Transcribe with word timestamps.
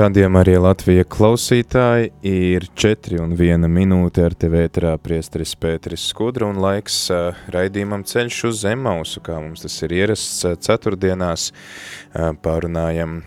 Radījumā 0.00 0.40
arī 0.40 0.54
Latvija 0.56 1.04
klausītāji. 1.04 2.06
Ir 2.24 2.64
4 2.78 3.18
un 3.20 3.34
1 3.36 3.66
minūte 3.68 4.22
ar 4.24 4.32
tevi 4.32 4.62
ēterā 4.64 4.94
priesteris 5.02 5.52
Pēteris 5.60 6.06
Skudra 6.08 6.46
un 6.48 6.56
laiks 6.62 6.96
uh, 7.12 7.36
raidījumam 7.52 8.06
ceļš 8.08 8.38
uz 8.48 8.62
Zemausu, 8.62 9.20
kā 9.26 9.36
mums 9.42 9.66
tas 9.66 9.76
ir 9.84 9.92
ierasts 9.98 10.46
uh, 10.48 10.54
ceturtdienās, 10.56 11.50
uh, 11.52 12.30
pārunājam 12.40 13.18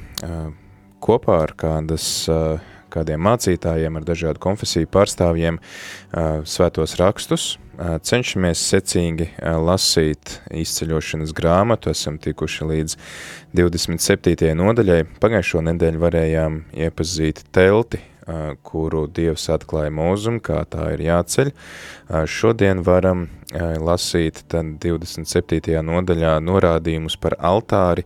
kopā 1.04 1.38
ar 1.44 1.54
kādas, 1.62 2.08
uh, 2.31 2.58
kādiem 2.93 3.21
mācītājiem, 3.25 3.97
ar 3.99 4.07
dažādu 4.07 4.41
konfesiju 4.43 4.89
pārstāvjiem 4.93 5.59
svētos 6.45 6.95
rakstus, 7.02 7.57
cenšamies 8.05 8.61
secīgi 8.69 9.31
lasīt 9.41 10.38
izceļošanas 10.53 11.33
grāmatu, 11.33 11.89
esam 11.89 12.19
tikuši 12.22 12.69
līdz 12.69 12.97
27. 13.58 14.53
nodaļai. 14.59 15.03
Pagājušo 15.23 15.63
nedēļu 15.66 16.03
varējām 16.03 16.59
iepazīt 16.85 17.41
telti, 17.55 18.02
kuru 18.63 19.07
Dievs 19.11 19.50
atklāja 19.52 19.91
mūzum, 19.91 20.38
kā 20.39 20.61
tā 20.69 20.94
ir 20.94 21.02
jāceļ. 21.09 21.50
Šodien 22.30 22.85
varam 22.85 23.25
lasīt 23.83 24.45
tad 24.53 24.78
27. 24.85 25.73
nodaļā 25.83 26.38
norādījumus 26.45 27.17
par 27.19 27.35
altāri 27.41 28.05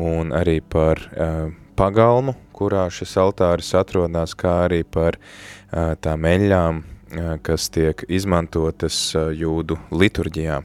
un 0.00 0.32
arī 0.32 0.60
par 0.62 1.02
pagalmu, 1.76 2.38
kurā 2.60 2.86
šis 2.92 3.16
altāris 3.24 3.72
atrodas, 3.78 4.36
kā 4.36 4.60
arī 4.68 4.84
par 4.84 5.16
tām 6.04 6.28
eļļām, 6.28 6.82
kas 7.42 7.66
tiek 7.74 8.04
izmantotas 8.06 8.98
jūdu 9.34 9.80
liturģijā. 9.90 10.60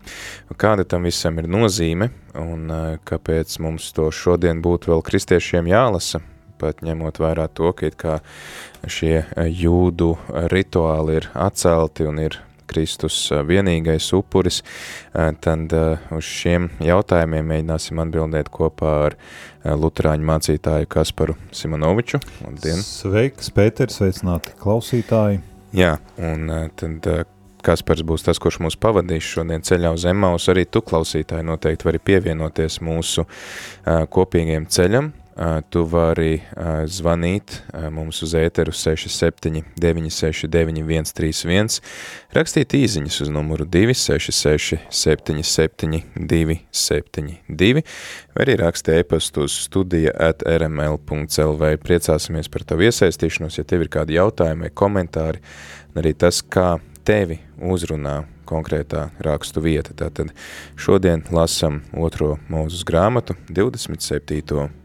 Kāda 0.62 0.86
tam 0.86 1.08
visam 1.10 1.40
ir 1.42 1.50
nozīme 1.50 2.12
un 2.38 2.70
kāpēc 3.08 3.58
mums 3.64 3.90
to 3.96 4.12
šodien 4.14 4.62
būtu 4.62 4.92
vēl 4.94 5.02
kristiešiem 5.08 5.72
jālasa, 5.72 6.22
pat 6.62 6.84
ņemot 6.86 7.18
vērā 7.24 7.48
to, 7.50 7.72
ka 7.74 8.20
šie 8.86 9.26
jūdu 9.50 10.12
rituāli 10.54 11.22
ir 11.22 11.32
atcelti 11.34 12.06
un 12.06 12.22
ir 12.28 12.38
Kristus 12.70 13.18
vienīgais 13.48 14.08
upuris, 14.18 14.62
tad 15.14 15.76
uz 15.76 16.30
šiem 16.30 16.70
jautājumiem 16.84 17.52
mēģināsim 17.54 18.02
atbildēt 18.04 18.50
kopā 18.54 18.96
ar 19.10 19.18
luterāņu 19.66 20.30
mācītāju 20.32 20.90
Kasparu 20.92 21.38
Simonoviču. 21.56 22.22
Labdien! 22.46 22.82
Sveiks, 22.86 23.52
Pēters, 23.56 24.02
sveicināti 24.02 24.56
klausītāji! 24.62 25.42
Jā, 25.76 25.98
un 26.22 26.52
tad 26.80 27.10
Kaspars 27.66 28.04
būs 28.06 28.22
tas, 28.22 28.38
kurš 28.38 28.60
mūs 28.62 28.76
pavadīs 28.78 29.26
šodien 29.26 29.64
ceļā 29.66 29.90
uz 29.96 30.06
Emaus. 30.06 30.46
Arī 30.54 30.68
tu, 30.70 30.84
klausītāji, 30.86 31.48
noteikti 31.48 31.88
vari 31.88 32.02
pievienoties 32.12 32.78
mūsu 32.86 33.26
kopīgiem 34.14 34.68
ceļam. 34.70 35.10
Uh, 35.36 35.58
tu 35.70 35.82
vari 35.84 36.38
uh, 36.40 36.86
zvanīt 36.88 37.58
uh, 37.74 37.90
mums 37.92 38.22
uz 38.24 38.32
ēteru 38.40 38.72
67 38.72 39.66
969 39.84 41.10
131, 41.12 41.82
rakstīt 42.38 42.76
īziņas 42.78 43.18
uz 43.26 43.32
numuru 43.36 43.66
266 43.68 44.80
77 44.96 46.00
272, 46.16 47.84
vai 48.32 48.46
arī 48.46 48.56
rakstīt 48.62 49.02
e-pastu 49.02 49.44
uz 49.50 49.58
studija 49.66 50.14
at 50.30 50.46
rml.lv. 50.48 51.74
Priecāsimies 51.84 52.48
par 52.48 52.64
tavu 52.72 52.88
iesaistīšanos, 52.88 53.60
ja 53.60 53.68
tev 53.68 53.84
ir 53.84 53.92
kādi 53.92 54.16
jautājumi 54.16 54.70
vai 54.70 54.72
komentāri, 54.72 55.44
un 55.92 56.00
arī 56.06 56.16
tas, 56.16 56.40
kā 56.48 56.78
tevi 57.04 57.42
uzrunā 57.60 58.22
konkrētā 58.48 59.10
rakstu 59.28 59.68
vieta. 59.68 59.92
Tātad 60.00 60.32
šodien 60.80 61.28
lasam 61.36 61.84
otro 61.92 62.38
mūzus 62.48 62.88
grāmatu 62.88 63.36
27 63.52 64.85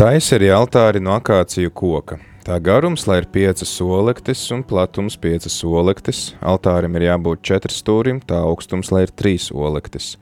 Taisa 0.00 0.38
arī 0.38 0.46
altāri 0.48 1.00
no 1.04 1.12
akāciju 1.12 1.68
koka. 1.76 2.16
Tā 2.40 2.54
garums, 2.64 3.02
lai 3.04 3.18
ir 3.20 3.26
piecas 3.28 3.68
solektes 3.68 4.46
un 4.54 4.62
platums 4.64 5.18
piecas 5.20 5.58
solektes, 5.60 6.20
altārim 6.40 6.96
ir 6.96 7.04
jābūt 7.04 7.42
četri 7.44 7.76
stūrim, 7.76 8.22
tā 8.24 8.38
augstums, 8.40 8.88
lai 8.94 9.02
ir 9.04 9.12
trīs 9.12 9.50
olektes. 9.52 10.14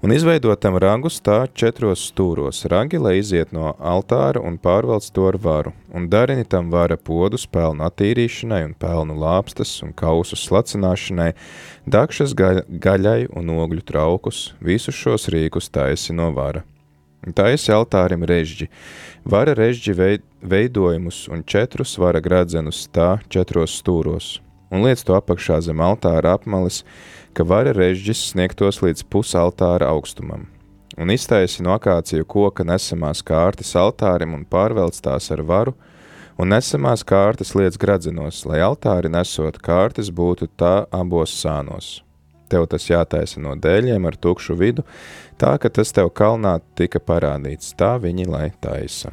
Un 0.00 0.14
izveidotam 0.16 0.78
ragus 0.80 1.20
tā 1.20 1.42
četros 1.52 2.06
stūros, 2.08 2.62
ragi, 2.72 2.96
lai 2.96 3.18
iziet 3.18 3.52
no 3.52 3.74
altāra 3.92 4.40
un 4.40 4.56
pārvelc 4.56 5.12
to 5.12 5.28
ar 5.28 5.36
varu, 5.36 5.74
un 5.92 6.08
darini 6.08 6.48
tam 6.48 6.72
vara 6.72 6.96
podus 6.96 7.44
pelnu 7.44 7.84
attīrīšanai 7.90 8.64
un 8.70 8.72
pelnu 8.72 9.20
lāpstas 9.20 9.76
un 9.84 9.92
kausu 9.92 10.40
slacināšanai, 10.40 11.34
dakšas 11.84 12.32
gaļ, 12.40 12.64
gaļai 12.72 13.20
un 13.36 13.52
ogļu 13.60 13.84
traukus, 13.84 14.46
visus 14.64 14.96
šos 14.96 15.28
rīkus 15.28 15.68
taisi 15.68 16.16
no 16.16 16.32
vara. 16.32 16.64
Taisi 17.20 17.68
altārim 17.76 18.22
režģi, 18.24 18.70
vara 19.28 19.52
režģi 19.52 19.92
veidojumus 20.40 21.26
un 21.28 21.42
četrus 21.44 21.98
vara 22.00 22.22
gradzenus 22.24 22.86
tā 22.88 23.18
četros 23.28 23.74
stūros, 23.76 24.38
un 24.72 24.86
liec 24.86 25.04
to 25.04 25.12
apakšā 25.18 25.60
zem 25.68 25.84
altāra 25.84 26.32
apmalis, 26.38 26.80
ka 27.36 27.44
vara 27.44 27.76
režģis 27.76 28.30
sniegtos 28.32 28.80
līdz 28.80 29.04
pusaltāra 29.12 29.92
augstumam. 29.92 30.48
Un 30.96 31.12
iztaisi 31.12 31.60
no 31.62 31.76
akāciju 31.76 32.24
koka 32.24 32.64
nesamās 32.64 33.20
kārtas 33.20 33.76
altārim 33.76 34.32
un 34.34 34.48
pārvelc 34.48 34.96
tās 35.04 35.28
ar 35.30 35.44
varu, 35.44 35.76
un 36.40 36.56
nesamās 36.56 37.04
kārtas 37.04 37.52
liec 37.52 37.76
gradzenos, 37.76 38.46
lai 38.48 38.64
altāri 38.64 39.12
nesot 39.12 39.60
kārtas 39.60 40.08
būtu 40.08 40.48
tā 40.56 40.86
abos 40.88 41.36
sānos. 41.36 41.98
Tev 42.50 42.66
tas 42.66 42.88
jātaisa 42.88 43.38
no 43.42 43.54
dēļiem 43.54 44.06
ar 44.10 44.16
tukšu 44.18 44.56
vidu, 44.58 44.82
tā 45.38 45.54
ka 45.62 45.70
tas 45.70 45.92
tev 45.94 46.10
kalnā 46.10 46.56
tika 46.74 46.98
parādīts, 46.98 47.70
tā 47.78 47.94
viņi 48.02 48.26
lai 48.26 48.48
taisa. 48.62 49.12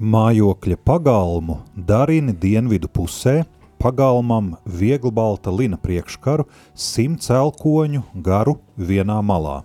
Mājokļa 0.00 0.78
pagalmu 0.86 1.58
darini 1.74 2.32
dienvidu 2.32 2.88
pusē, 2.88 3.42
pagalmam 3.82 4.54
vieglbalta 4.64 5.50
lina 5.50 5.80
priekškaru, 5.82 6.46
simts 6.72 7.32
elkoņu 7.34 8.04
garu 8.22 8.60
vienā 8.78 9.18
malā. 9.20 9.60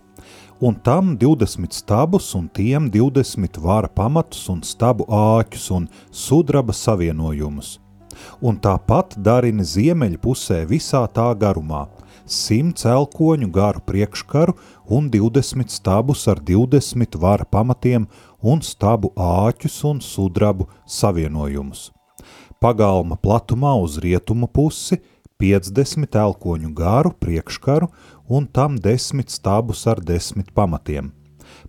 Un 0.65 0.75
tam 0.81 1.13
20 1.19 1.75
stabus 1.75 2.31
un 2.35 2.47
tiem 2.49 2.87
20 2.89 3.59
vara 3.61 3.91
pamatus 3.91 4.47
un 4.49 4.63
stabu 4.63 5.05
āķus 5.05 5.67
un 5.77 5.85
sudraba 6.11 6.73
savienojumus. 6.73 7.75
Un 8.41 8.57
tāpat 8.57 9.17
darini 9.19 9.67
ziemeļu 9.67 10.17
pusē 10.23 10.63
visā 10.65 11.03
tā 11.13 11.29
garumā– 11.37 11.85
100 12.25 12.87
elkoņu 12.89 13.51
garu 13.53 13.81
priekškaru 13.85 14.55
un 14.89 15.09
20 15.13 15.69
stabus 15.69 16.27
ar 16.27 16.39
20 16.41 17.17
vara 17.21 17.45
pamatiem 17.45 18.07
un 18.41 18.61
stabu 18.61 19.11
āķus 19.15 19.77
un 19.85 20.01
sudrabu 20.01 20.67
savienojumus. 20.85 21.91
Pagalma 22.59 23.17
platumā 23.21 23.75
uz 23.81 23.99
rietumu 24.01 24.47
pusi 24.47 24.97
50 25.39 26.17
elkoņu 26.17 26.73
garu 26.73 27.13
priekškaru 27.19 27.91
un 28.29 28.47
tam 28.47 28.79
10 28.81 29.29
stabus 29.29 29.85
ar 29.85 30.01
10 30.01 30.49
pamatiem. 30.55 31.11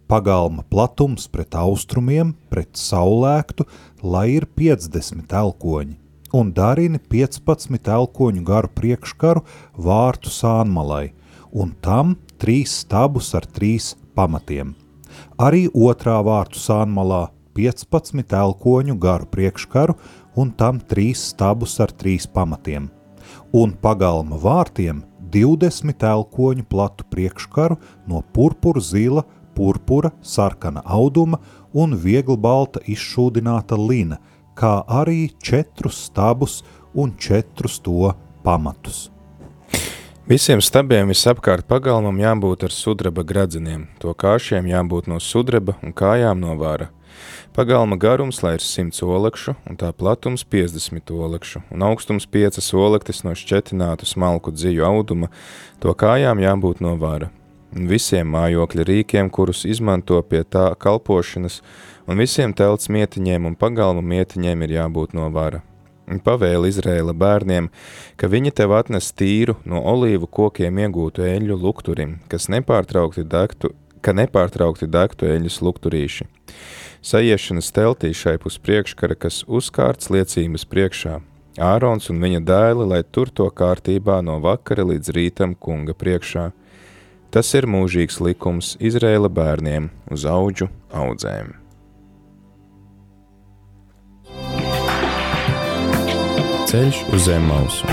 Pagalma 0.08 0.62
platums 0.62 1.26
pret 1.28 1.54
austrumiem, 1.58 2.32
pret 2.48 2.78
saulēktu, 2.78 3.66
lai 4.02 4.38
ir 4.38 4.46
50 4.56 5.36
elkoņi 5.36 6.05
un 6.36 6.50
darini 6.52 6.98
15 7.12 7.88
elkoņu 7.98 8.42
garu 8.44 8.68
priekškaru 8.76 9.42
vārtu 9.86 10.32
sānmalai, 10.32 11.14
un 11.52 11.72
tam 11.80 12.16
trīs 12.42 12.74
stabus 12.82 13.32
ar 13.38 13.46
trīs 13.58 13.94
pamatiem. 14.18 14.74
Arī 15.40 15.66
otrā 15.72 16.18
vārtu 16.24 16.60
sānmalā 16.60 17.26
15 17.56 18.36
elkoņu 18.36 18.98
garu 19.00 19.28
priekškaru 19.32 19.96
un 20.36 20.52
tam 20.52 20.80
trīs 20.80 21.24
stabus 21.32 21.78
ar 21.80 21.92
trīs 22.02 22.28
pamatiem. 22.28 22.90
Un 23.56 23.72
pagalma 23.80 24.36
vārtiem 24.42 25.00
20 25.32 26.04
elkoņu 26.10 26.66
platu 26.68 27.06
priekškaru 27.12 27.78
no 28.06 28.20
purpura 28.36 28.80
zila, 28.80 29.24
purpura, 29.56 30.12
sarkana 30.20 30.82
auduma 30.84 31.40
un 31.72 31.96
viegli 31.96 32.36
balta 32.36 32.82
izšūdināta 32.84 33.78
lina, 33.80 34.20
kā 34.56 34.80
arī 34.88 35.28
četrus 35.42 36.06
stabus 36.08 36.62
un 36.94 37.12
četrus 37.20 37.78
to 37.84 38.14
pamatus. 38.44 39.10
Visiem 40.26 40.58
stabiem 40.58 41.12
visapkārt 41.12 41.68
pagalmam 41.70 42.16
jābūt 42.18 42.64
ar 42.66 42.72
sudraba 42.74 43.22
gradzeniem, 43.22 43.86
to 44.02 44.10
kāšiem 44.10 44.66
jābūt 44.66 45.06
no 45.06 45.20
sudraba 45.22 45.76
un 45.86 45.94
kājām 45.94 46.40
no 46.42 46.56
vāra. 46.58 46.88
Pagalma 47.54 47.96
garums, 47.96 48.42
lai 48.42 48.56
ir 48.58 48.64
100 48.64 49.06
olekšu, 49.06 49.54
un 49.70 49.78
tā 49.80 49.92
platums 49.96 50.42
50 50.44 51.12
olekšu, 51.14 51.62
un 51.70 51.84
augstums 51.86 52.26
5 52.28 52.58
olektis 52.76 53.22
no 53.24 53.32
šķetinātu 53.38 54.04
smalku 54.04 54.52
dziju 54.52 54.84
auduma, 54.84 55.30
to 55.80 55.94
kājām 55.94 56.42
jābūt 56.42 56.82
no 56.84 56.96
vāra. 57.00 57.30
Un 57.76 57.88
visiem 57.88 58.28
mājokļa 58.34 58.84
rīkiem, 58.88 59.30
kurus 59.30 59.64
izmanto 59.64 60.20
pie 60.26 60.42
tā 60.42 60.72
kalpošanas, 60.74 61.62
un 62.06 62.22
visiem 62.22 62.54
telts 62.56 62.90
mietiņiem 62.92 63.50
un 63.50 63.56
pagalma 63.58 64.02
mietiņiem 64.02 64.66
ir 64.66 64.78
jābūt 64.80 65.14
no 65.18 65.30
vara 65.34 65.62
pavēli 66.06 66.70
Izrēla 66.70 67.14
bērniem, 67.16 67.68
ka 68.16 68.30
viņi 68.30 68.52
tev 68.54 68.74
atnes 68.76 69.12
tīru 69.12 69.56
no 69.66 69.82
olīvu 69.82 70.28
kokiem 70.30 70.78
iegūtu 70.84 71.26
eļļu 71.26 71.58
lukturim, 71.62 72.18
kas 72.30 72.48
nepārtraukti 72.52 73.26
degtu, 73.26 73.72
ka 74.00 74.14
nepārtraukti 74.14 74.86
degtu 74.86 75.26
eļļas 75.26 75.60
lukturīši. 75.66 76.28
Sajiešanas 77.06 77.72
teltī 77.74 78.12
šai 78.14 78.36
pus 78.42 78.58
priekškara, 78.58 79.14
kas 79.14 79.42
uzkārts 79.46 80.10
liecības 80.10 80.66
priekšā. 80.66 81.20
Ārons 81.62 82.10
un 82.12 82.20
viņa 82.20 82.42
dēli, 82.44 82.86
lai 82.92 83.02
tur 83.02 83.30
to 83.32 83.48
kārtībā 83.48 84.20
no 84.22 84.38
vakara 84.44 84.84
līdz 84.84 85.12
rītam 85.16 85.54
kunga 85.54 85.96
priekšā. 85.96 86.50
Tas 87.32 87.52
ir 87.56 87.68
mūžīgs 87.68 88.20
likums 88.22 88.74
Izrēla 88.80 89.32
bērniem 89.32 89.90
uz 90.12 90.28
auģu 90.28 90.68
audzēm. 90.92 91.65
Ceļš 96.76 96.96
uz 97.16 97.22
zem 97.24 97.44
mausu. 97.48 97.86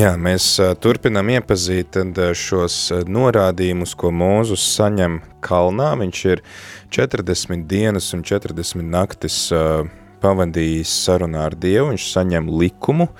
Jā, 0.00 0.14
mēs 0.16 0.46
turpinām 0.80 1.28
iepazīt 1.34 1.98
šos 2.32 2.78
norādījumus, 3.04 3.92
ko 3.92 4.14
Mūzus 4.16 4.64
saņem 4.78 5.18
kalnā. 5.44 5.90
Viņš 6.00 6.24
ir 6.30 6.40
40 6.96 7.68
dienas 7.68 8.08
un 8.16 8.24
40 8.24 8.80
naktis 8.80 9.42
pavadījis 10.24 10.92
sarunā 11.04 11.44
ar 11.50 11.56
Dievu, 11.60 11.90
viņš 11.92 12.08
saņem 12.14 12.48
likumu, 12.62 13.10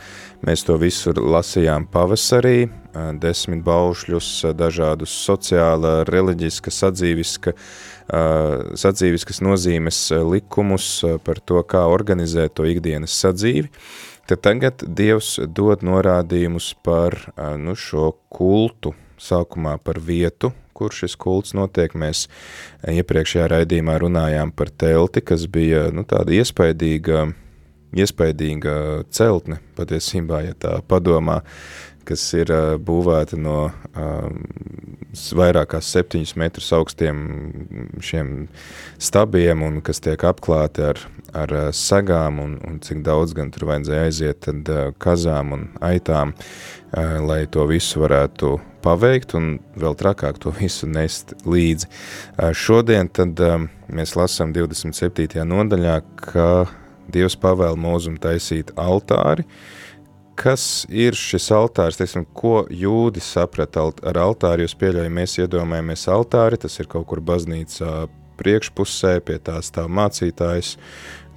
Mēs 0.44 0.60
to 0.68 0.74
visu 0.76 1.14
lasījām 1.16 1.86
pavasarī, 1.88 2.66
desmit 3.16 3.62
baušļus, 3.64 4.30
dažādus 4.52 5.12
sociāla, 5.24 6.02
reliģiska, 6.04 6.72
sadzīviska, 6.74 7.54
sadzīviskas 8.76 9.40
nozīmes 9.40 10.00
likumus 10.28 10.88
par 11.24 11.40
to, 11.48 11.62
kā 11.64 11.86
organizēt 11.88 12.58
to 12.58 12.66
ikdienas 12.68 13.14
sadzīvi. 13.22 13.70
Tad 14.28 14.42
tagad 14.44 14.84
Dievs 14.84 15.38
dod 15.48 15.84
norādījumus 15.84 16.74
par 16.84 17.16
nu, 17.60 17.72
šo 17.72 18.10
kultu, 18.28 18.92
sākumā 19.20 19.78
par 19.80 20.00
vietu, 20.00 20.52
kur 20.76 20.92
šis 20.92 21.16
kults 21.20 21.54
notiek. 21.56 21.94
Mēs 21.96 22.26
iepriekšējā 22.84 23.48
raidījumā 23.54 23.96
runājām 24.02 24.52
par 24.52 24.68
telti, 24.68 25.24
kas 25.24 25.48
bija 25.48 25.86
nu, 25.94 26.04
tāda 26.08 26.36
iespaidīga 26.36 27.30
iespaidīga 27.94 28.76
celtne, 29.14 29.60
patiesībā, 29.78 30.42
ja 30.48 30.54
tā 30.58 30.78
padomā, 30.88 31.40
kas 32.04 32.24
ir 32.36 32.50
būvēta 32.84 33.38
no 33.40 33.58
um, 33.96 34.42
vairāk 35.38 35.72
kā 35.72 35.80
septiņus 35.80 36.34
metrus 36.40 36.68
augstiem 36.76 37.22
šiem 38.04 38.34
stabiem 39.00 39.62
un 39.64 39.80
kas 39.84 40.02
tiek 40.04 40.20
apklāti 40.26 40.84
ar, 40.90 41.00
ar 41.32 41.54
sagām 41.76 42.42
un, 42.42 42.58
un 42.66 42.78
cik 42.84 43.00
daudz 43.06 43.34
gan 43.36 43.52
tur 43.54 43.68
vajadzēja 43.70 44.10
aiziet 44.10 44.42
tad 44.44 44.70
kazām 45.00 45.54
un 45.56 45.66
aitām, 45.84 46.34
uh, 46.34 47.18
lai 47.24 47.44
to 47.48 47.64
visu 47.70 48.04
varētu 48.04 48.58
paveikt 48.84 49.32
un 49.38 49.54
vēl 49.80 49.96
trakāk 49.96 50.42
to 50.42 50.52
visu 50.60 50.90
nest 50.90 51.32
līdzi. 51.48 51.88
Uh, 52.36 52.52
šodien 52.52 53.08
tad 53.08 53.40
um, 53.40 53.68
mēs 53.88 54.16
lasām 54.18 54.52
27. 54.56 55.40
nodaļā, 55.48 56.00
ka 56.20 56.48
Dievs 57.12 57.36
pavēl 57.40 57.78
mūzum 57.80 58.18
taisīt 58.20 58.72
altāri. 58.80 59.46
Kas 60.34 60.82
ir 60.90 61.14
šis 61.14 61.46
altārs, 61.54 62.00
teiksim, 62.00 62.24
ko 62.34 62.64
jūdi 62.66 63.22
saprata 63.22 63.86
ar 64.02 64.18
altāri? 64.18 64.64
Jūs 64.66 64.74
pieļaujam, 64.80 65.14
mēs 65.14 65.36
iedomājamies 65.38 66.08
altāri, 66.10 66.58
tas 66.58 66.74
ir 66.82 66.90
kaut 66.90 67.06
kur 67.10 67.22
baznīcā 67.22 68.08
priekšpusē, 68.40 69.20
pie 69.22 69.38
tā 69.46 69.60
stāv 69.62 69.92
mācītājs, 69.94 70.74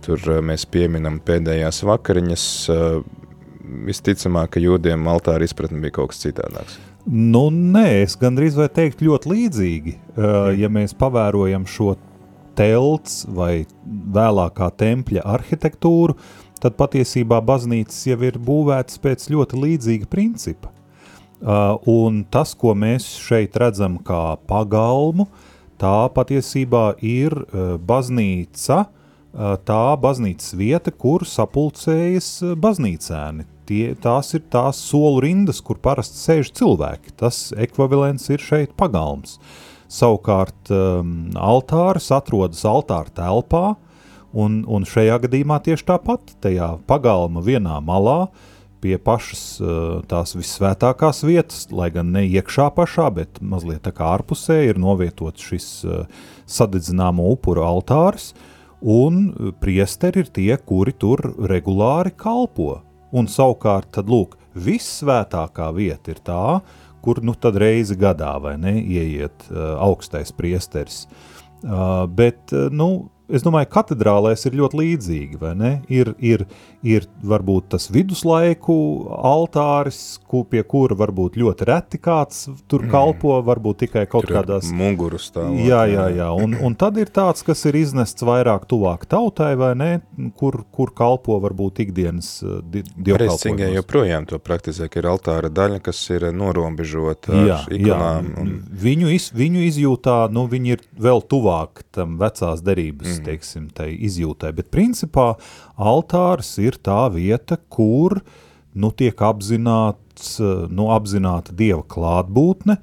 tur 0.06 0.22
eh, 0.26 0.42
mēs 0.42 0.66
pieminam 0.74 1.22
pēdējās 1.22 1.84
vakariņas, 1.86 2.48
eh, 2.74 3.00
visticamāk, 3.88 4.56
ka 4.56 4.64
jūdiem 4.64 5.10
altāra 5.12 5.46
izpratne 5.46 5.82
bija 5.84 6.00
kaut 6.00 6.14
kas 6.14 6.24
citādāks. 6.24 6.80
Nu, 7.08 7.48
nē, 7.52 8.04
es 8.04 8.18
gandrīz 8.20 8.58
vai 8.60 8.68
teikt 8.74 9.00
ļoti 9.06 9.30
līdzīgi. 9.32 9.94
Uh, 10.18 10.50
ja 10.60 10.68
mēs 10.68 10.92
pavērojam 11.00 11.64
šo 11.70 11.94
telts 12.58 13.22
vai 13.30 13.66
vēlākā 13.86 14.70
tempļa 14.80 15.24
arhitektūru, 15.36 16.18
tad 16.62 16.78
patiesībā 16.80 17.40
baznīcas 17.46 18.00
jau 18.10 18.18
ir 18.26 18.40
būvētas 18.42 19.00
pēc 19.04 19.30
ļoti 19.34 19.62
līdzīga 19.64 20.10
principa. 20.10 20.74
Uh, 21.38 21.78
un 21.86 22.24
tas, 22.34 22.56
ko 22.58 22.74
mēs 22.74 23.06
šeit 23.22 23.58
redzam 23.62 24.00
kā 24.02 24.40
pagalmu, 24.50 25.28
tā 25.78 26.08
patiesībā 26.16 26.96
ir 27.06 27.36
uh, 27.38 27.76
baznīca, 27.78 28.80
uh, 28.88 29.54
tā 29.62 29.84
baznīcas 30.02 30.56
vieta, 30.58 30.90
kur 30.90 31.28
sapulcējas 31.30 32.32
baznīcēni. 32.58 33.46
Tie, 33.70 33.84
tās 34.02 34.34
ir 34.34 34.48
tās 34.50 34.80
solu 34.82 35.22
rindas, 35.28 35.60
kur 35.62 35.78
parasti 35.84 36.18
sēž 36.24 36.54
cilvēki. 36.58 37.14
Tas 37.20 37.52
ekvivalents 37.54 38.32
ir 38.34 38.42
šeit 38.42 38.74
pagalms. 38.80 39.38
Uh, 39.38 39.77
Savukārt 39.88 40.72
um, 40.74 41.30
altārs 41.40 42.10
atrodas 42.12 42.64
altāra 42.68 43.14
telpā, 43.16 43.78
un, 44.36 44.62
un 44.68 44.86
šajā 44.88 45.22
gadījumā 45.24 45.62
tieši 45.64 45.88
tāpat 45.88 46.36
tajā 46.44 46.76
pagalma 46.90 47.44
vienā 47.46 47.80
malā 47.84 48.28
pie 48.84 48.98
pašas 49.02 49.44
uh, 49.62 49.70
tās 50.10 50.36
visvētākās 50.38 51.24
vietas, 51.26 51.66
lai 51.74 51.90
gan 51.94 52.12
ne 52.14 52.26
iekšā 52.28 52.68
pašā, 52.76 53.08
bet 53.16 53.40
mazliet 53.42 53.86
tā 53.88 53.94
kā 53.96 54.12
ārpusē 54.18 54.60
ir 54.68 54.82
novietots 54.82 55.48
šis 55.50 55.70
uh, 55.88 56.04
sadedzināmo 56.46 57.26
upuru 57.34 57.66
altārs, 57.66 58.34
un 58.82 59.32
priesteri 59.62 60.22
ir 60.26 60.34
tie, 60.34 60.52
kuri 60.62 60.94
tur 60.94 61.24
regulāri 61.50 62.14
kalpo. 62.14 62.84
Un 63.16 63.30
savukārt, 63.32 63.90
tad 63.96 64.12
lūk, 64.12 64.36
vissvētākā 64.58 65.72
vieta 65.74 66.12
ir 66.14 66.22
tā, 66.26 66.60
kur 67.08 67.22
nu 67.24 67.32
tad 67.40 67.56
reizi 67.56 67.96
gadā 67.96 68.34
vai 68.44 68.58
ne 68.60 68.74
ieiet 68.84 69.46
uh, 69.48 69.78
augstais 69.80 70.34
priesteris. 70.36 71.06
Uh, 71.64 72.04
bet, 72.12 72.52
uh, 72.52 72.68
nu, 72.68 73.08
es 73.30 73.44
domāju, 73.46 73.70
katedrālēs 73.74 74.46
ir 74.48 74.56
ļoti 74.58 74.80
līdzīgi? 74.82 75.40
Ir, 75.94 76.12
ir, 76.24 76.44
ir 76.86 77.08
varbūt 77.28 77.72
tas 77.74 77.90
viduslaiku 77.94 78.76
altāris, 79.28 80.18
ku, 80.28 80.44
pie 80.48 80.64
kura 80.68 80.98
varbūt 80.98 81.38
ļoti 81.40 81.68
reti 81.68 82.00
kāds 82.02 82.46
tur 82.70 82.86
mm. 82.86 82.92
kalpo, 82.94 83.36
varbūt 83.48 83.84
tikai 83.86 84.06
kaut 84.10 84.28
tur 84.28 84.40
kādās... 84.40 84.72
Muguru 84.78 85.20
stāvot. 85.22 85.60
Jā, 85.68 85.84
jā, 85.92 86.08
jā, 86.16 86.30
un, 86.36 86.56
un 86.64 86.78
tad 86.80 87.00
ir 87.02 87.12
tāds, 87.14 87.44
kas 87.48 87.66
ir 87.70 87.78
iznests 87.80 88.26
vairāk 88.28 88.68
tuvāk 88.70 89.08
tautai, 89.10 89.54
vai 89.60 89.74
ne, 89.80 89.92
kur, 90.40 90.62
kur 90.72 90.94
kalpo 90.96 91.40
varbūt 91.44 91.84
ikdienas 91.88 92.32
dievkalpojumos. 92.44 93.18
Prescingai 93.18 93.72
joprojām 93.76 94.28
to 94.30 94.40
praktizē, 94.44 94.90
ka 94.92 95.02
ir 95.02 95.10
altāra 95.12 95.52
daļa, 95.52 95.82
kas 95.86 96.02
ir 96.14 96.30
norombežota 96.36 97.36
ar 97.36 97.52
jā, 97.52 97.60
ikonām. 97.80 98.32
Jā. 98.32 98.44
Un... 98.44 98.54
Viņu, 98.88 99.12
iz, 99.16 99.30
viņu 99.36 99.66
izjūtā, 99.68 100.18
nu, 100.34 100.48
viņi 100.52 100.76
ir 100.78 100.86
vēl 101.08 101.24
tuvāk 101.28 101.84
tam 101.96 102.16
vecās 102.22 102.64
derības 102.66 103.17
mm. 103.20 103.28
teiksim, 103.28 103.68
tai 103.76 103.92
izjūtai. 104.08 104.54
Bet 104.58 104.72
principā 104.74 105.34
altārs 105.78 106.56
ir 106.64 106.80
tā 106.84 107.08
vieta, 107.14 107.60
kur 107.70 108.20
nu 108.78 108.92
tiek 108.94 109.18
apzināts, 109.18 110.38
nu 110.70 110.90
apzināta 110.94 111.56
Dieva 111.58 111.84
klātbūtne, 111.88 112.78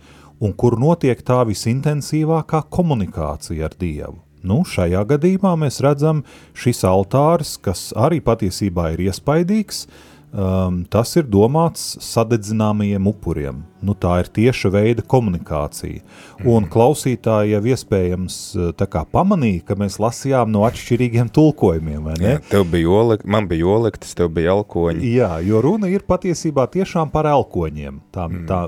un 0.45 0.55
kur 0.59 0.79
notiek 0.81 1.21
tā 1.25 1.43
visintensīvākā 1.49 2.65
komunikācija 2.75 3.71
ar 3.71 3.77
Dievu. 3.81 4.19
Nu, 4.45 4.61
šajā 4.69 5.01
gadījumā 5.09 5.55
mēs 5.57 5.79
redzam 5.81 6.21
šis 6.53 6.83
altārs, 6.85 7.55
kas 7.65 7.95
arī 7.97 8.19
patiesībā 8.21 8.91
ir 8.93 9.07
iespaidīgs, 9.07 9.87
uh, 9.87 10.14
um, 10.35 10.83
tas 10.91 11.15
ir 11.17 11.29
domāts 11.31 11.95
sadedzināmajiem 12.03 13.07
upuriem. 13.09 13.63
Nu, 13.85 13.95
tā 13.95 14.17
ir 14.23 14.31
tieša 14.33 14.71
veida 14.73 15.05
komunikācija. 15.07 16.03
Un 16.43 16.65
mhm. 16.65 16.69
klausītāji 16.73 17.55
jau 17.55 17.63
iespējams 17.75 18.37
uh, 18.59 18.85
kā, 18.91 19.05
pamanīja, 19.15 19.65
ka 19.69 19.79
mēs 19.81 20.01
lasījām 20.03 20.53
no 20.55 20.65
atšķirīgiem 20.69 21.31
tulkojumiem. 21.35 22.11
Jā, 22.21 22.37
tev 22.51 22.67
bija 22.73 22.93
olek, 23.01 23.25
man 23.29 23.49
bija 23.51 23.69
olektis, 23.77 24.17
tev 24.19 24.33
bija 24.37 24.55
elkoņi. 24.57 25.15
Jā, 25.15 25.33
jo 25.47 25.63
runa 25.65 25.91
ir 25.93 26.07
patiesībā 26.09 26.67
tiešām 26.75 27.13
par 27.15 27.29
elkoņiem. 27.31 28.03
Tā, 28.15 28.29
mm. 28.29 28.47
tā 28.51 28.63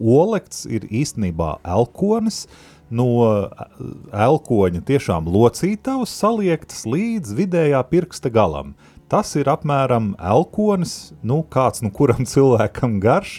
olekts 0.00 0.64
ir 0.70 0.88
īstenībā 0.90 1.58
elkonis, 1.76 2.44
no 2.94 3.08
elkoņa 4.12 4.82
tiešām 4.86 5.28
locītavas 5.32 6.12
saliektas 6.14 6.84
līdz 6.88 7.36
vidējā 7.38 7.80
pirksta 7.90 8.32
galam. 8.32 8.74
Tas 9.12 9.34
ir 9.36 9.50
apmēram 9.52 10.14
elkonis, 10.16 11.12
nu, 11.26 11.42
kāds 11.52 11.84
nu 11.84 11.92
kuram 11.92 12.24
cilvēkam 12.32 12.96
garš, 13.02 13.34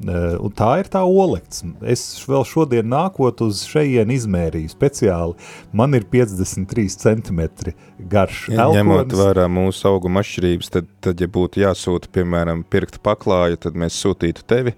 eh, 0.00 0.36
un 0.40 0.52
tā 0.56 0.70
ir 0.80 0.88
tā 0.88 1.02
olekts. 1.04 1.60
Es 1.84 2.02
vēl 2.24 2.46
šodien 2.48 2.88
nākot 2.88 3.42
uz 3.44 3.60
šejienu 3.68 4.16
izmērīju 4.16 4.72
speciāli, 4.72 5.36
man 5.76 5.98
ir 5.98 6.06
53 6.08 6.96
centimetri 7.02 7.74
garš 8.00 8.46
ja, 8.48 8.64
elkonis. 8.64 8.80
Ņemot 8.80 9.18
vērā 9.20 9.44
mūsu 9.52 9.90
auguma 9.90 10.24
atšķirības, 10.24 10.72
tad, 10.72 10.88
tad, 11.04 11.20
ja 11.20 11.28
būtu 11.28 11.60
jāsūta, 11.66 12.08
piemēram, 12.16 12.64
pirkt 12.72 12.96
paklāju, 13.04 13.60
tad 13.66 13.76
mēs 13.76 14.00
sūtītu 14.00 14.46
tevi. 14.48 14.72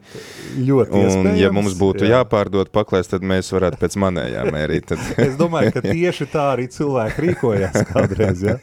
Ļoti 0.58 1.04
un, 1.06 1.30
ja 1.38 1.52
mums 1.54 1.78
būtu 1.78 2.08
jā. 2.08 2.18
jāpārdod 2.18 2.74
paklājs, 2.74 3.14
tad 3.14 3.22
mēs 3.22 3.54
varētu 3.54 3.78
pēc 3.78 3.96
manējā 4.02 4.44
mērīt. 4.50 4.90
Tad... 4.90 5.06
es 5.28 5.38
domāju, 5.38 5.76
ka 5.78 5.86
tieši 5.86 6.28
tā 6.34 6.50
arī 6.56 6.66
cilvēki 6.74 7.26
rīkojās 7.28 7.80
kādreiz, 7.94 8.42
ja? 8.50 8.58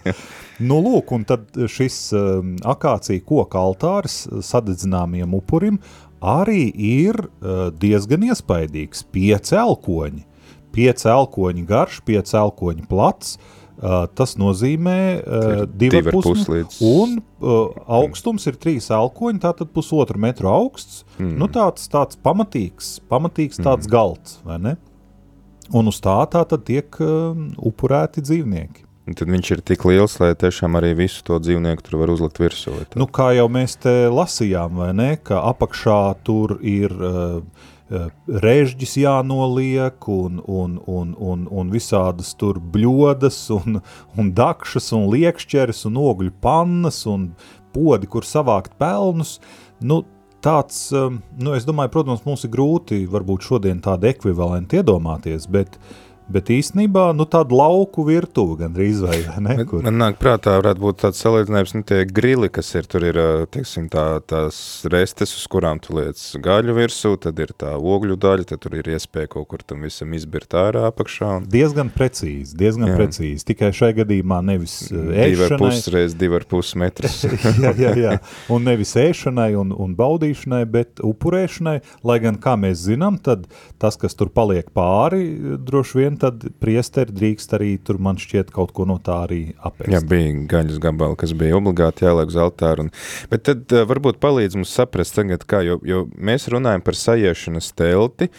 Nu, 0.60 0.82
lūk, 0.84 1.14
un 1.16 1.24
tad 1.28 1.56
šis 1.72 1.98
um, 2.18 2.56
akācija 2.68 3.24
koka 3.24 3.62
altārs 3.64 4.26
sadedzināmiem 4.44 5.32
upurim 5.38 5.80
arī 6.20 6.66
ir 6.74 7.16
uh, 7.16 7.70
diezgan 7.72 8.26
iespaidīgs. 8.28 9.06
Pieci 9.14 9.56
elkoņi, 9.56 10.26
pieci 10.76 11.08
elkoņi 11.08 11.64
garš, 11.70 12.02
pieci 12.08 12.36
elkoņi 12.42 12.84
plats, 12.92 13.38
uh, 13.38 14.04
tas 14.12 14.36
nozīmē 14.42 14.98
uh, 15.22 15.64
divi 15.72 16.04
ar 16.04 16.12
pusi 16.12 16.44
līdz... 16.52 16.82
un 16.90 17.16
uh, 17.22 17.80
augstums 18.02 18.50
ir 18.52 18.60
trīs 18.60 18.92
elkoņi, 18.92 19.40
tātad 19.48 19.72
pusotru 19.72 20.20
metru 20.20 20.52
augsts, 20.52 21.06
mm. 21.22 21.38
nu 21.40 21.48
tāds, 21.56 21.88
tāds 21.92 22.20
pamatīgs, 22.20 22.98
pamatīgs 23.08 23.64
tāds 23.64 23.88
mm. 23.88 23.96
galds, 23.96 24.38
vai 24.44 24.60
ne? 24.68 24.76
Un 25.72 25.88
uz 25.88 26.04
tā 26.04 26.20
tā 26.34 26.44
tad 26.50 26.68
tiek 26.68 27.00
uh, 27.00 27.32
upurēti 27.64 28.26
dzīvnieki. 28.28 28.89
Tad 29.18 29.32
viņš 29.32 29.52
ir 29.56 29.62
tik 29.66 29.86
liels, 29.88 30.18
lai 30.22 30.34
tiešām 30.38 30.78
arī 30.80 30.94
visu 30.98 31.24
to 31.26 31.40
dzīvnieku 31.42 31.86
tur 31.86 32.00
var 32.02 32.12
uzlikt 32.14 32.40
virsū. 32.42 32.76
Nu, 33.00 33.08
kā 33.10 33.32
jau 33.38 33.48
mēs 33.52 33.78
te 33.82 33.94
lasījām, 34.12 34.80
vai 34.82 34.92
ne, 34.98 35.10
ka 35.24 35.42
apakšā 35.50 36.00
tur 36.28 36.58
ir 36.66 36.94
uh, 36.94 37.40
režģis 38.28 38.98
jānoliek 39.02 40.10
un, 40.14 40.42
un, 40.46 40.78
un, 40.86 41.16
un, 41.18 41.48
un 41.50 41.72
visādas 41.74 42.36
tur 42.38 42.60
bļodas 42.60 43.40
un, 43.56 43.80
un 44.20 44.32
dakšas 44.38 44.92
un 44.98 45.10
liekšķeres 45.14 45.88
un 45.90 45.98
ogļu 46.04 46.36
pannas 46.44 47.02
un 47.10 47.32
podi, 47.74 48.10
kur 48.10 48.28
savākt 48.28 48.78
pelnus. 48.82 49.38
Nu, 49.82 50.04
tāds, 50.44 50.90
nu, 50.94 51.56
es 51.58 51.66
domāju, 51.68 51.94
protams, 51.96 52.22
mums 52.28 52.46
ir 52.46 52.54
grūti 52.54 53.02
varbūt 53.10 53.48
šodien 53.48 53.82
tādu 53.84 54.12
ekvivalentu 54.12 54.80
iedomāties, 54.80 55.50
bet 55.52 55.76
uh, 55.76 56.09
Bet 56.30 56.52
īstenībā 56.54 57.08
nu, 57.18 57.26
tāda 57.26 57.56
lauku 57.58 58.04
virtuve 58.06 58.60
gandrīz 58.60 59.00
vai 59.02 59.18
ne? 59.42 59.56
Kur. 59.66 59.82
Man 59.86 59.98
nāk 59.98 60.20
prātā, 60.22 60.60
varētu 60.60 60.84
būt 60.84 61.00
tāds 61.02 61.22
salīdzinājums, 61.24 61.74
nu, 61.74 61.86
tie 61.90 62.04
grili, 62.06 62.52
kas 62.54 62.70
ir, 62.78 62.86
tur 62.90 63.06
ir, 63.08 63.18
teiksim, 63.50 63.88
tā, 63.90 64.04
tās 64.30 64.60
restes, 64.94 65.34
uz 65.34 65.48
kurām 65.50 65.82
tu 65.82 65.96
liec 65.98 66.22
gaļu 66.46 66.76
virsū, 66.78 67.16
tad 67.24 67.42
ir 67.42 67.54
tā 67.58 67.74
ogļu 67.78 68.18
daļa, 68.22 68.46
tad 68.52 68.62
tur 68.62 68.78
ir 68.78 68.92
iespēja 68.94 69.32
kaut 69.34 69.48
kur 69.50 69.64
tam 69.66 69.88
visam 69.88 70.14
izbirt 70.14 70.54
ārā 70.54 70.86
apakšā. 70.92 71.32
Un... 71.40 71.48
Diezgan 71.50 71.90
precīzi, 71.96 72.54
diezgan 72.60 72.92
jā. 72.92 73.00
precīzi. 73.00 73.48
Tikai 73.50 73.72
šai 73.74 73.92
gadījumā 73.98 74.40
nevis 74.52 74.78
ēšanai. 74.86 75.26
Divi 75.34 75.48
ar 75.48 75.58
pus 75.64 75.90
reiz, 75.96 76.16
divi 76.20 76.38
ar 76.38 76.46
pus 76.54 76.76
metrus. 76.78 77.18
jā, 77.66 77.74
jā, 77.74 77.96
jā. 77.98 78.14
Un 78.54 78.70
nevis 78.70 78.94
ēšanai 79.02 79.50
un, 79.58 79.74
un 79.74 79.98
baudīšanai, 79.98 80.62
bet 80.70 81.02
upurēšanai, 81.06 81.78
lai 82.06 82.22
gan, 82.22 82.38
kā 82.42 82.54
mēs 82.60 82.86
zinām, 82.86 83.18
tad 83.18 83.50
tas, 83.82 83.98
kas 83.98 84.18
tur 84.20 84.30
paliek 84.30 84.70
pāri, 84.76 85.26
droši 85.66 86.04
vien 86.04 86.19
tad 86.22 86.44
priesteri 86.62 87.14
drīkst 87.16 87.54
arī 87.58 87.70
tur 87.84 88.00
man 88.02 88.20
šķiet 88.20 88.52
kaut 88.56 88.74
ko 88.76 88.86
no 88.90 88.98
tā 89.04 89.16
arī 89.26 89.40
apēst. 89.66 89.92
Jā, 89.94 90.02
bija 90.06 90.32
gaļas 90.52 90.80
gabali, 90.84 91.18
kas 91.20 91.34
bija 91.38 91.58
obligāti 91.58 92.06
jāliek 92.06 92.32
uz 92.32 92.38
altāru. 92.40 92.86
Un, 92.86 92.92
bet 93.32 93.46
tad 93.50 93.76
uh, 93.76 93.86
varbūt 93.90 94.20
palīdz 94.24 94.60
mums 94.60 94.74
saprast 94.76 95.18
tagad, 95.18 95.46
kā, 95.50 95.62
jo, 95.66 95.80
jo 95.88 96.06
mēs 96.16 96.50
runājam 96.52 96.84
par 96.86 96.98
sajiešanas 97.00 97.72
telti, 97.80 98.30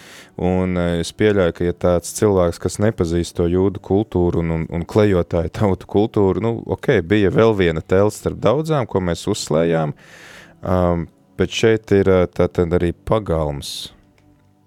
un 0.41 0.81
uh, 0.81 0.97
es 1.03 1.13
pieļauju, 1.17 1.57
ka 1.57 1.69
ja 1.69 1.77
tāds 1.87 2.15
cilvēks, 2.19 2.61
kas 2.63 2.81
nepazīst 2.85 3.39
to 3.39 3.49
jūdu 3.51 3.83
kultūru 3.85 4.45
un, 4.45 4.57
un, 4.59 4.67
un 4.71 4.89
klejotāju 4.89 5.55
tautu 5.61 5.89
kultūru, 5.91 6.45
nu, 6.45 6.57
ok, 6.77 6.99
bija 7.07 7.33
vēl 7.35 7.57
viena 7.59 7.85
telts 7.85 8.21
starp 8.23 8.41
daudzām, 8.43 8.89
ko 8.91 9.03
mēs 9.05 9.27
uzslējām, 9.31 9.97
um, 10.61 11.09
bet 11.41 11.57
šeit 11.57 11.97
ir 11.97 12.13
uh, 12.13 12.27
tātad 12.29 12.77
arī 12.77 12.93
pagalms, 12.93 13.91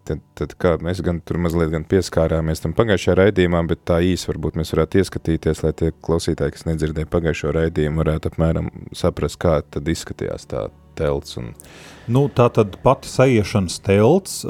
Tad, 0.03 0.19
tad 0.36 0.53
kā 0.60 0.74
mēs 0.83 1.00
gan 1.00 1.22
tur 1.24 1.38
mazliet 1.39 1.69
gan 1.72 1.86
pieskārāmies 1.88 2.60
tam 2.60 2.74
pagājušajā 2.75 3.13
raidījumā, 3.22 3.62
bet 3.69 3.86
tā 3.88 4.01
īsi 4.03 4.27
varbūt 4.27 4.57
mēs 4.60 4.74
varētu 4.75 5.00
ieskatīties, 5.00 5.62
lai 5.63 5.72
tie 5.79 5.93
klausītāji, 6.03 6.57
kas 6.57 6.65
nedzirdēja 6.67 7.07
pagājušo 7.13 7.53
raidījumu, 7.55 8.01
varētu 8.03 8.33
apmēram 8.33 8.67
saprast, 8.91 9.39
kā 9.39 9.62
tad 9.63 9.88
izskatījās 9.88 10.50
tā 10.51 10.65
telts. 11.00 11.38
Un... 11.39 11.53
Nu, 12.12 12.25
tā 12.27 12.50
tad 12.53 12.75
pati 12.83 13.07
sajiešanas 13.07 13.79
telts, 13.86 14.41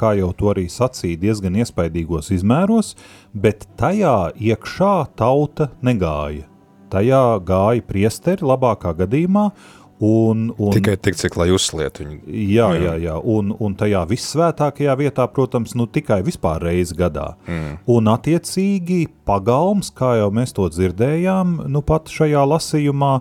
kā 0.00 0.12
jau 0.18 0.28
to 0.36 0.52
arī 0.52 0.66
sacīja, 0.72 1.22
diezgan 1.24 1.56
iespaidīgos 1.62 2.28
izmēros, 2.36 2.92
bet 3.32 3.64
tajā 3.80 4.34
iekšā 4.36 4.94
tauta 5.18 5.70
negāja. 5.80 6.44
Tajā 6.88 7.24
gāja 7.44 7.84
priesteri 7.84 8.46
labākā 8.48 8.94
gadījumā, 8.96 9.50
Un, 9.98 10.52
un, 10.54 10.70
Tikai 10.72 10.94
tik, 11.02 11.16
cik 11.18 11.34
lai 11.40 11.48
uzsliet 11.50 11.98
viņu. 11.98 12.20
Jā, 12.30 12.68
jā, 12.78 12.94
jā. 13.02 13.16
Un, 13.18 13.50
un 13.58 13.74
tajā 13.78 14.04
vissvētākajā 14.06 14.94
vietā, 15.00 15.26
protams, 15.34 15.74
nu 15.78 15.88
tikai 15.90 16.20
vispār 16.26 16.62
reizi 16.68 16.94
gadā. 16.98 17.32
Mm. 17.48 17.80
Un 17.90 18.12
attiecīgi 18.14 19.08
pagalms, 19.26 19.90
kā 19.98 20.14
jau 20.20 20.30
mēs 20.34 20.54
to 20.54 20.68
dzirdējām, 20.70 21.58
nu 21.66 21.82
pat 21.82 22.12
šajā 22.14 22.46
lasījumā, 22.46 23.12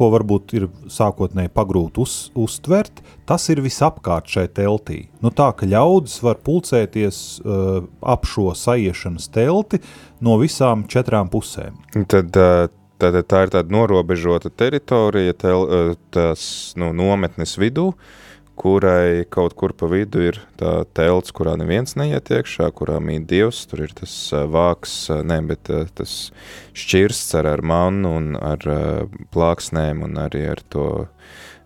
ko 0.00 0.08
varbūt 0.14 0.54
ir 0.56 0.66
sākotnēji 0.88 1.50
pagrūti 1.52 2.00
uz, 2.00 2.14
uztvert, 2.38 3.02
tas 3.28 3.44
ir 3.52 3.60
visapkārt 3.60 4.30
šai 4.30 4.46
teltī. 4.54 5.02
Nu 5.20 5.34
tā, 5.34 5.50
ka 5.52 5.68
ļaudis 5.68 6.20
var 6.24 6.38
pulcēties 6.46 7.18
uh, 7.42 7.82
ap 8.00 8.24
šo 8.30 8.54
saiešanas 8.56 9.28
telti 9.34 9.82
no 10.24 10.38
visām 10.40 10.86
četrām 10.88 11.28
pusēm. 11.32 11.76
Tad 12.08 12.38
uh, 12.38 12.70
Tātad 13.00 13.28
tā 13.32 13.44
ir 13.46 13.52
tāda 13.54 13.72
norobežota 13.72 14.50
teritorija, 14.52 15.32
tel, 15.40 15.62
eh, 15.64 15.92
tās 16.12 16.42
nu, 16.76 16.90
nometnes 16.92 17.56
vidū, 17.56 17.94
kurai 18.60 19.24
kaut 19.32 19.54
kur 19.56 19.72
pa 19.72 19.88
vidu 19.88 20.20
ir 20.20 20.40
tā 20.60 20.84
telts, 20.92 21.32
kurā 21.32 21.54
neviens 21.56 21.96
neiet 21.96 22.28
iekšā, 22.28 22.68
kurā 22.76 22.98
mīt 23.00 23.24
dievs, 23.30 23.62
tur 23.70 23.86
ir 23.86 23.94
tas 23.96 24.12
eh, 24.36 24.44
vāks, 24.44 24.98
eh, 25.08 25.22
ne, 25.24 25.40
bet 25.48 25.72
tas 25.96 26.16
šķirsts 26.76 27.38
ar, 27.40 27.48
ar 27.54 27.64
mannu 27.64 28.12
un 28.18 28.34
ar 28.36 28.68
plāksnēm 29.32 30.04
un 30.04 30.20
arī 30.20 30.44
ar 30.52 30.60
to 30.68 30.90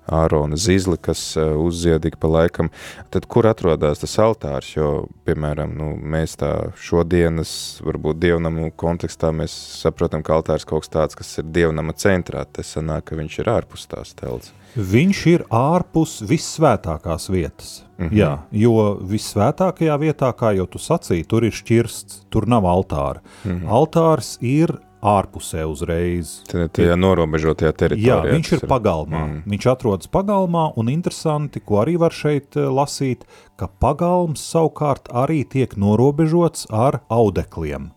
Ārona 0.06 0.58
zizli, 0.60 0.98
kas 1.00 1.20
uh, 1.38 1.54
uzziedīga 1.60 2.18
pa 2.20 2.28
laikam, 2.28 2.70
tad 3.14 3.26
kur 3.30 3.48
atrodas 3.48 4.02
tas 4.02 4.16
altārs, 4.20 4.74
jo, 4.76 4.90
piemēram, 5.24 5.72
nu, 5.78 5.92
mēs 5.96 6.36
tā 6.40 6.52
šodienas, 6.76 7.54
varbūt 7.84 8.20
dievnamu 8.20 8.70
kontekstā 8.76 9.32
mēs 9.32 9.54
saprotam, 9.80 10.24
ka 10.24 10.36
altārs 10.36 10.68
kaut 10.68 10.84
kas 10.84 10.92
tāds, 10.92 11.18
kas 11.18 11.32
ir 11.40 11.48
dievnama 11.54 11.96
centrā, 11.96 12.44
te 12.44 12.66
sanāk, 12.66 13.08
ka 13.08 13.18
viņš 13.18 13.40
ir 13.40 13.50
ārpus 13.54 13.88
tās 13.88 14.12
telts. 14.18 14.52
Viņš 14.74 15.18
ir 15.30 15.44
ārpus 15.54 16.18
vissvētākās 16.26 17.28
vietas, 17.30 17.84
mm 17.96 18.08
-hmm. 18.08 18.16
jā, 18.18 18.32
jo 18.50 18.98
vissvētākajā 19.06 19.98
vietā, 20.02 20.32
kā 20.34 20.50
jau 20.56 20.66
tu 20.66 20.78
sacīji, 20.82 21.28
tur 21.30 21.44
ir 21.44 21.54
šķirsts, 21.54 22.24
tur 22.28 22.48
nav 22.48 22.66
altāra. 22.66 23.22
Mm 23.44 23.50
-hmm. 23.50 23.68
Altārs 23.70 24.36
ir 24.40 24.74
ārpusē 25.04 25.64
uzreiz. 25.68 26.38
Tajā 26.48 26.96
norobežotajā 26.98 27.72
teritorijā. 27.76 28.20
Jā, 28.24 28.36
viņš 28.36 28.52
ir 28.56 28.62
pagalmā. 28.70 29.24
Mm. 29.28 29.42
Viņš 29.52 29.66
atrodas 29.74 30.10
pagalmā, 30.12 30.70
un 30.80 30.92
interesanti, 30.92 31.60
ko 31.60 31.82
arī 31.84 31.98
var 32.00 32.16
šeit 32.16 32.56
eh, 32.56 32.70
lasīt, 32.72 33.26
ka 33.60 33.68
pagalms 33.68 34.44
savukārt 34.54 35.12
arī 35.12 35.42
tiek 35.44 35.76
norobežots 35.80 36.70
ar 36.72 37.02
audekliem. 37.12 37.92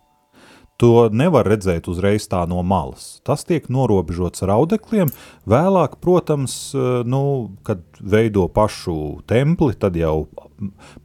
To 0.78 1.08
nevar 1.10 1.48
redzēt 1.50 1.88
uzreiz 1.90 2.28
tā 2.30 2.44
no 2.46 2.60
malas. 2.62 3.16
Tas 3.26 3.42
tiek 3.50 3.66
norobežots 3.74 4.44
ar 4.46 4.52
audekliem. 4.60 5.10
Vēlāk, 5.50 5.98
protams, 6.04 6.60
eh, 6.76 7.02
nu, 7.08 7.56
kad 7.66 7.82
veido 8.02 8.46
pašu 8.52 9.24
templi, 9.32 9.74
tad 9.80 9.98
jau 9.98 10.28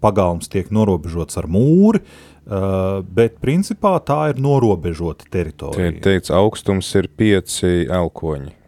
pagalms 0.00 0.48
tiek 0.48 0.70
norobežots 0.72 1.36
ar 1.36 1.44
mūri, 1.44 2.00
uh, 2.00 2.31
bet 2.46 3.38
principā 3.42 3.94
tā 4.06 4.32
ir 4.32 4.40
norobežota 4.42 5.28
teritorija. 5.30 5.78
Tie 5.78 5.92
ir 5.92 6.02
teikts, 6.02 6.32
augstums 6.34 6.90
ir 6.98 7.08
pieci 7.16 7.86
elkoņi. 7.86 8.58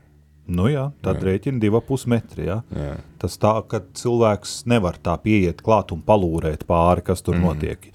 Nu 0.44 0.68
jā, 0.68 0.90
tad 1.04 1.22
jā. 1.22 1.30
rēķina 1.30 1.60
divi 1.60 1.80
pus 1.86 2.04
metri. 2.10 2.50
Jā. 2.50 2.58
Jā. 2.76 2.98
Tas 3.20 3.38
tā, 3.40 3.54
ka 3.68 3.80
cilvēks 3.96 4.64
nevar 4.68 4.98
tā 5.00 5.16
pieiet 5.22 5.62
klāt 5.64 5.94
un 5.94 6.02
palūrēt 6.04 6.66
pāri, 6.68 7.04
kas 7.06 7.24
tur 7.24 7.38
mm. 7.38 7.46
notiek. 7.48 7.88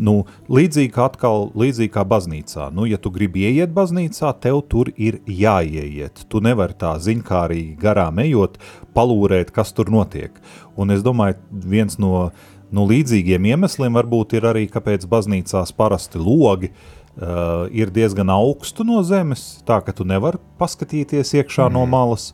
Nu, 0.00 0.22
līdzīgi 0.48 0.94
kā 0.94 1.10
atkal, 1.10 1.50
līdzīgi 1.60 1.92
kā 1.92 2.06
baznīcā. 2.08 2.70
Nu, 2.72 2.86
ja 2.88 2.96
tu 2.96 3.12
gribi 3.12 3.44
ieiet 3.50 3.74
baznīcā, 3.76 4.32
tev 4.40 4.62
tur 4.72 4.88
ir 4.96 5.18
jāieiet. 5.28 6.24
Tu 6.32 6.40
nevari 6.40 6.78
tā 6.80 6.94
ziņkārīgi 7.04 7.76
garām 7.82 8.22
ejot, 8.24 8.56
palūrēt, 8.96 9.52
kas 9.52 9.74
tur 9.76 9.92
notiek. 9.92 10.40
Un 10.80 10.94
es 10.94 11.04
domāju, 11.04 11.36
viens 11.52 12.00
no 12.00 12.30
nu, 12.74 12.86
līdzīgiem 12.90 13.50
iemesliem 13.52 13.98
varbūt 13.98 14.36
ir 14.38 14.46
arī, 14.52 14.66
kāpēc 14.70 15.06
baznīcās 15.10 15.72
parasti 15.76 16.20
logi 16.20 16.70
uh, 16.70 17.66
ir 17.72 17.92
diezgan 17.94 18.30
augstu 18.32 18.86
no 18.86 19.02
zemes, 19.06 19.62
tā 19.66 19.80
ka 19.84 19.94
tu 19.96 20.06
nevari 20.08 20.40
paskatīties 20.60 21.34
iekšā 21.40 21.68
mm. 21.68 21.76
no 21.76 21.86
mhm. 21.86 21.94
malas, 21.96 22.30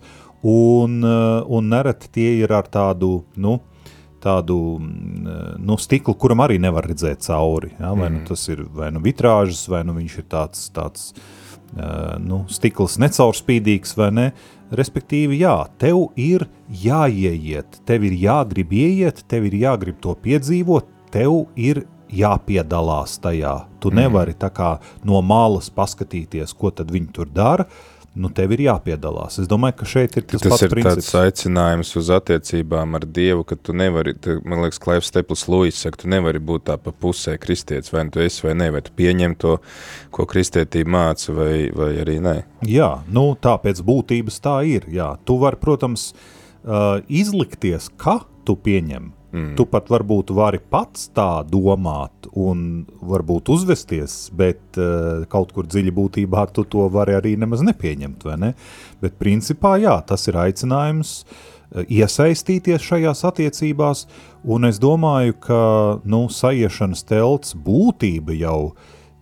un, 0.46 1.00
uh, 1.04 1.40
un 1.48 1.72
nereti 1.72 2.12
tie 2.18 2.28
ir 2.42 2.52
ar 2.54 2.68
tādu, 2.70 3.24
nu, 3.36 3.58
tādu 4.22 4.58
mm, 4.82 5.56
nu, 5.62 5.78
stiklu, 5.80 6.16
kuram 6.18 6.44
arī 6.44 6.60
nevar 6.62 6.86
redzēt 6.88 7.24
cauri. 7.26 7.72
Ja? 7.78 7.92
Vai 7.92 8.10
mm. 8.10 8.12
nu 8.12 8.22
mhm. 8.22 8.28
tas 8.30 8.46
ir 8.52 8.62
vai 8.76 8.92
nu 8.94 9.02
vitrāžas, 9.04 9.66
vai 9.72 9.82
nu 9.86 9.96
viņš 9.96 10.20
ir 10.22 10.30
tāds, 10.32 10.68
tāds 10.76 11.10
uh, 11.12 11.45
nu, 12.22 12.44
stikls 12.52 12.98
necaurspīdīgs 13.02 13.96
vai 13.98 14.10
ne. 14.14 14.26
Respektīvi, 14.76 15.40
jā, 15.44 15.56
tev 15.78 16.08
ir 16.18 16.46
jāieiet, 16.66 17.82
tev 17.86 18.06
ir 18.08 18.16
jāgrib 18.18 18.72
ieiet, 18.74 19.22
tev 19.30 19.46
ir 19.46 19.60
jāgrib 19.60 20.00
to 20.02 20.16
piedzīvot, 20.22 20.88
tev 21.14 21.44
ir 21.54 21.84
jāpiedalās 22.10 23.18
tajā. 23.22 23.54
Tu 23.82 23.90
mm. 23.90 24.00
nevari 24.00 24.34
tā 24.38 24.50
kā 24.54 24.76
no 25.06 25.20
malas 25.22 25.70
paskatīties, 25.70 26.54
ko 26.58 26.72
tad 26.74 26.90
viņi 26.94 27.12
tur 27.14 27.30
dara, 27.30 27.66
nu 28.16 28.30
tev 28.32 28.54
ir 28.56 28.62
jāpiedalās. 28.66 29.36
Es 29.42 29.48
domāju, 29.50 29.76
ka 29.80 29.88
šeit 29.90 30.16
ir 30.16 30.24
tas, 30.24 30.42
tas 30.42 30.62
ir 30.64 30.72
princips. 30.72 31.10
tāds 31.10 31.16
aicinājums 31.20 31.92
uz 32.00 32.10
attiecībām 32.16 32.96
ar 32.98 33.04
Dievu, 33.18 33.44
ka 33.48 33.58
tu 33.60 33.74
nevari, 33.76 34.14
man 34.48 34.64
liekas, 34.64 34.80
Klaivs 34.82 35.10
Steplis 35.12 35.44
Lūis 35.52 35.82
saka, 35.84 36.00
tu 36.02 36.10
nevari 36.12 36.40
būt 36.40 36.66
tā 36.70 36.78
pa 36.80 36.94
pusē 36.94 37.36
kristietis, 37.40 37.92
vai 37.92 38.06
nu 38.08 38.14
tu 38.14 38.22
esi 38.24 38.46
vai 38.46 38.56
ne, 38.58 38.70
vai 38.74 38.82
tu 38.86 38.94
pieņem 38.96 39.36
to, 39.42 39.58
ko 40.14 40.28
kristietība 40.28 40.94
māca, 40.96 41.34
vai, 41.36 41.52
vai 41.76 41.92
arī 42.04 42.16
nē. 42.24 42.36
Jā, 42.70 42.90
nu 43.12 43.28
tā 43.40 43.56
pēc 43.62 43.84
būtības 43.86 44.40
tā 44.44 44.56
ir, 44.68 44.88
jā. 44.92 45.12
Tu 45.28 45.36
vari, 45.42 45.60
protams, 45.60 46.10
uh, 46.64 47.04
izlikties, 47.08 47.90
ka 48.00 48.22
tu 48.46 48.56
pieņem, 48.56 49.12
Mm. 49.34 49.56
Tu 49.58 49.66
pat 49.68 49.90
varbūt 49.90 50.30
vari 50.36 50.60
pats 50.62 51.08
tā 51.16 51.42
domāt 51.50 52.28
un 52.38 52.86
varbūt 53.04 53.50
uzvesties, 53.52 54.14
bet 54.36 54.78
uh, 54.78 55.26
kaut 55.32 55.50
kur 55.52 55.66
dziļi 55.66 55.92
būtībā 55.96 56.46
tu 56.54 56.64
to 56.70 56.86
vari 56.94 57.16
arī 57.18 57.34
nemaz 57.40 57.64
nepieņemt, 57.66 58.22
vai 58.28 58.36
ne? 58.44 58.52
Bet 59.02 59.18
principā 59.18 59.74
jā, 59.82 59.96
tas 60.06 60.28
ir 60.30 60.38
aicinājums 60.40 61.18
uh, 61.24 61.82
iesaistīties 61.84 62.86
šajās 62.86 63.24
attiecībās, 63.28 64.06
un 64.44 64.68
es 64.70 64.78
domāju, 64.82 65.36
ka 65.42 65.60
nu, 66.06 66.26
saiešanas 66.32 67.04
telts 67.08 67.56
būtība 67.58 68.36
jau 68.38 68.60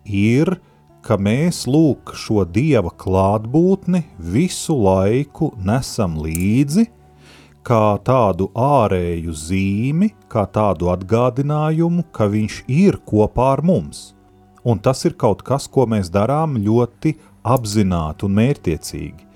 ir, 0.05 0.57
ka 1.05 1.17
mēs 1.21 1.65
lūk 1.69 2.15
šo 2.17 2.45
Dieva 2.49 2.93
klātbūtni 2.93 4.05
visu 4.19 4.77
laiku 4.85 5.53
nesam 5.65 6.17
līdzi, 6.21 6.87
kā 7.65 7.97
tādu 8.05 8.51
ārēju 8.55 9.33
zīmi, 9.33 10.11
kā 10.29 10.45
tādu 10.53 10.91
atgādinājumu, 10.93 12.05
ka 12.13 12.29
viņš 12.31 12.61
ir 12.69 13.01
kopā 13.09 13.55
ar 13.57 13.65
mums. 13.65 14.13
Un 14.65 14.81
tas 14.81 15.05
ir 15.05 15.17
kaut 15.21 15.43
kas, 15.45 15.67
ko 15.69 15.87
mēs 15.89 16.11
darām 16.13 16.57
ļoti 16.61 17.15
apzināti 17.45 18.25
un 18.29 18.37
mērķiecīgi. 18.39 19.29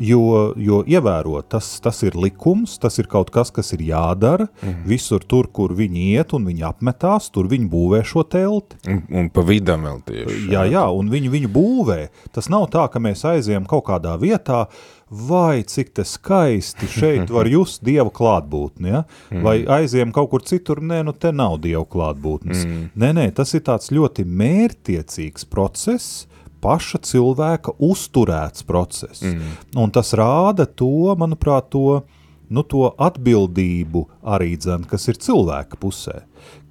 Jo, 0.00 0.52
jo 0.56 0.80
ievērot, 0.88 1.50
tas, 1.52 1.66
tas 1.84 1.98
ir 2.06 2.14
likums, 2.16 2.78
tas 2.80 2.96
ir 3.02 3.08
kaut 3.10 3.28
kas, 3.34 3.50
kas 3.52 3.74
ir 3.76 3.82
jādara. 3.84 4.46
Mm. 4.64 4.78
Visur, 4.88 5.24
tur, 5.28 5.50
kur 5.52 5.74
viņi 5.76 6.06
iet 6.14 6.32
un 6.36 6.46
viņi 6.48 6.64
apmetās, 6.70 7.28
tur 7.34 7.50
viņi 7.50 7.68
būvē 7.68 8.00
šo 8.08 8.24
telti. 8.24 8.78
Un, 8.88 9.02
un 9.20 9.28
pa 9.34 9.44
vidam 9.44 9.84
vēl 9.84 10.00
tieši. 10.08 10.38
Jā, 10.54 10.64
jā, 10.72 10.86
un 10.96 11.12
viņi 11.12 11.34
viņu 11.34 11.52
būvē. 11.52 12.00
Tas 12.32 12.48
nav 12.52 12.70
tā, 12.72 12.86
ka 12.92 13.02
mēs 13.02 13.26
aizējam 13.28 13.68
kaut 13.68 13.84
kādā 13.90 14.16
vietā, 14.20 14.64
vai 15.10 15.62
cik 15.66 15.92
tas 15.98 16.14
skaisti 16.16 16.88
šeit 16.88 17.30
var 17.34 17.48
just 17.54 17.84
Dieva 17.84 18.08
klātbūtni, 18.14 18.92
ja? 18.94 19.04
Mm. 19.30 19.44
vai 19.44 19.56
aiziem 19.80 20.14
kaut 20.14 20.30
kur 20.32 20.44
citur, 20.46 20.80
nē, 20.80 21.02
nu 21.06 21.12
te 21.12 21.34
nav 21.34 21.58
Dieva 21.64 21.84
klātbūtnes. 21.84 22.64
Mm. 22.64 22.90
Nē, 22.94 23.12
nē, 23.18 23.28
tas 23.36 23.52
ir 23.58 23.66
tāds 23.66 23.90
ļoti 23.92 24.24
mērtiecīgs 24.24 25.48
process, 25.50 26.29
paša 26.62 27.00
cilvēka 27.08 27.74
uzturēts 27.80 28.66
process. 28.68 29.24
Mm. 29.24 29.56
Un 29.80 29.92
tas 29.94 30.12
rāda 30.16 30.66
to, 30.66 31.14
manuprāt, 31.18 31.70
to, 31.74 32.02
nu, 32.50 32.64
to 32.66 32.90
atbildību 33.00 34.06
arī 34.36 34.54
dzen, 34.60 34.86
kas 34.90 35.08
ir 35.10 35.20
cilvēka 35.20 35.80
pusē. 35.80 36.22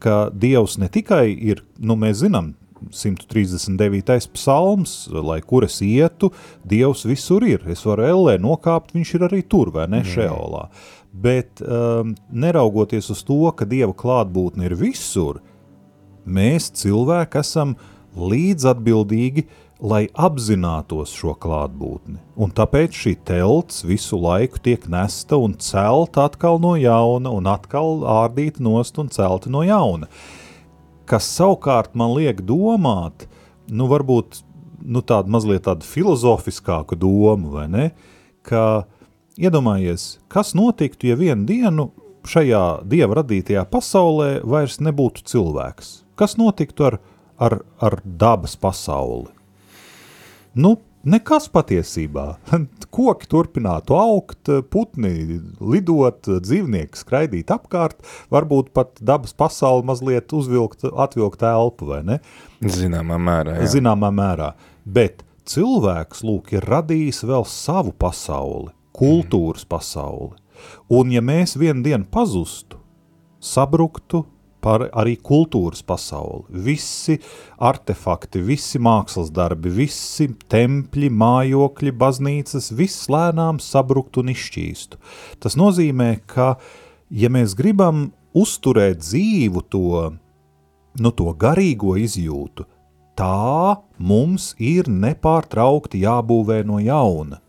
Ka 0.03 0.29
Dievs 0.33 0.77
ne 0.81 0.89
tikai 0.91 1.27
ir, 1.33 1.63
nu 1.79 1.97
mēs 1.99 2.23
zinām, 2.23 2.53
139. 2.91 4.29
psalms, 4.33 5.09
lai 5.11 5.41
kur 5.41 5.65
es 5.67 5.81
ietu, 5.83 6.31
Dievs 6.63 7.05
visur 7.09 7.43
ir. 7.47 7.65
Es 7.67 7.83
varu 7.85 8.07
ellē 8.07 8.37
nokāpt, 8.41 8.93
viņš 8.95 9.13
ir 9.17 9.27
arī 9.27 9.43
tur, 9.43 9.73
vai 9.75 9.87
ne, 9.91 10.01
šeolā. 10.07 10.67
Bet 11.11 11.63
um, 11.65 12.13
neraugoties 12.31 13.09
uz 13.11 13.23
to, 13.27 13.41
ka 13.51 13.67
Dieva 13.67 13.93
klātbūtne 13.97 14.69
ir 14.69 14.77
visur, 14.79 15.41
mēs 16.29 16.69
cilvēki 16.79 17.41
esam 17.41 17.75
līdzatbildīgi, 18.19 19.45
lai 19.79 20.09
apzinātos 20.19 21.13
šo 21.15 21.33
klātbūtni. 21.39 22.19
Un 22.35 22.51
tāpēc 22.55 22.95
šī 22.95 23.13
telts 23.27 23.85
visu 23.87 24.19
laiku 24.19 24.59
tiek 24.63 24.83
nesta 24.91 25.39
un 25.39 25.55
celta 25.55 26.27
atkal 26.27 26.59
no 26.59 26.75
jauna, 26.79 27.31
un 27.31 27.47
atkal 27.47 28.03
ārdīta 28.03 28.63
nost 28.63 28.99
un 28.99 29.11
celta 29.13 29.51
no 29.51 29.63
jauna. 29.63 30.09
Kas 31.09 31.29
savukārt 31.31 31.95
man 31.97 32.13
liek 32.17 32.43
domāt, 32.45 33.25
nu, 33.71 33.87
varbūt 33.89 34.43
nu, 34.83 35.01
tādu 35.01 35.31
mazliet 35.31 35.65
tādu 35.65 35.87
filozofiskāku 35.87 36.99
domu, 36.99 37.55
vai 37.55 37.65
ne? 37.71 37.87
Ka 38.45 38.85
iedomājies, 39.39 40.19
kas 40.31 40.53
notiktu, 40.59 41.09
ja 41.09 41.17
vienu 41.19 41.47
dienu 41.47 41.89
šajā 42.29 42.83
dieva 42.89 43.21
radītajā 43.23 43.63
pasaulē 43.71 44.29
vairs 44.43 44.79
nebūtu 44.83 45.23
cilvēks? 45.31 45.99
Kas 46.19 46.35
notiktu 46.37 46.91
ar, 46.91 47.01
ar, 47.39 47.61
ar 47.79 48.01
dabas 48.03 48.59
pasauli? 48.59 49.38
Nu, 50.59 50.75
Nekas 51.07 51.45
patiesībā. 51.47 52.25
Koki 52.95 53.27
turpinātu 53.31 53.95
augt, 53.95 54.49
putni 54.67 55.39
lidot, 55.63 56.27
dzīvnieki 56.27 56.99
skraidīt 56.99 57.53
apkārt, 57.55 58.01
varbūt 58.33 58.73
pat 58.75 58.99
dabas 58.99 59.31
pasauli 59.37 59.87
mazliet 59.87 60.33
uzvilkt, 60.35 60.83
atvilkt 60.83 61.45
elpu, 61.47 61.87
vai 61.93 62.01
ne? 62.03 62.19
Zināmā 62.59 63.15
mērā, 63.15 63.61
jā. 63.61 63.69
Zināmā 63.77 64.09
mērā. 64.11 64.51
Bet 64.83 65.23
cilvēks, 65.47 66.25
lūk, 66.27 66.51
ir 66.57 66.67
radījis 66.67 67.23
vēl 67.29 67.47
savu 67.47 67.95
pasauli, 67.95 68.73
kultūras 68.91 69.63
pasauli. 69.69 70.35
Un 70.91 71.15
ja 71.15 71.23
mēs 71.23 71.55
vienu 71.55 71.85
dienu 71.85 72.09
pazustu, 72.11 72.81
sabruktu, 73.39 74.25
par 74.69 74.85
arī 74.93 75.15
kultūras 75.17 75.81
pasauli. 75.85 76.45
Visi 76.67 77.17
artefakti, 77.65 78.41
visi 78.45 78.81
mākslas 78.81 79.31
darbi, 79.33 79.71
visi 79.73 80.29
tempļi, 80.51 81.09
mājokļi, 81.09 81.93
baznīcas, 81.97 82.69
viss 82.77 83.09
lēnām 83.09 83.61
sabrukt 83.63 84.19
un 84.21 84.29
izšķīstu. 84.35 84.99
Tas 85.41 85.57
nozīmē, 85.57 86.11
ka, 86.29 86.53
ja 87.09 87.31
mēs 87.33 87.55
gribam 87.57 88.11
uzturēt 88.37 89.01
dzīvu 89.01 89.63
to, 89.73 90.03
nu, 91.01 91.13
to 91.17 91.33
garīgo 91.45 91.95
izjūtu, 91.97 92.67
tā 93.17 93.79
mums 93.97 94.51
ir 94.61 94.91
nepārtraukti 94.91 96.03
jābūvē 96.05 96.61
no 96.69 96.77
jauna. 96.83 97.41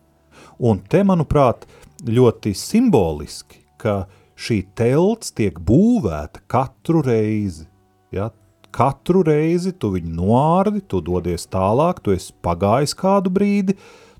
Un 0.60 0.80
te, 0.88 1.04
manuprāt, 1.04 1.68
ļoti 2.08 2.54
simboliski, 2.56 3.60
ka 3.80 3.94
uh, 4.06 4.16
šī 4.40 4.62
telts 4.78 5.34
tiek 5.36 5.58
būvēta 5.60 6.42
katru 6.50 7.02
reizi. 7.04 7.66
Ja? 8.14 8.30
Katru 8.70 9.24
reizi 9.26 9.72
tu 9.72 9.92
viņu 9.96 10.12
noārdi, 10.16 10.82
tu 10.86 11.02
dodies 11.04 11.48
tālāk, 11.50 12.02
tu 12.04 12.14
esi 12.14 12.32
pagājis 12.44 12.94
kādu 12.98 13.32
brīdi, 13.34 13.76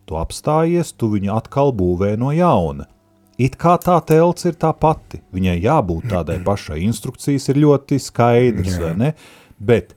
tu 0.06 0.18
apstājies, 0.18 0.92
tu 0.98 1.12
viņu 1.14 1.32
atkal 1.36 1.70
būvē 1.76 2.16
no 2.20 2.34
jauna. 2.34 2.88
It 3.40 3.56
kā 3.56 3.78
tā 3.80 3.96
telts 4.04 4.44
ir 4.50 4.58
tā 4.60 4.74
pati, 4.76 5.22
viņai 5.32 5.60
jābūt 5.62 6.10
tādai 6.12 6.40
pašai, 6.48 6.82
instrukcijas 6.84 7.48
ir 7.52 7.62
ļoti 7.64 8.00
skaidrs, 8.02 8.80
vai 8.82 8.96
ne? 8.98 9.12
Bet 9.56 9.94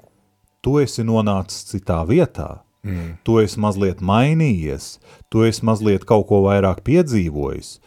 tu 0.63 0.77
esi 0.79 1.03
nonācis 1.07 1.65
citā 1.73 2.03
vietā, 2.07 2.63
Mm. 2.83 3.13
Tu 3.23 3.37
esi 3.39 3.59
mazliet 3.63 4.01
mainījies, 4.03 4.97
tu 5.31 5.45
esi 5.47 5.63
mazliet 5.63 6.03
kaut 6.07 6.25
ko 6.27 6.41
vairāk 6.43 6.81
piedzīvojis, 6.83 7.77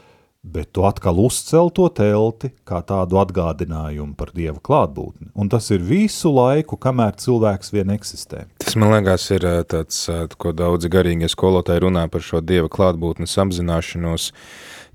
bet 0.52 0.70
tu 0.72 0.84
atkal 0.86 1.18
uzcel 1.20 1.70
to 1.74 1.88
telti 1.92 2.52
kā 2.68 2.78
tādu 2.86 3.18
atgādinājumu 3.20 4.14
par 4.18 4.30
Dieva 4.36 4.60
klātbūtni. 4.62 5.32
Un 5.34 5.50
tas 5.52 5.68
ir 5.74 5.82
visu 5.84 6.30
laiku, 6.32 6.78
kamēr 6.80 7.18
cilvēks 7.20 7.72
vien 7.74 7.90
eksistē. 7.96 8.46
Tas, 8.62 8.76
man 8.78 8.94
liekas, 8.94 9.26
ir 9.34 9.46
tāds, 9.70 10.04
ko 10.38 10.54
daudzi 10.56 10.90
garīgie 10.92 11.30
skolotāji 11.32 11.84
runā 11.86 12.06
par 12.12 12.24
šo 12.24 12.42
Dieva 12.44 12.70
klātbūtnes 12.72 13.36
apzināšanos, 13.42 14.30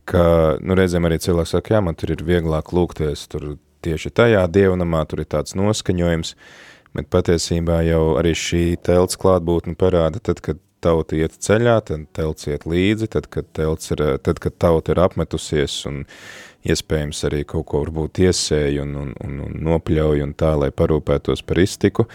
ka, 0.10 0.24
nu, 0.64 0.78
reizēm 0.80 1.08
arī 1.10 1.20
cilvēks 1.22 1.56
saka, 1.58 1.76
jā, 1.76 1.84
man 1.84 2.00
tur 2.00 2.16
ir 2.16 2.24
vieglāk 2.26 2.74
lūgties, 2.76 3.28
tur 3.32 3.56
tieši 3.86 4.14
tajā 4.14 4.46
dievnamā, 4.52 5.04
tur 5.10 5.24
ir 5.24 5.30
tāds 5.30 5.56
noskaņojums, 5.58 6.36
bet 6.98 7.08
patiesībā 7.14 7.82
jau 7.88 8.04
arī 8.20 8.34
šī 8.38 8.66
telts 8.84 9.20
klātbūtne 9.20 9.78
parāda, 9.80 10.22
tad, 10.24 10.42
kad 10.46 10.60
tauta 10.84 11.18
iet 11.18 11.38
ceļā, 11.46 11.78
tad 11.88 12.08
telts 12.16 12.48
iet 12.50 12.66
līdzi, 12.70 13.10
tad, 13.16 13.30
kad, 13.34 13.48
telts 13.58 13.94
ir, 13.94 14.04
tad, 14.26 14.42
kad 14.44 14.58
tauta 14.62 14.96
ir 14.96 15.02
apmetusies 15.04 15.82
un 15.90 16.04
iespējams 16.68 17.24
arī 17.30 17.42
kaut 17.50 17.68
ko 17.72 17.82
varbūt 17.86 18.22
iesēja 18.28 18.84
un, 18.84 18.94
un, 19.02 19.16
un, 19.26 19.40
un 19.48 19.58
nopļauj 19.70 20.24
un 20.26 20.36
tā, 20.38 20.54
lai 20.62 20.70
parūpētos 20.76 21.42
par 21.48 21.62
iztiku, 21.64 22.06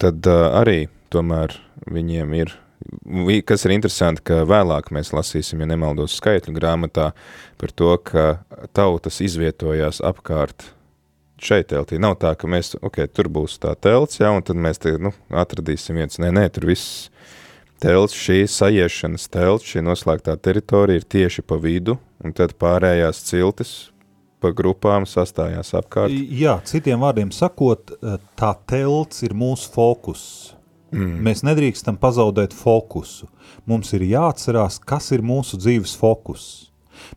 tad 0.00 0.30
arī 0.30 0.80
tomēr 1.12 1.56
viņiem 1.90 2.34
ir, 2.38 2.54
kas 3.48 3.66
ir 3.66 3.76
interesanti, 3.76 4.24
ka 4.30 4.42
vēlāk 4.48 4.88
mēs 4.94 5.12
lasīsim, 5.12 5.60
ja 5.60 5.68
nemaldos 5.74 6.16
skaitļu 6.20 6.56
grāmatā, 6.56 7.10
par 7.60 7.74
to, 7.76 7.92
ka 8.04 8.26
tautas 8.76 9.20
izvietojās 9.24 10.00
apkārt 10.06 10.70
šeit 11.44 11.70
teltī. 11.72 11.98
Nav 12.00 12.18
tā, 12.22 12.34
ka 12.38 12.48
mēs, 12.50 12.74
ok, 12.80 13.02
tur 13.14 13.30
būs 13.32 13.58
tā 13.62 13.74
telts, 13.78 14.20
jā, 14.20 14.30
un 14.34 14.44
tad 14.46 14.60
mēs 14.60 14.80
te, 14.82 14.96
nu, 15.00 15.12
atradīsim 15.30 15.98
viens. 16.00 16.20
Nē, 16.22 16.32
nē, 16.36 16.46
tur 16.54 16.68
viss 16.70 17.08
telts, 17.80 18.16
šī 18.16 18.44
sajiešanas 18.50 19.28
telts, 19.32 19.68
šī 19.72 19.84
noslēgtā 19.86 20.36
teritorija 20.42 21.00
ir 21.00 21.08
tieši 21.16 21.44
pa 21.46 21.58
vidu, 21.60 21.96
un 22.24 22.36
tad 22.36 22.56
pārējās 22.60 23.24
ciltis 23.30 23.74
pa 24.40 24.54
grupām 24.56 25.04
sastājās 25.08 25.74
apkārt. 25.76 26.14
Jā, 26.14 26.56
citiem 26.64 27.02
vārdiem 27.02 27.32
sakot, 27.34 27.92
tā 28.40 28.54
telts 28.68 29.20
ir 29.26 29.36
mūsu 29.36 29.68
fokus. 29.74 30.24
Mm. 30.90 31.20
Mēs 31.22 31.44
nedrīkstam 31.46 32.00
pazaudēt 32.00 32.56
fokusu. 32.56 33.28
Mums 33.68 33.92
ir 33.94 34.02
jāatcerās, 34.08 34.80
kas 34.82 35.12
ir 35.14 35.22
mūsu 35.22 35.60
dzīves 35.60 35.92
fokus 36.00 36.69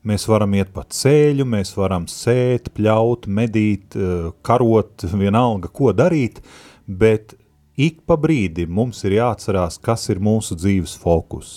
Mēs 0.03 0.27
varam 0.29 0.55
iet 0.57 0.73
pa 0.75 0.85
ceļu, 0.89 1.45
mēs 1.47 1.73
varam 1.77 2.07
sēt, 2.11 2.71
pļaut, 2.77 3.27
medīt, 3.27 3.97
eh, 3.97 4.31
karot, 4.45 5.05
vienalga, 5.23 5.71
ko 5.71 5.93
darīt, 5.95 6.41
bet 6.87 7.35
ik 7.79 8.03
pa 8.07 8.17
brīdim 8.19 8.71
mums 8.73 9.03
ir 9.07 9.19
jāatcerās, 9.19 9.79
kas 9.81 10.09
ir 10.13 10.23
mūsu 10.23 10.57
dzīves 10.59 10.97
fokus. 11.01 11.53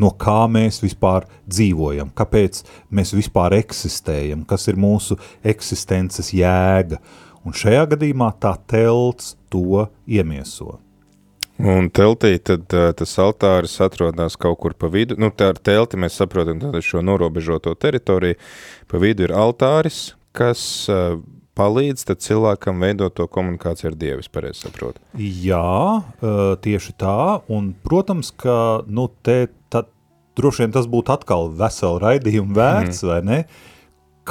No 0.00 0.14
kā 0.16 0.46
mēs 0.48 0.80
vispār 0.80 1.26
dzīvojam, 1.44 2.12
kāpēc 2.16 2.62
mēs 2.88 3.12
vispār 3.12 3.58
eksistējam, 3.58 4.46
kas 4.48 4.64
ir 4.72 4.78
mūsu 4.80 5.18
eksistences 5.44 6.32
jēga. 6.32 7.00
Un 7.44 7.56
šajā 7.56 7.84
gadījumā 7.94 8.30
tā 8.40 8.54
telts 8.70 9.34
to 9.52 9.88
iemieso. 10.08 10.78
Un 11.60 11.90
teltī 11.92 12.36
tad 12.40 12.70
tas 12.70 13.12
altāris 13.20 13.76
atrodas 13.84 14.38
kaut 14.40 14.58
kur 14.62 14.74
pa 14.78 14.88
vidu. 14.92 15.18
Nu, 15.20 15.28
tā 15.34 15.50
ar 15.52 15.60
telti 15.60 16.00
mēs 16.00 16.16
saprotam 16.20 16.62
šo 16.80 17.02
norobežoto 17.04 17.74
teritoriju. 17.76 18.38
Pa 18.90 19.00
vidu 19.02 19.26
ir 19.26 19.34
altāris, 19.36 20.14
kas 20.36 20.62
palīdz 21.60 22.06
cilvēkam 22.24 22.80
veidot 22.80 23.14
to 23.16 23.26
komunikāciju 23.28 23.90
ar 23.90 23.96
Dievu, 24.00 24.26
pareizi 24.32 24.64
saprotu. 24.64 25.02
Jā, 25.18 26.02
tieši 26.64 26.94
tā. 27.00 27.40
Un, 27.52 27.72
protams, 27.84 28.32
ka 28.32 28.56
nu, 28.88 29.08
te, 29.26 29.42
tā, 29.72 29.84
droši 30.38 30.64
vien 30.64 30.76
tas 30.76 30.88
būtu 30.90 31.14
atkal 31.16 31.50
vesela 31.56 32.00
raidījuma 32.06 32.56
vērts, 32.56 33.02
mm. 33.02 33.10
vai 33.10 33.20
ne? 33.26 33.42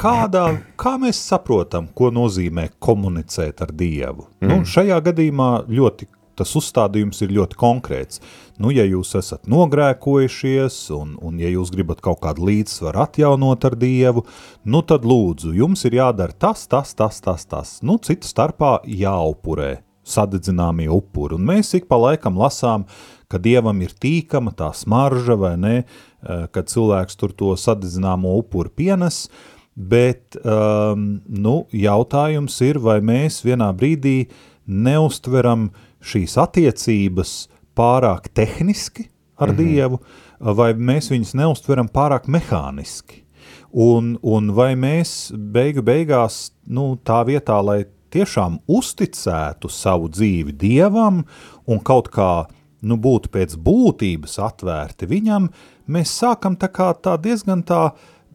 Kādā, 0.00 0.44
kā 0.80 0.94
mēs 1.02 1.18
saprotam, 1.28 1.90
ko 1.94 2.08
nozīmē 2.14 2.70
komunicēt 2.82 3.60
ar 3.66 3.74
Dievu? 3.76 4.30
Mm. 4.40 4.48
Nu, 4.48 4.62
šajā 4.66 4.98
gadījumā 5.10 5.50
ļoti 5.68 6.08
tas 6.40 6.54
uzstādījums 6.56 7.20
ir 7.24 7.34
ļoti 7.36 7.58
konkrēts. 7.60 8.22
Nu, 8.60 8.72
ja 8.74 8.84
jūs 8.84 9.14
esat 9.16 9.46
nogrēkojušies 9.48 10.78
un, 10.96 11.14
un 11.24 11.38
ja 11.40 11.48
jūs 11.52 11.70
gribat 11.72 12.02
kaut 12.04 12.20
kādu 12.24 12.48
līdzsvaru 12.48 13.04
atjaunot 13.04 13.64
ar 13.68 13.76
Dievu, 13.80 14.24
nu 14.68 14.82
tad 14.84 15.06
lūdzu, 15.08 15.54
jums 15.56 15.86
ir 15.88 16.00
jādara 16.00 16.36
tas, 16.36 16.66
tas, 16.68 16.92
tas, 16.96 17.22
tas, 17.24 17.46
tas. 17.48 17.78
Nu, 17.86 17.96
citu 18.04 18.28
starpā 18.28 18.78
jāupurē 18.84 19.78
sadedzināmie 20.10 20.90
upuri. 20.92 21.36
Un 21.38 21.46
mēs 21.48 21.74
ik 21.78 21.88
pa 21.90 21.98
laikam 22.00 22.38
lasām, 22.40 22.86
ka 23.30 23.40
Dievam 23.40 23.80
ir 23.84 23.94
tīkama 23.94 24.52
tā 24.58 24.72
smarža 24.76 25.36
vai 25.38 25.54
ne, 25.60 25.76
eh, 25.80 26.46
kad 26.52 26.68
cilvēks 26.68 27.16
tur 27.20 27.32
to 27.32 27.54
sadedzināmo 27.56 28.34
upuri 28.40 28.72
pienes, 28.76 29.28
bet 29.76 30.36
um, 30.44 31.22
nu, 31.24 31.62
jautājums 31.72 32.58
ir, 32.66 32.80
vai 32.82 32.98
mēs 33.00 33.38
vienā 33.46 33.70
brīdī 33.72 34.26
neustveram 34.66 35.70
uh, 35.70 35.86
šīs 36.00 36.36
attiecības 36.40 37.48
pārāk 37.76 38.28
tehniski 38.34 39.08
ar 39.36 39.48
mm 39.48 39.54
-hmm. 39.54 39.64
Dievu, 39.64 40.00
vai 40.40 40.72
mēs 40.74 41.10
viņus 41.10 41.34
neustveram 41.34 41.88
pārāk 41.88 42.28
mehāniski. 42.28 43.24
Un, 43.72 44.18
un 44.22 44.50
vai 44.52 44.74
mēs 44.74 45.32
beigu 45.32 45.82
beigās, 45.82 46.50
nu, 46.66 46.98
tā 47.04 47.24
vietā, 47.26 47.60
lai 47.64 47.84
tiešām 48.10 48.58
uzticētu 48.66 49.70
savu 49.70 50.08
dzīvi 50.08 50.52
Dievam 50.52 51.24
un 51.66 51.78
kaut 51.78 52.08
kā, 52.08 52.46
nu, 52.82 52.96
būtu 52.96 53.30
pēc 53.30 53.54
būtības 53.56 54.38
atvērti 54.42 55.06
viņam, 55.06 55.48
mēs 55.86 56.16
sākam 56.22 56.56
tā 56.56 56.68
kā 56.72 56.90
tā 56.94 57.16
diezgan 57.20 57.62
tā 57.62 57.90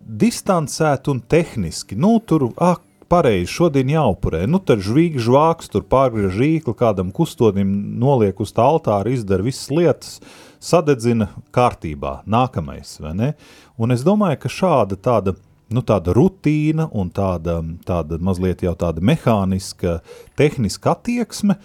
distancēt 0.05 1.09
un 1.11 1.19
tehniski, 1.19 1.97
nu, 1.97 2.19
tur, 2.19 2.51
ak, 2.61 2.84
pareizi, 3.11 3.51
šodien 3.53 3.89
jāupurē. 3.93 4.43
Nu, 4.49 4.59
tad 4.63 4.83
žvīgi 4.85 5.21
žvāks, 5.25 5.69
tur 5.71 5.85
pārgriež 5.89 6.37
rīkli, 6.39 6.75
kādam 6.77 7.11
kustonim 7.15 7.71
noliek 8.01 8.39
uz 8.41 8.53
tā 8.55 8.65
altāra, 8.65 9.13
izdara 9.13 9.45
visas 9.45 9.69
lietas, 9.73 10.17
sadedzina 10.63 11.29
kārtībā, 11.55 12.21
nākamais, 12.29 12.97
vai 13.03 13.13
ne? 13.17 13.31
Un 13.77 13.93
es 13.95 14.05
domāju, 14.05 14.39
ka 14.45 14.51
šāda 14.51 14.97
tāda, 14.97 15.35
nu, 15.73 15.83
tāda 15.85 16.15
rutīna 16.15 16.89
un 16.95 17.11
tāda, 17.13 17.59
tāda 17.85 18.19
mazliet 18.23 18.65
jau 18.65 18.75
tāda 18.79 19.03
mehāniska, 19.05 19.99
tehniska 20.39 20.95
attieksme, 20.95 21.59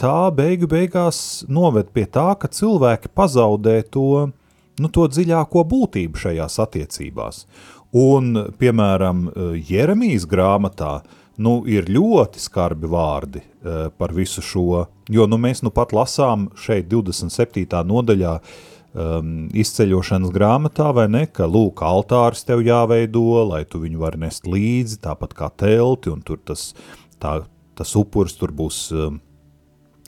tā 0.00 0.16
beigu 0.36 0.68
beigās 0.70 1.44
noved 1.48 1.92
pie 1.92 2.06
tā, 2.08 2.32
ka 2.40 2.48
cilvēki 2.52 3.12
pazaudē 3.16 3.80
to, 3.92 4.28
nu, 4.80 4.92
to 4.92 5.08
dziļāko 5.12 5.64
būtību 5.68 6.20
šajās 6.20 6.60
attiecībās. 6.64 7.44
Un, 7.94 8.34
piemēram, 8.58 9.28
Jeremijas 9.68 10.26
grāmatā 10.28 11.00
nu, 11.42 11.60
ir 11.68 11.90
ļoti 11.92 12.40
skarbi 12.40 12.88
vārdi 12.90 13.42
uh, 13.42 13.88
par 13.96 14.14
visu 14.16 14.42
šo, 14.44 14.86
jo 15.12 15.26
nu, 15.28 15.38
mēs 15.40 15.62
nu 15.64 15.72
pat 15.74 15.92
lasām 15.96 16.48
šeit 16.58 16.88
27. 16.92 17.66
nodaļā 17.86 18.36
um, 18.38 19.34
izceļošanas 19.52 20.32
grāmatā, 20.34 20.90
vai 20.96 21.06
ne, 21.12 21.24
ka 21.28 21.48
lūk, 21.50 21.82
altārs 21.84 22.46
tev 22.48 22.64
jāveido, 22.66 23.26
lai 23.50 23.64
tu 23.68 23.82
viņu 23.84 24.00
vari 24.02 24.22
nest 24.24 24.48
līdzi, 24.48 25.00
tāpat 25.04 25.36
kā 25.36 25.50
telti, 25.64 26.12
un 26.12 26.24
tur 26.26 26.40
tas, 26.44 26.70
tā, 27.22 27.38
tas 27.76 27.96
upurs 28.00 28.36
tur 28.40 28.54
būs 28.56 28.80
um, 28.96 29.20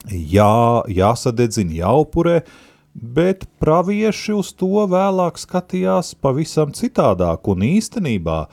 jā, 0.08 0.82
jāsadedzina, 0.88 1.76
jāupurē, 1.82 2.40
uh, 2.40 2.67
bet 3.02 3.46
pravieši 3.62 4.34
uz 4.38 4.50
to 4.58 4.84
vēlāk 4.90 5.38
skatījās 5.38 6.14
pavisam 6.18 6.72
citādāk, 6.74 7.48
un 7.50 7.64
īstenībā 7.66 8.46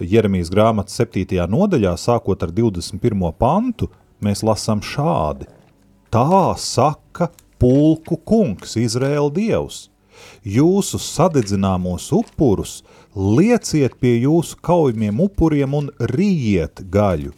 Jeremijas 0.00 0.50
grāmatas 0.52 0.96
7. 1.00 1.38
nodaļā, 1.52 1.94
sākot 2.00 2.42
ar 2.42 2.52
21. 2.54 3.32
pantu, 3.38 3.90
mēs 4.24 4.42
lasām 4.46 4.82
šādi. 4.82 5.48
Tā 6.12 6.54
saka 6.58 7.30
pulku 7.60 8.18
kungs, 8.18 8.76
Izraēla 8.80 9.30
dievs. 9.32 9.86
Jūsu 10.46 11.00
sadedzināmos 11.02 12.08
upurus 12.14 12.82
lieciet 13.14 13.96
pie 14.00 14.16
jūsu 14.22 14.58
kaujamiem 14.62 15.20
upuriem 15.24 15.74
un 15.78 15.90
rījiet 15.98 16.84
gaļu. 16.92 17.32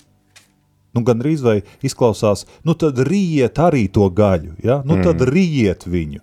Nu, 0.94 1.03
gan 1.03 1.18
drīz 1.18 1.42
vai 1.42 1.57
izklausās, 1.83 2.44
nu 2.62 2.77
tad 2.79 3.00
rījiet 3.03 3.59
arī 3.59 3.88
to 3.90 4.07
gaļu, 4.14 4.55
ja? 4.62 4.79
nu 4.87 5.00
mm. 5.00 5.07
tad 5.09 5.24
rījiet 5.27 5.88
viņu. 5.90 6.22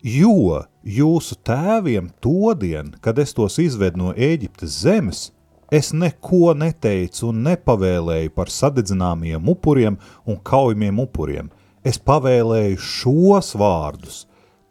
Jo 0.00 0.64
jūsu 0.80 1.36
tēviem 1.44 2.08
todien, 2.24 2.94
kad 3.04 3.18
es 3.20 3.34
tos 3.36 3.58
izvedu 3.60 4.00
no 4.00 4.12
Ēģiptes 4.16 4.78
zemes, 4.86 5.26
es 5.68 5.92
neko 5.92 6.54
neteicu 6.56 7.28
un 7.28 7.42
nepavēlēju 7.44 8.32
par 8.32 8.48
sadedzināmiem 8.48 9.44
upuriem 9.52 9.98
un 10.24 10.40
kaujamiem 10.40 11.02
upuriem. 11.04 11.50
Es 11.84 12.00
pavēlēju 12.00 12.80
šos 12.80 13.52
vārdus: 13.60 14.24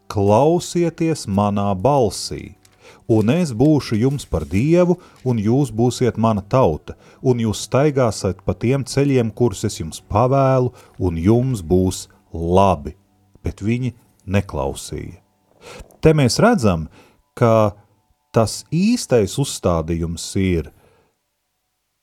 klausieties 0.09 1.27
manā 1.29 1.69
balsī, 1.77 2.55
un 3.05 3.29
es 3.29 3.53
būšu 3.53 4.01
jums 4.01 4.25
par 4.25 4.49
dievu, 4.49 4.97
un 5.23 5.37
jūs 5.37 5.69
būsiet 5.69 6.17
mana 6.17 6.41
tauta, 6.41 6.97
un 7.21 7.37
jūs 7.37 7.67
staigāsiet 7.69 8.41
pa 8.41 8.57
tiem 8.57 8.81
ceļiem, 8.81 9.29
kurus 9.29 9.61
es 9.63 9.77
jums 9.77 10.01
pavēlu, 10.01 10.73
un 10.97 11.21
jums 11.21 11.61
būs 11.61 12.07
labi. 12.33 12.95
bet 13.43 13.61
viņi 13.61 13.93
neklausīja. 14.31 15.19
Te 15.99 16.13
mēs 16.15 16.39
redzam, 16.39 16.87
ka 17.35 17.75
tas 18.35 18.63
īstais 18.71 19.35
uzstādījums 19.41 20.25
ir 20.39 20.69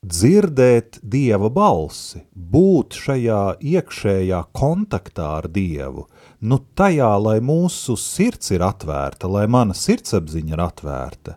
dzirdēt 0.06 1.00
Dieva 1.02 1.48
balsi, 1.50 2.20
būt 2.30 2.98
šajā 3.00 3.40
iekšējā 3.72 4.42
kontaktā 4.54 5.30
ar 5.40 5.48
Dievu, 5.50 6.06
nu 6.40 6.60
tajā, 6.78 7.10
lai 7.22 7.38
mūsu 7.40 7.96
sirds 7.98 8.52
ir 8.54 8.62
atvērta, 8.66 9.30
lai 9.30 9.46
mana 9.50 9.74
sirdsapziņa 9.74 10.54
ir 10.54 10.62
atvērta, 10.62 11.36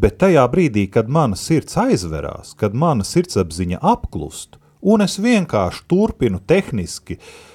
bet 0.00 0.18
tajā 0.24 0.48
brīdī, 0.50 0.88
kad 0.90 1.12
mana 1.12 1.38
sirds 1.38 1.78
aizverās, 1.78 2.56
kad 2.58 2.74
mana 2.74 3.06
sirdsapziņa 3.06 3.82
apklust, 3.92 4.58
un 4.82 5.04
es 5.04 5.20
vienkārši 5.22 5.86
turpinu 5.92 6.40
tehniski 6.48 7.20
uh, 7.20 7.51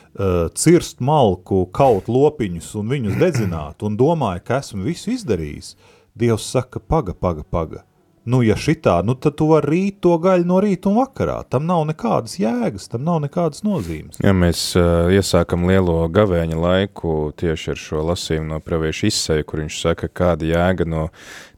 cirst 0.57 1.01
malku, 1.03 1.65
kaut 1.73 2.07
lopiņus 2.09 2.71
un 2.79 2.89
viņus 2.93 3.19
dedzināt, 3.21 3.83
un 3.85 3.97
domāju, 3.99 4.43
ka 4.47 4.61
esmu 4.63 4.87
visu 4.87 5.13
izdarījis, 5.13 5.75
Dievs 6.17 6.47
saka, 6.49 6.79
paga, 6.81 7.13
paga, 7.13 7.43
paga. 7.45 7.83
Nu, 8.27 8.41
ja 8.43 8.57
šitā, 8.59 8.97
nu 9.07 9.13
tad 9.15 9.37
tu 9.39 9.45
vari 9.47 9.69
rīt 9.71 10.01
to 10.03 10.17
gaļu 10.19 10.43
no 10.49 10.57
rīta 10.59 10.89
un 10.91 10.97
vakarā. 10.99 11.37
Tam 11.47 11.63
nav 11.63 11.85
nekādas 11.87 12.33
jēgas, 12.41 12.89
tam 12.91 13.05
nav 13.07 13.21
nekādas 13.23 13.63
nozīmes. 13.63 14.19
Ja 14.19 14.33
mēs 14.35 14.63
uh, 14.75 15.07
iesākam 15.15 15.63
lielo 15.69 16.01
gavēņa 16.11 16.57
laiku 16.59 17.13
tieši 17.39 17.71
ar 17.71 17.79
šo 17.79 18.03
lasījumu 18.09 18.49
no 18.51 18.59
pravieša 18.59 19.07
izseja, 19.07 19.45
kur 19.47 19.61
viņš 19.63 19.77
saka, 19.79 20.09
kāda 20.11 20.49
jēga 20.49 20.87
no 20.91 21.05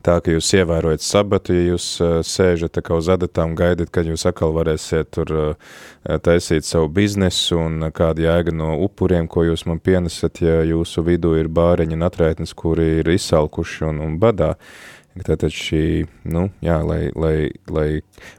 tā, 0.05 0.19
ka 0.21 0.35
jūs 0.35 0.51
ievērojat 0.59 1.01
sabatu, 1.07 1.55
ja 1.57 1.71
jūs 1.71 1.87
uh, 2.05 2.19
sēžat 2.21 2.75
tā 2.77 2.85
kā 2.85 3.01
uz 3.01 3.09
adatām, 3.09 3.57
gaidat, 3.57 3.89
kad 3.89 4.05
jūs 4.05 4.27
atkal 4.29 4.53
varēsiet 4.53 5.09
tur 5.17 5.33
uh, 5.33 5.73
taisīt 6.21 6.69
savu 6.69 6.93
biznesu 6.99 7.57
un 7.63 7.89
kāda 7.89 8.27
jēga 8.27 8.53
no 8.53 8.75
upuriem, 8.85 9.25
ko 9.25 9.47
jūs 9.49 9.65
man 9.65 9.81
pienesat, 9.81 10.45
ja 10.45 10.61
jūsu 10.69 11.01
vidū 11.09 11.33
ir 11.41 11.49
bāreņi 11.49 11.97
un 11.97 12.07
atraitnes, 12.11 12.53
kuri 12.53 12.99
ir 13.01 13.13
izsalkuši 13.17 13.89
un, 13.89 14.05
un 14.05 14.21
badā. 14.21 14.53
Uh, 14.53 14.95
Tātad 15.25 15.53
šī, 15.53 16.05
nu, 16.29 16.47
jā, 16.63 16.79
lai, 16.85 17.09
lai, 17.17 17.49
lai, 17.71 17.87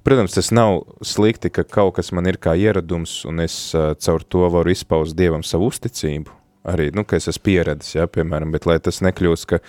protams, 0.07 0.37
tas 0.37 0.51
nav 0.55 0.83
slikti, 1.07 1.53
ka 1.53 1.65
kaut 1.69 1.97
kas 1.99 2.13
man 2.17 2.29
ir 2.31 2.41
kā 2.43 2.57
ieradums, 2.59 3.21
un 3.29 3.43
es 3.45 3.57
uh, 3.77 3.93
caur 4.01 4.25
to 4.25 4.47
varu 4.53 4.73
izpaust 4.73 5.19
Dievam 5.19 5.45
savu 5.47 5.69
uzticību, 5.71 6.33
arī, 6.71 6.89
nu, 6.97 7.05
ka 7.09 7.19
es 7.21 7.29
esmu 7.31 7.47
pieredzis, 7.51 7.97
jā, 7.99 8.07
piemēram, 8.11 8.55
bet 8.55 8.69
lai 8.71 8.79
tas 8.83 9.03
nekļūst, 9.05 9.49
ka 9.51 9.61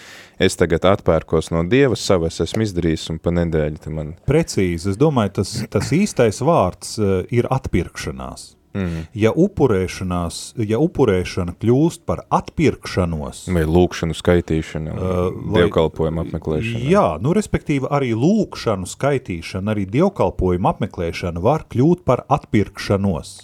es 0.42 0.58
tagad 0.60 0.88
atpērkos 0.94 1.52
no 1.56 1.66
Dieva 1.68 2.00
savu, 2.00 2.30
es 2.30 2.40
esmu 2.44 2.68
izdarījis 2.68 3.10
un 3.16 3.22
pa 3.24 3.34
nedēļu 3.36 3.96
man... 3.98 4.16
Precīzi, 4.30 4.94
es 4.94 5.02
domāju, 5.02 5.40
tas, 5.42 5.58
tas 5.72 5.94
īstais 5.96 6.42
vārds 6.46 6.98
ir 7.34 7.50
atpirkšanās. 7.52 8.52
Mm. 8.72 9.06
Ja, 9.18 9.34
upurēšanās, 9.36 10.40
ja 10.64 10.80
upurēšana 10.80 11.58
kļūst 11.60 12.06
par 12.08 12.24
atpirkšanos, 12.32 13.44
vai 13.52 13.66
lūkšanu 13.68 14.16
skaitīšanu, 14.16 14.96
uh, 14.96 15.22
dievkalpojumu 15.58 16.24
apmeklēšanu. 16.26 16.84
Jā, 16.88 17.06
nu, 17.24 17.36
respektīvi 17.36 17.92
arī 17.92 18.14
lūkšanu 18.16 18.88
skaitīšana, 18.88 19.76
arī 19.76 19.88
dievkalpojumu 19.92 20.72
apmeklēšana 20.72 21.44
var 21.44 21.68
kļūt 21.72 22.06
par 22.08 22.24
atpirkšanos. 22.32 23.40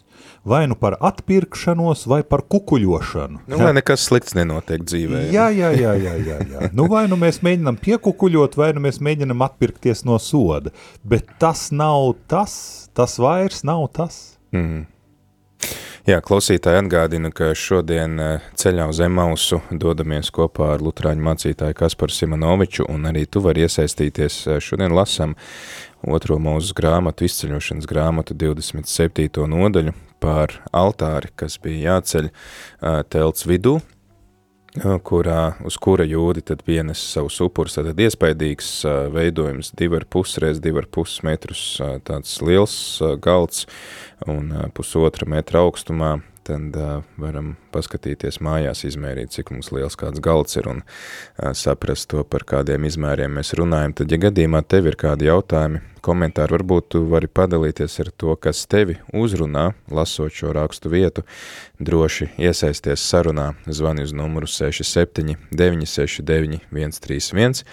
Vai 0.48 0.64
nu 0.72 0.78
par 0.80 0.96
atpirkšanos, 1.04 2.06
vai 2.08 2.22
par 2.24 2.46
kukuļošanu. 2.48 3.42
Nu, 3.52 3.58
lai 3.60 3.74
nekas 3.76 4.06
slikts 4.08 4.36
nenotiek 4.38 4.86
dzīvē. 4.88 5.26
Jā, 5.34 5.50
jā, 5.52 5.74
jā, 5.76 5.92
jā, 6.00 6.14
jā, 6.24 6.38
jā. 6.48 6.70
Nu, 6.78 6.88
vai 6.92 7.04
nu 7.12 7.20
mēs 7.20 7.42
mēģinām 7.44 7.78
piekukuļot, 7.84 8.56
vai 8.58 8.72
nu 8.78 8.86
mēs 8.88 9.02
mēģinām 9.04 9.44
atpirkties 9.44 10.06
no 10.08 10.16
soda. 10.24 10.72
Bet 11.04 11.36
tas 11.42 11.68
nav 11.76 12.14
tas, 12.32 12.56
tas 12.96 13.20
vairs 13.20 13.66
nav 13.68 13.90
tas. 13.98 14.40
Mm. 14.56 14.88
Jā, 16.08 16.22
klausītāji 16.24 16.80
atgādina, 16.80 17.34
ka 17.36 17.50
šodien 17.52 18.14
eh, 18.24 18.44
ceļā 18.56 18.86
uz 18.88 19.02
Emausu 19.04 19.58
dodamies 19.76 20.30
kopā 20.32 20.70
ar 20.78 20.84
Lutrāņu 20.86 21.26
mācītāju 21.26 21.76
Kasparu 21.76 22.16
Simonoviču, 22.16 22.86
un 22.88 23.10
arī 23.10 23.26
tu 23.28 23.42
vari 23.44 23.66
iesaistīties. 23.66 24.38
Eh, 24.48 24.62
šodien 24.64 24.96
lasam 24.96 25.34
otro 26.08 26.38
mūsu 26.40 26.72
grāmatu, 26.78 27.28
izceļošanas 27.28 27.90
grāmatu 27.92 28.38
27. 28.40 29.44
nodaļu 29.52 29.92
par 30.24 30.56
altāri, 30.72 31.34
kas 31.36 31.60
bija 31.60 31.98
jāceļ 31.98 32.32
eh, 32.32 33.04
telts 33.12 33.44
vidū, 33.52 33.76
kurā, 35.08 35.42
uz 35.66 35.78
kura 35.82 36.06
jūdi 36.08 36.44
tad 36.48 36.64
pienes 36.68 37.02
savus 37.14 37.40
upurus, 37.44 37.78
tad 37.78 38.00
iespaidīgs 38.00 38.72
veidojums, 39.14 39.74
divi 39.78 40.00
ar 40.00 40.06
pus 40.10 40.38
reiz 40.42 40.62
divi 40.64 40.82
ar 40.84 40.88
pus 40.92 41.20
metrus, 41.28 41.64
tāds 42.08 42.38
liels 42.46 42.78
galds 43.24 43.66
un 44.28 44.52
pusotra 44.78 45.28
metra 45.30 45.64
augstumā, 45.66 46.18
tad 46.48 46.78
uh, 46.80 47.04
varam 47.20 47.56
paskatīties 47.74 48.40
mājās, 48.44 48.86
izmērīt, 48.88 49.34
cik 49.36 49.52
mums 49.54 49.70
liels 49.76 49.98
kāds 50.00 50.22
galds 50.24 50.58
ir 50.60 50.70
un 50.72 50.82
uh, 50.84 51.52
saprast 51.58 52.10
to, 52.14 52.24
par 52.24 52.46
kādiem 52.48 52.88
izmēriem 52.88 53.36
mēs 53.40 53.54
runājam. 53.60 53.96
Tad, 53.98 54.12
ja 54.14 54.22
gadījumā 54.28 54.64
tev 54.64 54.88
ir 54.90 54.98
kādi 55.00 55.28
jautājumi, 55.28 55.82
komentāri, 56.08 56.56
varbūt 56.56 56.90
tu 56.94 57.04
vari 57.12 57.28
padalīties 57.28 58.00
ar 58.04 58.12
to, 58.16 58.36
kas 58.40 58.64
tevi 58.72 58.98
uzrunā, 59.16 59.72
lasot 59.92 60.34
šo 60.34 60.54
rakstu 60.56 60.92
vietu, 60.94 61.26
droši 61.84 62.30
iesaisties 62.40 63.04
sarunā, 63.04 63.52
zvani 63.68 64.08
uz 64.08 64.16
numuru 64.16 64.48
67 64.48 65.36
969 65.52 66.64
131, 66.72 67.66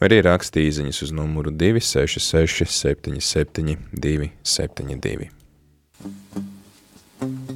vai 0.00 0.10
arī 0.10 0.20
raksti 0.26 0.66
īziņas 0.66 1.02
uz 1.06 1.14
numuru 1.14 1.54
266 1.54 2.66
77 2.74 3.78
272. 3.94 5.30
Slava 5.96 6.46
un 7.26 7.55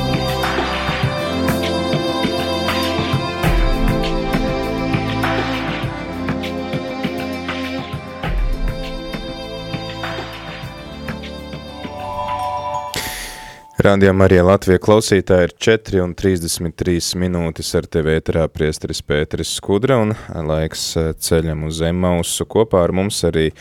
Rādījumā 13.81 14.27
arī 14.27 14.37
Latvija 14.45 14.77
klausītāji 14.77 15.47
ir 15.47 15.51
4 15.65 16.01
un 16.03 16.11
33 16.13 17.15
minūtes 17.17 17.71
ar 17.79 17.87
tevi 17.89 18.11
ēterā 18.13 18.43
priesteris 18.53 18.99
Pēteris 19.01 19.55
Skudra 19.57 19.95
un 20.03 20.11
laiks 20.45 20.83
eh, 21.01 21.07
ceļam 21.17 21.63
uz 21.65 21.79
Emausu. 21.87 22.45
Kopā 22.45 22.83
ar 22.85 22.93
mums 22.93 23.23
arī 23.25 23.47
eh, 23.49 23.55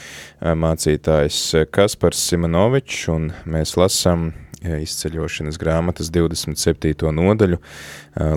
mācītājs 0.65 1.71
Kaspars 1.73 2.21
Simonovičs 2.27 3.07
un 3.15 3.31
mēs 3.49 3.79
lasam 3.81 4.27
eh, 4.61 4.83
izceļošanas 4.85 5.57
grāmatas 5.63 6.13
27. 6.13 6.93
nodaļu, 7.17 7.57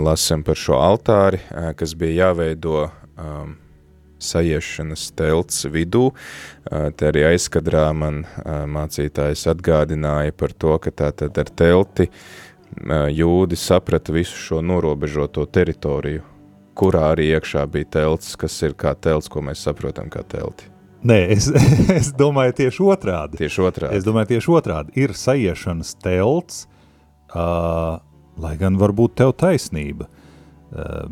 lasam 0.08 0.48
par 0.48 0.64
šo 0.64 0.80
altāri, 0.80 1.42
kas 1.76 1.98
bija 2.00 2.30
jāveido 2.30 2.86
um, 2.86 3.58
sajiešanas 4.24 5.10
telts 5.18 5.66
vidū. 5.72 6.10
Te 6.64 7.10
arī 7.10 7.28
aizkadrā 7.34 7.90
man 7.98 8.24
mācītājs 8.46 9.46
atgādināja 9.54 10.36
par 10.38 10.56
to, 10.56 10.78
ka 10.82 10.94
tātad 11.04 11.38
ar 11.40 11.52
telti 11.54 12.10
jūdi 13.14 13.60
saprata 13.60 14.14
visu 14.16 14.38
šo 14.40 14.62
norobežoto 14.66 15.46
teritoriju, 15.46 16.24
kurā 16.74 17.12
arī 17.14 17.30
iekšā 17.36 17.66
bija 17.70 17.92
telts, 18.00 18.36
kas 18.40 18.62
ir 18.66 18.74
kā 18.74 18.96
telts, 18.96 19.30
ko 19.30 19.44
mēs 19.46 19.62
saprotam 19.68 20.10
kā 20.14 20.24
telti. 20.26 20.74
Nē, 21.04 21.20
es, 21.36 21.50
es 22.00 22.12
domāju 22.16 22.56
tieši 22.64 22.86
otrādi. 22.88 23.40
Tieši 23.42 23.66
otrādi. 23.68 24.00
Es 24.00 24.08
domāju 24.08 24.34
tieši 24.34 24.54
otrādi. 24.56 24.96
Ir 25.04 25.16
sajiešanas 25.18 25.96
telts, 26.04 26.64
uh, 27.36 28.00
lai 28.40 28.54
gan 28.60 28.80
varbūt 28.80 29.18
tev 29.20 29.36
taisnība. 29.40 30.08
Uh, 30.74 31.04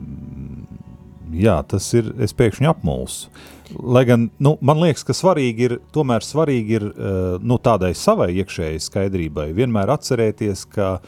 jā, 1.34 1.58
tas 1.68 1.88
ir, 1.98 2.12
pēkšņi 2.38 2.70
apmulsu. 2.72 3.32
Lai 3.72 4.04
gan, 4.08 4.28
nu, 4.44 4.58
man 4.60 4.82
liekas, 4.84 5.06
ka 5.08 5.16
svarīgi 5.16 5.68
ir, 5.68 5.78
tomēr 5.96 6.26
svarīgi 6.26 6.78
ir, 6.80 6.86
eh, 6.92 7.20
nu, 7.40 7.58
tādai 7.58 7.94
savai 7.96 8.32
iekšējai 8.42 8.80
skaidrībai 8.84 9.52
vienmēr 9.56 9.94
atcerēties, 9.96 10.66
ka 10.76 11.00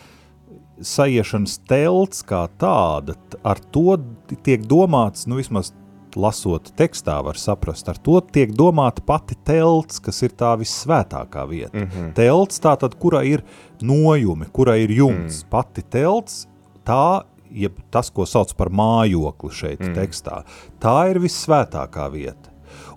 sajiešanas 0.83 1.59
telts 1.69 2.23
kā 2.27 2.45
tāda, 2.59 3.15
ar 3.43 3.59
to 3.71 3.97
tiek 4.43 4.63
domāts, 4.67 5.27
nu, 5.27 5.39
vismaz 5.41 5.73
lasot 6.15 6.71
tekstā 6.77 7.17
var 7.25 7.39
saprast, 7.41 7.87
ar 7.89 7.97
to 7.97 8.19
tiek 8.33 8.53
domāta 8.55 9.03
pati 9.05 9.35
telts, 9.47 9.99
kas 10.03 10.21
ir 10.25 10.33
tā 10.37 10.53
vissvētākā 10.61 11.45
vieta. 11.49 11.77
Mm 11.77 11.89
-hmm. 11.89 12.13
Telts 12.13 12.59
tātad, 12.59 12.95
kura 12.99 13.23
ir 13.23 13.43
nojumi, 13.81 14.45
kura 14.51 14.77
ir 14.77 14.91
jumts. 14.91 15.43
Mm. 15.43 15.49
Pati 15.49 15.81
telts, 15.81 16.47
tā 16.85 17.23
jeb 17.53 17.77
tas, 17.93 18.09
ko 18.13 18.25
sauc 18.29 18.53
par 18.57 18.71
mājokli 18.73 19.53
šeit 19.53 19.83
mm. 19.83 19.93
tekstā, 19.97 20.41
tā 20.83 20.97
ir 21.11 21.21
vissvētākā 21.23 22.09
vieta. 22.13 22.51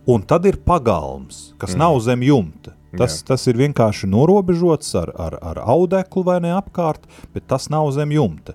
Un 0.07 0.23
tad 0.23 0.47
ir 0.47 0.61
pagalms, 0.63 1.53
kas 1.61 1.75
mm. 1.75 1.83
nav 1.83 2.01
zem 2.07 2.25
jumta. 2.27 2.77
Tas, 2.97 3.19
Jā. 3.21 3.33
tas 3.33 3.45
ir 3.51 3.59
vienkārši 3.61 4.09
norobežots 4.09 4.95
ar, 4.97 5.11
ar, 5.21 5.35
ar 5.45 5.59
audeklu 5.69 6.23
vai 6.25 6.39
ne 6.41 6.55
apkārt, 6.57 7.05
bet 7.35 7.45
tas 7.51 7.69
nav 7.73 7.91
zem 7.93 8.15
jumta. 8.15 8.55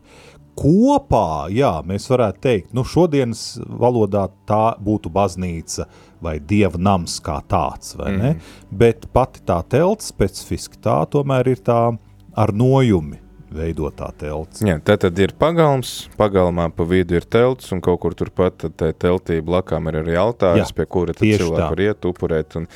Kopā, 0.57 1.47
jā, 1.53 1.71
mēs 1.88 2.09
varētu 2.11 2.41
teikt, 2.43 2.71
nu 2.76 2.84
šodienas 2.88 3.55
valodā 3.82 4.26
tā 4.49 4.73
būtu 4.84 5.11
baznīca 5.13 5.88
vai 6.21 6.36
dieva 6.43 6.80
nams 6.80 7.19
kā 7.23 7.38
tāds, 7.49 7.95
vai 7.97 8.11
ne? 8.17 8.32
Mm. 8.34 8.76
Bet 8.82 9.07
pati 9.15 9.43
tā 9.47 9.61
telts 9.71 10.11
specifiski 10.11 10.82
tā 10.84 10.99
tomēr 11.11 11.53
ir 11.53 11.63
tā 11.65 11.80
ar 12.36 12.53
nojumi, 12.53 13.19
veidotā 13.56 14.10
telts. 14.20 14.62
Jā, 14.66 14.78
tā 14.84 14.95
tad 15.02 15.20
ir 15.22 15.34
pagalms, 15.39 16.08
pagalmā 16.20 16.68
pa 16.76 16.86
vidu 16.88 17.18
ir 17.20 17.26
telts, 17.28 17.72
un 17.76 17.82
kaut 17.84 18.02
kur 18.04 18.16
turpat 18.18 18.68
tā 18.80 18.91
teltī 18.97 19.39
blakām 19.45 19.89
ir 19.91 19.99
arī 20.02 20.18
altāris, 20.20 20.72
Jā, 20.72 20.78
pie 20.78 20.88
kura 20.91 21.16
tad 21.16 21.26
cilvēki 21.26 21.68
var 21.74 21.84
iet, 21.86 22.08
upurēt, 22.10 22.58
un 22.60 22.68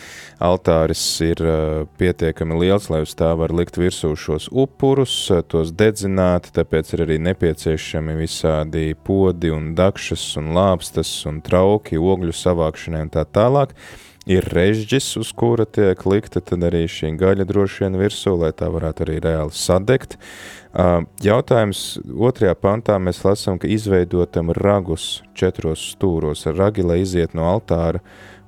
altāris 0.43 1.03
ir 1.25 1.43
uh, 1.43 1.83
pietiekami 1.99 2.59
liels, 2.63 2.89
lai 2.93 3.03
uz 3.05 3.15
tā 3.17 3.31
var 3.39 3.53
likt 3.55 3.79
virsū 3.79 4.13
šos 4.19 4.49
upurus, 4.51 5.15
tos 5.51 5.73
dedzināt, 5.75 6.51
tāpēc 6.55 6.95
ir 6.95 7.05
arī 7.07 7.19
nepieciešami 7.29 8.17
visādi 8.19 8.89
podi 9.05 9.53
un 9.53 9.73
dakšas 9.77 10.25
un 10.41 10.53
lāpstas 10.57 11.11
un 11.29 11.41
trauki, 11.45 11.99
ogļu 11.99 12.35
savākšanai 12.35 13.05
un 13.07 13.15
tā 13.15 13.25
tālāk 13.25 13.75
ir 14.25 14.45
režģis, 14.49 15.11
uz 15.21 15.31
kura 15.37 15.65
tiek 15.65 16.01
likta 16.09 16.41
arī 16.65 16.85
šī 16.89 17.13
gaļa 17.19 17.45
droši 17.45 17.85
vien 17.85 17.97
virsū, 17.99 18.35
lai 18.41 18.51
tā 18.57 18.69
varētu 18.73 19.05
arī 19.05 19.19
reāli 19.23 19.53
sadegt. 19.53 20.17
Jautājums 21.23 21.99
otrajā 22.09 22.55
pantā 22.59 22.97
mēs 22.99 23.23
lasām, 23.23 23.59
ka 23.61 23.69
izveidotam 23.69 24.51
ragus 24.57 25.23
četros 25.37 25.93
stūros 25.93 26.47
ar 26.49 26.57
ragi, 26.57 26.83
lai 26.83 27.03
iziet 27.05 27.37
no 27.37 27.45
altāra 27.47 28.01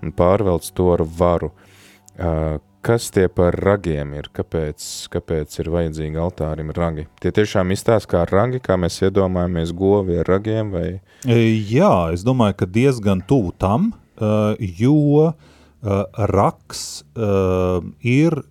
un 0.04 0.12
pārvelc 0.12 0.66
to 0.74 0.92
ar 0.98 1.06
varu. 1.06 1.54
Kas 2.88 3.10
tie 3.12 3.26
par 3.28 3.56
ragiem 3.60 4.14
ir? 4.16 4.30
Kāpēc, 4.32 4.84
kāpēc 5.12 5.56
ir 5.60 5.70
vajadzīgi 5.74 6.20
altārim 6.24 6.70
ragi? 6.76 7.08
Tie 7.20 7.34
tiešām 7.36 7.74
izstāsta 7.76 8.14
kā 8.14 8.22
ragi, 8.30 8.62
kā 8.64 8.78
mēs 8.80 9.02
iedomājamies 9.04 9.74
govi 9.76 10.20
ar 10.22 10.30
ragiem? 10.30 10.70
Vai? 10.72 10.86
Jā, 11.28 12.14
es 12.16 12.24
domāju, 12.24 12.62
ka 12.62 12.70
diezgan 12.70 13.24
tuvu 13.28 13.52
tam, 13.60 13.92
jo 14.80 15.34
raks 16.30 16.84
ir 18.04 18.42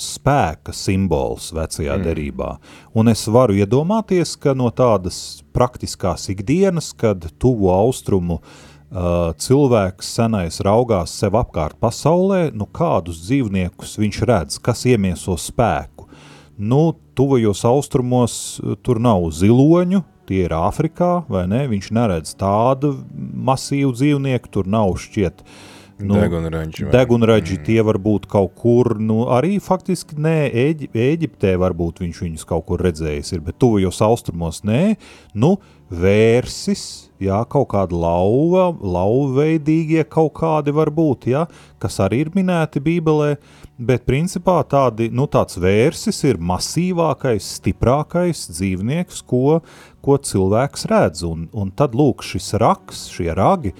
spēka 0.00 0.72
simbols 0.74 1.50
vecajā 1.56 1.96
mm. 1.96 2.04
derībā. 2.06 2.50
Un 2.96 3.10
es 3.12 3.26
varu 3.32 3.56
iedomāties, 3.58 4.36
ka 4.40 4.54
no 4.56 4.70
tādas 4.74 5.42
praktiskās 5.56 6.30
ikdienas, 6.32 6.92
kad 6.96 7.28
tuvu 7.40 7.68
austrumu 7.74 8.38
uh, 8.40 9.34
cilvēks 9.36 10.14
senais 10.18 10.62
raugās 10.64 11.16
sev 11.20 11.36
apkārt 11.40 11.78
pasaulē, 11.82 12.50
nu 12.56 12.68
kādus 12.68 13.20
dzīvniekus 13.26 13.96
viņš 14.00 14.22
redz, 14.28 14.58
kas 14.62 14.86
iemieso 14.88 15.36
spēku. 15.40 16.08
Nu, 16.56 16.94
tuvajos 17.16 17.66
austrumos 17.68 18.34
tur 18.80 19.00
nav 19.02 19.26
ziloņu, 19.36 20.00
tie 20.26 20.46
ir 20.46 20.54
Āfrikā, 20.56 21.26
vai 21.28 21.44
ne? 21.50 21.66
Viņš 21.68 21.90
neredz 21.92 22.32
tādu 22.40 22.94
masīvu 23.12 23.92
dzīvnieku, 23.92 24.50
tur 24.56 24.70
nav 24.72 24.96
šķiet 25.04 25.44
uh, 25.44 25.58
Nu, 25.96 26.18
degunraģi. 26.20 26.90
Degunraģi 26.92 27.54
mm. 27.56 27.62
tie 27.64 27.78
var 27.86 27.96
būt 28.02 28.26
kaut 28.28 28.52
kur, 28.60 28.98
nu 29.00 29.22
arī 29.32 29.56
faktiski 29.64 30.18
nē, 30.20 30.34
Ēģi, 30.52 30.90
Ēģiptē 30.92 31.54
varbūt 31.62 32.02
viņš 32.04 32.20
viņus 32.20 32.44
kaut 32.48 32.66
kur 32.68 32.84
redzējis 32.84 33.32
ir, 33.32 33.40
bet 33.46 33.56
tuvajos 33.62 34.02
austrumos 34.04 34.60
nē, 34.68 34.98
nu 35.40 35.54
vērsis, 35.88 36.84
jā, 37.22 37.38
kaut 37.48 37.70
kāda 37.72 37.96
lauva, 37.96 38.68
lauveidīgie 38.76 40.04
kaut 40.12 40.34
kādi 40.36 40.76
var 40.76 40.92
būt, 40.92 41.30
jā, 41.32 41.46
kas 41.80 41.96
arī 42.04 42.26
ir 42.26 42.32
minēti 42.36 42.82
bībelē, 42.84 43.32
bet 43.80 44.04
principā 44.04 44.60
tādi, 44.68 45.08
nu 45.08 45.24
tāds 45.32 45.56
vērsis 45.62 46.20
ir 46.28 46.36
masīvākais, 46.36 47.54
stiprākais 47.62 48.50
dzīvnieks, 48.52 49.24
ko, 49.24 49.62
ko 50.04 50.20
cilvēks 50.20 50.90
redz, 50.92 51.24
un, 51.24 51.48
un 51.56 51.72
tad 51.72 51.96
lūk 51.96 52.26
šis 52.26 52.52
raks, 52.60 53.06
šie 53.16 53.32
ragi, 53.32 53.72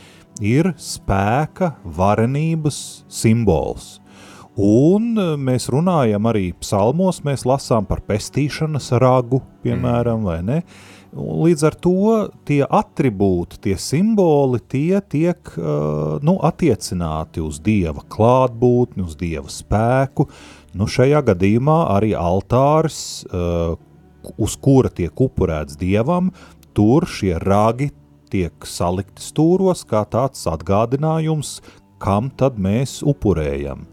ir 0.43 0.73
spēka, 0.81 1.75
varenības 1.85 2.81
simbols. 3.13 3.97
Un 4.57 5.13
e, 5.21 5.25
mēs 5.37 5.69
runājam 5.69 6.29
arī 6.31 6.51
psalmos, 6.57 7.21
mēs 7.27 7.45
lasām 7.49 7.85
par 7.89 8.01
pestīšanas 8.09 8.89
ragu, 9.03 9.43
piemēram, 9.65 10.25
vai 10.25 10.39
ne? 10.45 10.61
Līdz 11.17 11.65
ar 11.65 11.77
to 11.81 12.13
tie 12.49 12.63
atribūti, 12.65 13.61
tie 13.65 13.77
simboli, 13.81 14.59
tie 14.61 14.99
tiek 15.01 15.53
uh, 15.57 16.19
nu, 16.21 16.35
attiecināti 16.45 17.41
uz 17.41 17.57
Dieva 17.65 18.03
klātbūtni, 18.13 19.07
uz 19.07 19.15
Dieva 19.17 19.49
spēku. 19.49 20.27
Nu, 20.77 20.85
šajā 20.85 21.23
gadījumā 21.31 21.79
arī 21.95 22.13
altārs, 22.21 22.99
uh, 23.31 23.79
uz 24.37 24.59
kura 24.61 24.93
tiek 24.93 25.17
upurēts 25.17 25.79
Dievam, 25.81 26.35
tur 26.77 27.09
šie 27.09 27.39
ragi 27.41 27.89
tiek 28.31 28.67
salikti 28.67 29.25
stūros 29.25 29.85
kā 29.89 30.05
tāds 30.11 30.47
atgādinājums, 30.51 31.61
kam 32.03 32.31
tad 32.37 32.59
mēs 32.61 33.01
upurējam. 33.07 33.87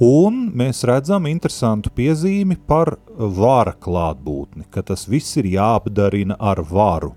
Un 0.00 0.46
mēs 0.56 0.80
redzam 0.88 1.26
interesantu 1.28 1.90
piezīmi 1.92 2.56
par 2.66 2.94
vara 3.18 3.74
klātbūtni, 3.76 4.64
ka 4.72 4.80
tas 4.86 5.04
viss 5.10 5.36
ir 5.36 5.50
jāapdarina 5.50 6.38
ar 6.40 6.62
varu. 6.64 7.12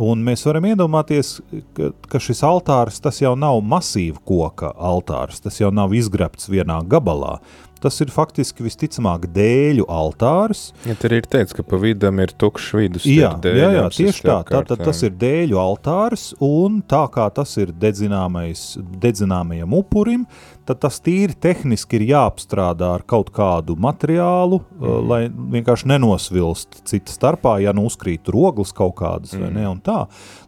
Un 0.00 0.22
mēs 0.24 0.46
varam 0.46 0.64
iedomāties, 0.70 1.34
ka, 1.76 1.90
ka 2.08 2.20
šis 2.22 2.44
altārs 2.46 3.02
jau 3.20 3.34
nav 3.36 3.58
masīva 3.60 4.22
koka 4.24 4.70
altārs, 4.72 5.42
tas 5.42 5.58
jau 5.60 5.72
nav 5.74 5.92
izgrebts 5.98 6.48
vienā 6.48 6.78
gabalā. 6.86 7.40
Tas 7.82 7.98
ir 8.04 8.12
faktiski 8.14 8.64
visticamāk 8.66 9.26
dēļu 9.34 9.86
altārs. 9.90 10.70
Ja 10.88 10.96
tur 10.98 11.14
ir 11.16 11.26
teikts, 11.28 11.56
ka 11.56 11.64
pa 11.66 11.80
vidam 11.82 12.20
ir 12.22 12.32
tukšs 12.38 12.70
vidus. 12.78 13.06
Jā, 13.08 13.34
jā, 13.44 13.70
jā, 13.76 13.86
tieši 13.92 14.26
tā. 14.26 14.38
Tātad 14.48 14.84
tas 14.86 15.02
ir 15.06 15.14
dēļu 15.18 15.58
altārs, 15.60 16.30
un 16.42 16.80
tā 16.88 17.04
kā 17.12 17.26
tas 17.34 17.56
ir 17.60 17.74
dedzināmajam 17.82 19.76
upurim, 19.78 20.26
tad 20.68 20.82
tas 20.84 21.00
tīri 21.02 21.34
tehniski 21.34 21.98
ir 21.98 22.06
jāapstrādā 22.12 22.92
ar 22.98 23.06
kaut 23.08 23.32
kādu 23.34 23.76
materiālu, 23.80 24.62
mm. 24.62 24.84
uh, 24.84 25.00
lai 25.10 25.22
vienkārši 25.56 25.90
nenosvilst 25.94 26.82
cita 26.88 27.14
starpā, 27.14 27.58
ja 27.64 27.74
nu 27.76 27.88
uzkrīt 27.90 28.30
roglas 28.32 28.74
kaut 28.76 28.96
kādas 29.02 29.34
mm. 29.34 29.42
vai 29.42 29.52
ne, 29.58 29.66
un 29.72 29.82
tā. 29.84 30.04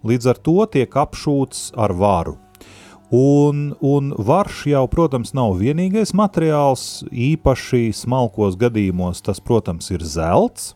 Līdz 0.07 0.33
ar 0.35 0.43
to 0.47 0.59
tiek 0.71 0.99
apšūts 1.05 1.73
ar 1.81 1.97
varu. 1.99 2.39
Un, 3.13 3.75
un 3.85 4.15
varš 4.17 4.65
jau, 4.73 4.87
protams, 4.91 5.35
nav 5.37 5.59
vienīgais 5.61 6.15
materiāls, 6.17 7.05
īpaši 7.13 7.93
smalkos 7.95 8.57
gadījumos 8.59 9.21
tas, 9.23 9.43
protams, 9.45 9.91
ir 9.93 10.03
zelts, 10.03 10.73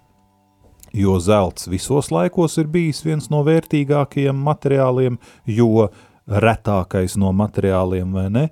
jo 0.93 1.17
zelts 1.21 1.69
visos 1.69 2.13
laikos 2.13 2.59
ir 2.61 2.69
bijis 2.71 3.01
viens 3.05 3.31
no 3.33 3.41
vērtīgākajiem 3.47 4.37
materiāliem, 4.45 5.19
jo 5.49 5.89
retākais 6.29 7.17
no 7.17 7.33
materiāliem, 7.33 8.13
vai 8.13 8.27
ne? 8.31 8.45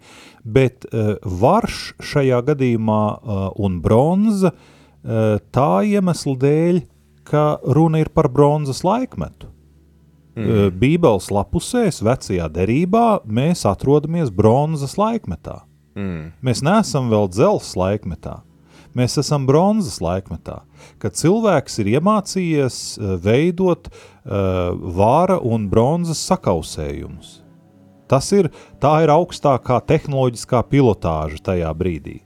Bet 0.43 0.89
uh, 0.89 1.17
varš 1.21 1.93
šajā 2.01 2.41
gadījumā 2.49 3.03
uh, 3.13 3.49
un 3.61 3.81
bronza 3.85 4.55
uh, 4.55 5.37
tā 5.53 5.73
iemesla 5.85 6.37
dēļ, 6.47 6.81
ka 7.27 7.45
runa 7.77 8.01
ir 8.01 8.13
par 8.15 8.31
bronzas 8.33 8.85
laikmetu. 8.87 9.51
Mm. 10.37 10.75
Bībeles 10.77 11.31
lapusēs, 11.33 12.03
vecajā 12.05 12.51
derībā, 12.53 13.23
mēs 13.25 13.65
atrodamies 13.69 14.29
bronzas 14.29 14.99
laikmetā. 15.01 15.63
Mm. 15.97 16.35
Mēs 16.45 16.61
neesam 16.65 17.09
vēl 17.13 17.31
dzelzs 17.33 17.73
laikmetā. 17.79 18.43
Mēs 18.97 19.19
esam 19.21 19.45
bronzas 19.49 19.99
laikmetā, 20.01 20.63
kad 21.01 21.17
cilvēks 21.17 21.81
ir 21.83 21.91
iemācījies 21.99 22.77
veidot 23.25 23.91
uh, 23.91 24.73
vāra 24.73 25.37
un 25.45 25.67
bronzas 25.73 26.21
sakausējumus. 26.31 27.43
Tas 28.09 28.29
ir, 28.33 28.49
tā 28.81 28.93
ir 29.05 29.13
augstākā 29.13 29.81
tehnoloģiskā 29.89 30.63
pilotāža 30.71 31.43
tajā 31.51 31.73
brīdī. 31.77 32.21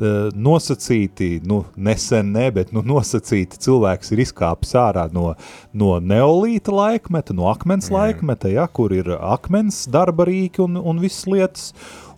Eh, 0.00 0.30
nosacīti, 0.32 1.42
nu, 1.44 1.62
nesen 1.76 2.30
ne, 2.32 2.46
bet 2.54 2.70
nu, 2.72 2.80
nosacīti 2.86 3.58
cilvēks 3.60 4.14
ir 4.14 4.22
izkāpis 4.24 4.72
ārā 4.80 5.04
no, 5.12 5.34
no 5.76 5.98
neolīta 6.00 6.72
laikmeta, 6.72 7.36
no 7.36 7.50
akmens 7.50 7.90
mm. 7.90 7.98
laikmeta, 7.98 8.48
ja, 8.54 8.64
kur 8.72 8.94
ir 8.96 9.10
akmens 9.18 9.84
darba 9.92 10.24
rīki 10.30 10.64
un, 10.64 10.80
un 10.80 11.02
visas 11.02 11.28
lietas, 11.28 11.66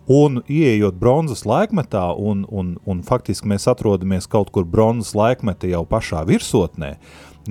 un 0.07 0.39
ieejot 0.47 0.95
bronzas 1.01 1.43
laikmetā, 1.43 2.05
un, 2.15 2.45
un, 2.47 2.77
un 2.87 3.03
faktiski 3.03 3.51
mēs 3.51 3.67
atrodamies 3.67 4.29
kaut 4.31 4.53
kur 4.55 4.63
bronzas 4.63 5.11
laikmeta 5.17 5.67
jau 5.67 5.83
pašā 5.89 6.23
virsotnē, 6.29 6.95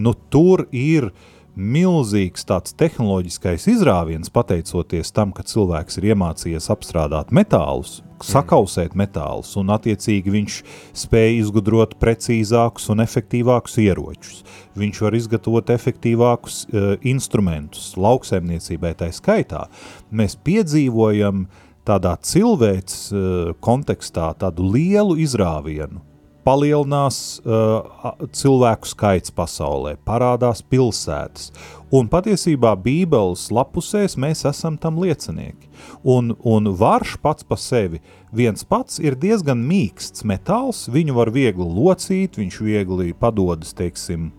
nu, 0.01 0.17
tur 0.33 0.65
ir 0.73 1.11
uh, 1.11 1.34
milzīgs 1.55 2.45
tāds 2.49 2.75
tehnoloģiskais 2.79 3.67
izrāviens, 3.71 4.31
pateicoties 4.33 5.13
tam, 5.15 5.33
ka 5.35 5.45
cilvēks 5.47 6.01
ir 6.01 6.11
iemācījies 6.13 6.67
apstrādāt 6.75 7.31
metālus, 7.35 8.01
sakausēt 8.25 8.97
metālus, 8.99 9.53
un 9.61 9.71
attiecīgi 9.75 10.33
viņš 10.35 10.57
spēja 11.05 11.37
izgudrot 11.43 11.97
precīzākus 12.03 12.89
un 12.93 13.05
efektīvākus 13.05 13.79
ieročus. 13.85 14.41
Viņš 14.79 15.03
var 15.07 15.19
izgatavot 15.19 15.75
efektīvākus 15.75 16.65
uh, 16.65 16.89
instrumentus 17.07 17.93
lauksaimniecībai 18.01 18.95
tā 18.99 19.11
skaitā. 19.15 19.67
Mēs 20.11 20.39
piedzīvojam 20.47 21.47
tādā 21.87 22.17
cilvēks 22.25 22.99
uh, 23.13 23.55
kontekstā 23.63 24.33
tādu 24.41 24.73
lielu 24.75 25.19
izrāvienu, 25.23 26.03
palielinās 26.45 27.19
uh, 27.41 28.13
cilvēku 28.35 28.89
skaits 28.91 29.33
pasaulē, 29.35 29.97
parādās 30.07 30.63
pilsētas. 30.63 31.51
Un 31.95 32.09
patiesībā 32.11 32.75
Bībeles 32.83 33.47
lapusēs 33.55 34.17
mēs 34.21 34.45
esam 34.49 34.77
tam 34.81 34.99
liecinieki. 35.03 35.71
Un, 36.05 36.33
un 36.43 36.73
varš 36.75 37.17
pats 37.23 37.47
pa 37.47 37.59
sevi 37.61 38.01
viens 38.35 38.65
pats 38.67 38.99
ir 39.03 39.17
diezgan 39.21 39.61
mīksts 39.69 40.25
metāls, 40.27 40.87
viņu 40.91 41.17
var 41.19 41.31
viegli 41.35 41.67
locīt, 41.67 42.39
viņš 42.41 42.61
viegli 42.67 43.13
padodas, 43.19 43.75
teiksim, 43.79 44.33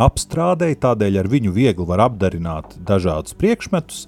apstrādēji, 0.00 0.80
tādēļ 0.82 1.18
ar 1.20 1.28
viņu 1.28 1.52
viegli 1.52 1.88
var 1.88 2.06
apdarināt 2.06 2.78
dažādus 2.88 3.36
priekšmetus, 3.36 4.06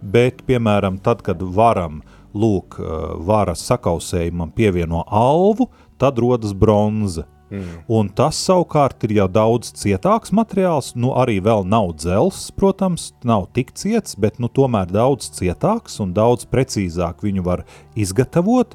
bet, 0.00 0.44
piemēram, 0.48 1.00
tad, 1.04 1.24
kad 1.26 1.42
varam, 1.42 2.00
lūk, 2.36 2.78
uh, 2.80 3.16
varas 3.24 3.62
sakausējumam 3.64 4.50
pievieno 4.56 5.04
alvu, 5.08 5.70
tad 6.00 6.20
rodas 6.22 6.54
bronza. 6.56 7.26
Mm. 7.50 7.66
Un 7.86 8.08
tas 8.10 8.38
savukārt 8.42 9.04
ir 9.06 9.16
jau 9.20 9.26
daudz 9.30 9.70
cietāks 9.78 10.32
materiāls. 10.34 10.92
Nu, 10.98 11.12
arī 11.14 11.38
vēl 11.44 11.66
nav 11.68 11.92
dzels, 12.00 12.48
protams, 12.58 13.12
nav 13.26 13.46
tik 13.54 13.70
ciets, 13.78 14.16
bet 14.18 14.40
nu, 14.42 14.50
tomēr 14.50 14.90
daudz 14.90 15.30
cietāks 15.36 16.00
un 16.02 16.14
daudz 16.16 16.48
precīzāk 16.50 17.22
viņu 17.22 17.46
var 17.46 17.66
izgatavot. 17.94 18.74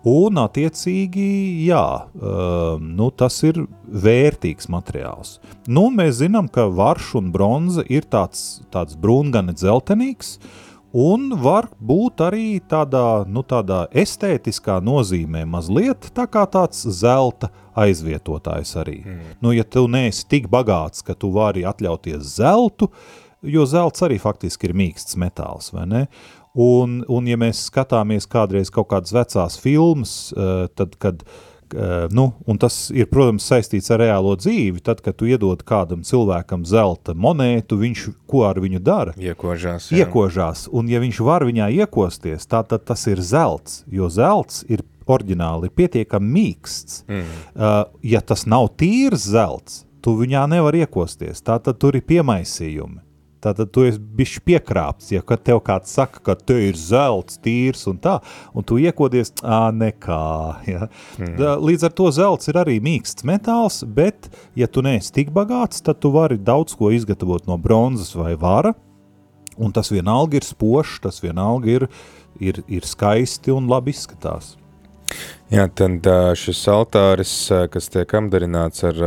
Un, 0.00 0.38
attiecīgi, 0.40 1.24
jā, 1.66 1.84
uh, 2.08 2.80
nu, 2.80 3.10
tas 3.12 3.34
ir 3.44 3.58
vērtīgs 3.84 4.70
materiāls. 4.72 5.34
Nu, 5.68 5.90
mēs 5.92 6.22
zinām, 6.22 6.48
ka 6.48 6.70
varš 6.72 7.10
un 7.20 7.28
bronza 7.34 7.84
ir 7.84 8.08
tāds, 8.08 8.62
tāds 8.72 8.96
brūngani 8.96 9.52
dzeltenīgs, 9.60 10.38
uh, 10.40 10.69
un 10.92 11.30
var 11.42 11.68
būt 11.78 12.22
arī 12.24 12.46
tādā, 12.68 13.24
nu, 13.30 13.42
tādā 13.46 13.84
estētiskā 13.90 14.80
nozīmē 14.84 15.44
mazliet 15.48 16.10
tā 16.16 16.26
kā 16.30 16.44
tāds 16.50 16.82
zelta 16.98 17.50
aizvietotājs 17.78 18.74
arī. 18.80 18.98
Mm. 19.04 19.20
Nu, 19.42 19.54
ja 19.54 19.64
tu 19.64 19.86
neesi 19.90 20.26
tik 20.28 20.50
bagāts, 20.50 21.04
ka 21.06 21.14
tu 21.14 21.30
vari 21.34 21.64
atļauties 21.68 22.36
zeltu, 22.36 22.90
jo 23.42 23.66
zelts 23.66 24.02
arī 24.06 24.18
faktiski 24.20 24.68
ir 24.68 24.76
mīksts 24.76 25.18
metāls, 25.20 25.70
vai 25.74 25.86
ne? 25.88 26.04
Un, 26.58 27.04
un 27.06 27.28
ja 27.30 27.38
mēs 27.38 27.68
skatāmies 27.68 28.26
kādreiz 28.26 28.72
kaut 28.74 28.88
kādas 28.90 29.14
vecās 29.14 29.58
filmas, 29.62 30.16
uh, 30.34 30.66
tad, 30.74 30.98
kad 30.98 31.22
Uh, 31.22 31.49
nu, 32.12 32.26
un 32.46 32.58
tas 32.60 32.76
ir, 32.94 33.06
protams, 33.10 33.46
saistīts 33.46 33.90
ar 33.94 34.02
reālo 34.02 34.34
dzīvi. 34.38 34.82
Tad, 34.84 35.02
kad 35.04 35.18
tu 35.20 35.28
iedod 35.30 35.62
kādam 35.66 36.04
cilvēkam 36.06 36.64
zelta 36.68 37.14
monētu, 37.14 37.78
viņš 37.80 38.06
ko 38.30 38.44
ar 38.48 38.60
viņu 38.62 38.82
dara? 38.84 39.14
Iekožās. 39.20 39.90
Jā. 39.92 40.04
Iekožās, 40.04 40.66
un 40.72 40.90
ja 40.90 41.02
viņš 41.02 41.20
var 41.26 41.46
viņā 41.48 41.70
iekosties, 41.82 42.48
tā, 42.50 42.64
tad 42.66 42.86
tas 42.88 43.06
ir 43.10 43.22
zelts, 43.22 43.84
jo 43.90 44.10
zelts 44.10 44.64
ir 44.68 44.84
oriģināli 45.10 45.70
pietiekami 45.74 46.34
mīksts. 46.36 47.04
Mm. 47.08 47.30
Uh, 47.54 47.78
ja 48.06 48.22
tas 48.22 48.46
nav 48.46 48.70
tīrs 48.78 49.26
zelts, 49.32 49.84
tu 50.04 50.14
viņā 50.18 50.46
nevar 50.50 50.76
iekosties, 50.78 51.42
tā 51.42 51.58
tad 51.62 51.80
tur 51.82 51.98
ir 51.98 52.06
piemaisījumi. 52.06 53.02
Tātad 53.40 53.70
tu 53.72 53.86
esi 53.88 53.96
bijis 53.96 54.36
piekrāpts, 54.44 55.08
ja 55.14 55.22
tev 55.24 55.62
kāds 55.64 55.94
saka, 55.96 56.20
ka 56.26 56.34
te 56.36 56.58
ir 56.66 56.76
zelts, 56.76 57.38
tīrs 57.40 57.86
un 57.88 57.96
tā, 58.02 58.18
un 58.52 58.66
tu 58.66 58.76
iekodies, 58.82 59.32
ā, 59.40 59.70
nekā. 59.72 60.20
Ja? 60.68 60.90
Mm. 61.16 61.40
Līdz 61.64 61.88
ar 61.88 61.94
to 61.96 62.10
zelts 62.12 62.52
ir 62.52 62.60
arī 62.60 62.76
mīksts 62.84 63.24
metāls, 63.24 63.80
bet, 63.88 64.28
ja 64.58 64.68
tu 64.68 64.84
neesi 64.84 65.14
tik 65.16 65.32
bagāts, 65.32 65.80
tad 65.84 66.02
tu 66.04 66.12
vari 66.12 66.36
daudz 66.36 66.76
ko 66.76 66.92
izgatavot 66.92 67.48
no 67.48 67.56
bronzas 67.60 68.12
vai 68.18 68.34
vara, 68.36 68.74
un 69.56 69.72
tas 69.72 69.88
vienalga 69.92 70.36
ir 70.36 70.46
spošs, 70.46 71.00
tas 71.04 71.24
vienalga 71.24 71.78
ir, 71.80 71.88
ir, 72.40 72.60
ir 72.68 72.88
skaisti 72.88 73.56
un 73.56 73.72
labi 73.72 73.96
izskatās. 73.96 74.59
Jā, 75.50 75.64
tad 75.66 76.06
šis 76.38 76.60
altāris, 76.70 77.30
kas 77.72 77.88
tiek 77.90 78.12
apdarināts 78.14 78.84
ar 78.86 79.00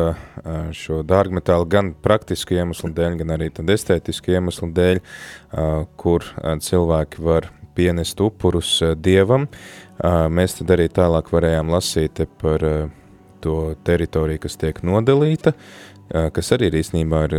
šo 0.75 0.97
dārgmetālu, 1.07 1.63
gan 1.71 1.93
praktisku 2.03 2.57
iemeslu 2.57 2.89
dēļ, 2.97 3.13
gan 3.21 3.29
arī 3.37 3.47
estētisku 3.71 4.33
iemeslu 4.33 4.67
dēļ, 4.75 4.99
kur 5.95 6.25
cilvēki 6.65 7.23
var 7.23 7.47
pienest 7.79 8.19
upurus 8.19 8.73
dievam, 8.99 9.45
mēs 10.35 10.57
tad 10.57 10.73
arī 10.75 10.89
tālāk 10.91 11.31
varējām 11.31 11.71
lasīt 11.71 12.25
par 12.43 12.67
to 13.39 13.55
teritoriju, 13.87 14.43
kas 14.43 14.59
tiek 14.59 14.83
nodalīta, 14.83 15.55
kas 16.11 16.51
arī 16.57 16.73
ir 16.73 16.77
īstenībā 16.81 17.23
ir, 17.29 17.37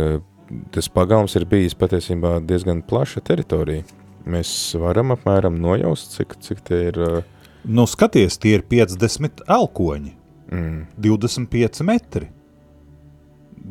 tas 0.73 0.89
pagalms 0.89 1.37
ir 1.37 1.45
bijis 1.53 1.77
patiesībā 1.77 2.39
diezgan 2.41 2.81
plaša 2.81 3.21
teritorija. 3.29 3.85
Mēs 4.25 4.49
varam 4.81 5.13
apmēram 5.13 5.61
nojaust, 5.61 6.17
cik, 6.17 6.39
cik 6.41 6.65
tie 6.65 6.79
ir 6.89 6.97
uh, 6.97 7.34
Nu, 7.65 7.87
skaties, 7.89 8.37
tie 8.41 8.59
ir 8.59 8.65
50 8.69 9.45
elkoņi, 9.49 10.13
mm. 10.53 10.81
25 11.01 11.85
metri. 11.87 12.29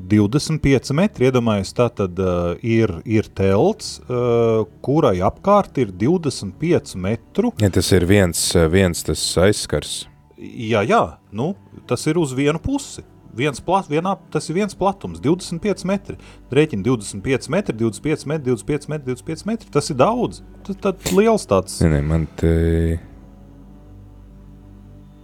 25 0.05 0.91
metri, 0.99 1.29
iedomājieties, 1.31 1.71
tā 1.79 1.87
tad 2.01 2.19
uh, 2.21 2.57
ir, 2.67 2.91
ir 3.07 3.29
telts, 3.39 4.01
uh, 4.05 4.65
kurai 4.85 5.17
apkārt 5.25 5.79
ir 5.81 5.95
25 5.95 6.99
metru. 7.01 7.55
Ja 7.63 7.71
tas 7.73 7.93
ir 7.95 8.07
viens, 8.11 8.43
viens 8.73 9.07
tas 9.07 9.23
aizskars. 9.41 10.03
Jā, 10.37 10.83
jā, 10.85 11.03
nu, 11.33 11.53
tas 11.89 12.05
ir 12.11 12.19
uz 12.21 12.35
vienu 12.37 12.61
pusi. 12.61 13.07
Viens 13.35 13.59
plat, 13.65 13.87
vienā, 13.91 14.13
tas 14.31 14.47
ir 14.47 14.59
viens 14.61 14.77
platums, 14.79 15.19
25 15.23 15.87
metri. 15.91 16.19
Rēķina 16.55 16.85
25 16.87 17.51
metri, 17.51 17.75
25 17.81 18.29
metri, 18.31 18.53
25 18.53 18.93
metri, 18.93 19.15
25 19.15 19.49
metri. 19.49 19.73
Tas 19.75 19.91
ir 19.91 19.99
daudz. 19.99 20.45
Tas 20.67 20.79
ir 20.79 21.17
liels 21.19 21.49
tāds. 21.51 21.81
Ne, 21.83 21.97
ne, 21.97 22.03
man 22.07 22.29
te 22.39 22.53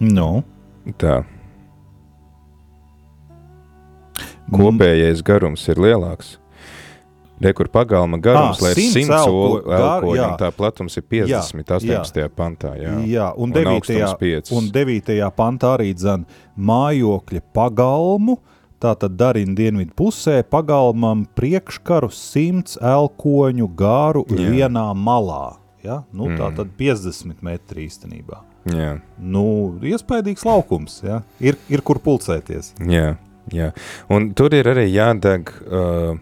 Nu. 0.01 0.43
Tā. 0.97 1.21
Kopējais 4.51 5.21
garums 5.23 5.63
ir 5.71 5.79
lielāks. 5.79 6.37
Re, 7.41 7.53
kur 7.57 7.65
pagalma 7.73 8.19
garums, 8.21 8.59
Ā, 8.59 8.65
lai 8.67 8.71
ir 8.75 8.79
100 8.83 9.05
100 9.07 9.15
elko- 9.17 9.61
elkoņu, 9.63 9.77
gar- 9.79 10.03
un 10.05 10.17
jā. 10.17 10.37
tā 10.37 10.49
platums 10.53 10.97
ir 10.97 11.03
50, 11.09 11.81
Jā, 11.81 12.01
18. 12.03 12.29
pantā. 12.37 12.75
Jā, 12.77 12.91
Jā, 13.07 13.27
un, 13.35 13.49
Un 13.49 13.51
9. 13.53 13.65
augstums 13.79 14.13
piecus. 14.19 14.51
un 14.51 14.69
9. 14.69 15.31
pantā 15.31 15.77
arī 15.79 15.93
dzen 15.95 16.25
mājokļa 16.59 17.41
pagalmu, 17.53 18.37
tātad 18.79 19.15
darina 19.17 19.55
dienvidu 19.55 19.93
pusē, 19.95 20.43
pagalmam 20.43 21.25
priekškaru 21.35 22.11
simts 22.11 22.77
elkoņu 22.77 23.75
garu 23.75 24.23
Jā. 24.29 24.49
vienā 24.51 24.93
malā. 24.95 25.57
Ja? 25.83 26.03
Nu, 26.13 26.25
Mm. 26.27 26.37
Tā 26.37 26.55
tad 26.55 26.67
50 26.77 27.41
metri 27.41 27.87
īstenībā. 27.87 28.37
Jā, 28.69 28.95
Nu, 29.21 29.43
iespaidīgs 29.85 30.45
laukums, 30.45 30.99
ja? 31.05 31.21
ir, 31.39 31.57
ir 31.69 31.81
kur 31.85 32.01
pulcēties. 32.03 32.73
jā, 32.81 33.15
jā. 33.53 33.71
Un 34.09 34.31
tur 34.37 34.53
ir 34.57 34.69
arī 34.71 34.87
jādeg 34.91 35.53
uh, 35.65 36.17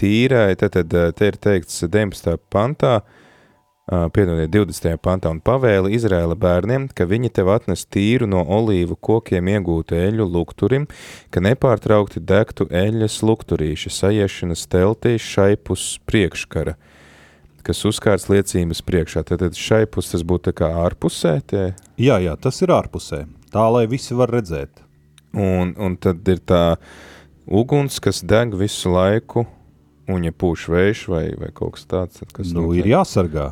tīrai, 0.00 0.56
tad, 0.60 0.76
tad 0.76 0.96
te 1.16 1.30
ir 1.30 1.38
teikts 1.40 1.84
19. 1.84 2.36
pantā, 2.52 2.98
uh, 3.00 4.06
piedodiet, 4.12 4.50
20. 4.52 4.96
pantā, 5.02 5.30
un 5.32 5.40
pavēli 5.44 5.94
Izraēla 5.96 6.36
bērniem, 6.40 6.88
ka 6.96 7.06
viņi 7.08 7.32
tev 7.38 7.52
atnes 7.54 7.86
tīru 7.88 8.28
no 8.28 8.42
olīvu 8.42 8.98
kokiem 9.00 9.48
iegūtu 9.54 9.96
eļu 10.00 10.26
lukturim, 10.28 10.88
ka 11.30 11.40
nepārtraukti 11.44 12.20
degtu 12.20 12.68
eļas 12.72 13.22
lukturīši, 13.24 13.92
sajiešanas 13.92 14.66
teltī 14.72 15.16
šaipus 15.22 15.96
priekškara, 16.08 16.76
kas 17.66 17.80
uzkārts 17.88 18.28
liecības 18.30 18.80
priekšā. 18.86 19.24
Tad, 19.26 19.42
tad 19.42 19.58
šaipus 19.58 20.12
tas 20.12 20.22
būtu 20.26 20.54
kā 20.56 20.68
ārpusē, 20.86 21.34
tie, 21.50 21.64
Jā, 22.00 22.20
jā, 22.22 22.36
tas 22.38 22.60
ir 22.62 22.70
ārpusē, 22.74 23.24
tā 23.52 23.66
lai 23.74 23.84
visi 23.90 24.14
var 24.18 24.30
redzēt. 24.34 24.82
un, 25.36 25.74
un 25.76 25.96
tad 26.00 26.26
ir 26.32 26.38
tā 26.48 26.76
uguns, 27.46 27.98
kas 28.00 28.22
deg 28.24 28.54
visu 28.58 28.90
laiku, 28.94 29.44
un 30.08 30.24
ja 30.24 30.32
pūš 30.32 30.68
vējš 30.72 31.04
vai, 31.12 31.24
vai 31.38 31.50
kaut 31.54 31.76
kas 31.76 31.86
tāds, 31.90 32.20
tad 32.22 32.32
kas 32.32 32.52
Nu, 32.54 32.68
notiek? 32.68 32.84
ir 32.84 32.92
jāsargā. 32.94 33.48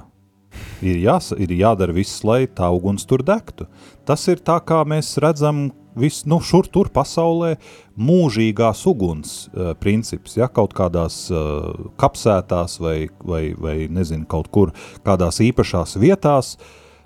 Ir, 0.86 1.00
jās, 1.02 1.32
ir 1.34 1.50
jādara 1.58 1.92
viss, 1.96 2.20
lai 2.22 2.44
tā 2.46 2.68
uguns 2.70 3.02
tur 3.10 3.24
degtu. 3.26 3.66
Tas 4.06 4.22
ir 4.30 4.38
tā, 4.38 4.60
kā 4.62 4.84
mēs 4.86 5.16
redzam, 5.18 5.72
vis, 5.98 6.22
nu, 6.28 6.40
šur 6.42 6.68
tur 6.70 6.90
pasaulē 6.94 7.54
mūžīgās 7.98 8.84
uguns 8.90 9.34
uh, 9.48 9.72
princips. 9.80 10.36
Ja, 10.38 10.48
kaut 10.48 10.74
kādās 10.76 11.26
uh, 11.32 11.90
kapsētās 12.00 12.78
vai, 12.82 12.96
vai, 13.24 13.44
vai 13.58 13.76
nezinu, 13.90 14.26
kaut 14.30 14.50
kur 14.54 14.74
kādās 15.06 15.40
īpašās 15.44 15.98
vietās. 16.02 16.56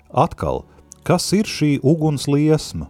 Atkal, 0.09 0.63
kas 1.07 1.29
ir 1.37 1.49
šī 1.49 1.77
uguns 1.85 2.27
liesma? 2.29 2.89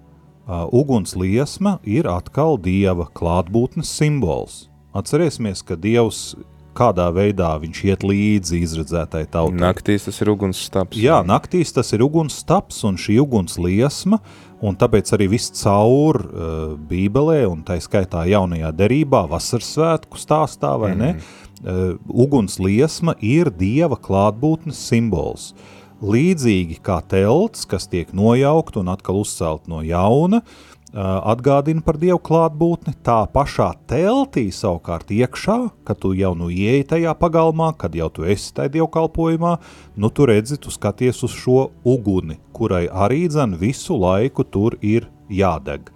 Uh, 0.50 0.66
uguns 0.74 1.14
liesma 1.14 1.78
ir 1.86 2.08
atkal 2.10 2.58
dieva 2.58 3.06
klātbūtnes 3.14 3.92
simbols. 4.00 4.64
Atcerēsimies, 4.98 5.62
ka 5.62 5.78
dievs 5.78 6.34
kādā 6.80 7.10
veidā 7.14 7.52
viņš 7.62 7.82
iet 7.90 8.06
līdzi 8.08 8.62
izredzētai 8.64 9.26
tautai. 9.32 9.60
Naktīs 9.60 10.08
tas 10.08 10.20
ir 10.24 10.32
uguns 10.34 10.62
stāps. 10.70 11.00
Jā, 11.00 11.20
naktīs 11.28 11.74
tas 11.76 11.92
ir 11.96 12.04
uguns 12.06 12.38
staps 12.40 12.84
un 12.88 13.00
šī 13.00 13.20
uguns 13.24 13.60
liesma, 13.62 14.22
un 14.66 14.78
tāpēc 14.80 15.14
arī 15.16 15.30
viss 15.36 15.54
caur 15.62 16.22
uh, 16.24 16.78
Bībelē, 16.90 17.42
un 17.50 17.64
tā 17.68 17.80
skaitā 17.84 18.26
jaunajā 18.30 18.72
derībā, 18.76 19.26
vasaras 19.32 19.74
svētku 19.76 20.20
stāstā, 20.20 20.74
vai 20.82 20.94
ne, 21.00 21.12
uh, 21.16 21.94
uguns 22.08 22.60
liesma 22.62 23.16
ir 23.24 23.52
Dieva 23.56 24.00
klātbūtnes 24.00 24.80
simbols. 24.90 25.54
Līdzīgi 26.00 26.80
kā 26.84 27.02
telts, 27.12 27.66
kas 27.68 27.90
tiek 27.92 28.12
nojaukt 28.16 28.78
un 28.80 28.92
atkal 28.92 29.20
uzcelt 29.20 29.68
no 29.68 29.82
jauna, 29.84 30.44
uh, 30.44 30.69
atgādina 30.94 31.84
par 31.86 32.00
Dievu 32.02 32.18
klātbūtni, 32.24 32.96
tā 33.06 33.22
pašā 33.30 33.74
teltī 33.90 34.48
savukārt 34.54 35.12
iekšā, 35.14 35.58
kad 35.86 36.00
tu 36.02 36.14
jau 36.18 36.34
nu 36.38 36.50
ieeji 36.50 36.88
tajā 36.90 37.14
pagalmā, 37.20 37.74
kad 37.78 37.96
jau 37.96 38.10
tu 38.10 38.26
esi 38.26 38.54
tajā 38.58 38.74
dievkalpojumā, 38.80 39.58
nu 39.98 40.10
tu 40.10 40.26
redzi, 40.26 40.58
tu 40.58 40.74
skaties 40.74 41.22
uz 41.24 41.36
šo 41.38 41.70
uguni, 41.86 42.40
kurai 42.54 42.88
arī 42.90 43.28
dzen 43.30 43.56
visu 43.60 43.98
laiku 44.00 44.44
tur 44.44 44.78
ir 44.82 45.10
jādeg. 45.30 45.92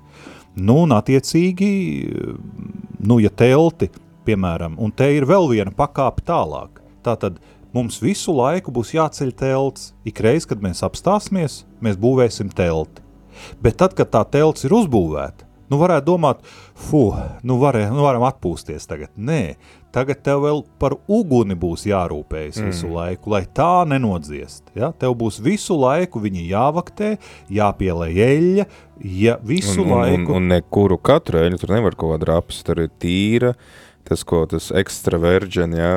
Nu, 0.53 0.83
un 0.85 0.93
attiecīgi, 0.93 1.71
nu, 3.01 3.17
ja 3.17 3.31
telti, 3.33 3.89
piemēram, 4.27 4.77
un 4.77 4.93
te 4.93 5.09
ir 5.15 5.25
vēl 5.25 5.49
viena 5.49 5.73
pakāpe 5.73 6.21
tālāk, 6.27 6.83
tātad 7.03 7.41
mums 7.73 7.97
visu 8.03 8.35
laiku 8.37 8.71
būs 8.71 8.93
jāceļ 8.93 9.33
telts. 9.39 9.91
Ikreiz, 10.05 10.45
kad 10.45 10.61
mēs 10.61 10.85
apstāsimies, 10.85 11.63
mēs 11.81 11.97
būvēsim 11.97 12.53
telti. 12.53 13.02
Bet 13.63 13.79
tad, 13.81 13.97
kad 13.97 14.11
tā 14.13 14.23
telts 14.35 14.67
ir 14.67 14.75
uzbūvēta, 14.75 15.47
nu 15.71 15.79
varētu 15.81 16.07
domāt, 16.11 16.43
fuh, 16.89 17.17
nu, 17.45 17.57
varē, 17.61 17.87
nu 17.93 18.05
varam 18.05 18.25
atpūsties 18.27 18.85
tagad. 18.89 19.11
Nē, 19.17 19.55
tagad 19.95 20.21
tev 20.25 20.43
vēl 20.45 20.63
par 20.81 20.95
uguni 21.11 21.57
būs 21.59 21.85
jārūpējas 21.89 22.59
mm. 22.61 22.71
visu 22.71 22.91
laiku, 22.93 23.33
lai 23.33 23.43
tā 23.57 23.85
nenodziest. 23.89 24.73
Ja? 24.77 24.91
Tev 24.99 25.15
būs 25.19 25.39
visu 25.43 25.77
laiku 25.79 26.21
viņa 26.23 26.45
jāvaktē, 26.49 27.13
jāpielē 27.53 28.09
eļļa, 28.27 28.67
ja 29.23 29.37
visu 29.45 29.81
un, 29.81 29.87
un, 29.87 29.95
laiku. 29.97 30.27
un, 30.27 30.35
un 30.41 30.53
nekuru 30.55 30.99
katru 31.01 31.41
eļu 31.43 31.61
tur 31.61 31.75
nevar 31.77 31.97
kaut 31.97 32.17
kāda 32.17 32.33
raps, 32.33 32.61
tur 32.67 32.85
ir 32.85 32.93
tīra, 33.01 33.53
tas, 34.07 34.25
ko 34.27 34.43
tas 34.49 34.69
ekstra 34.75 35.19
virgin, 35.21 35.77
jā, 35.79 35.93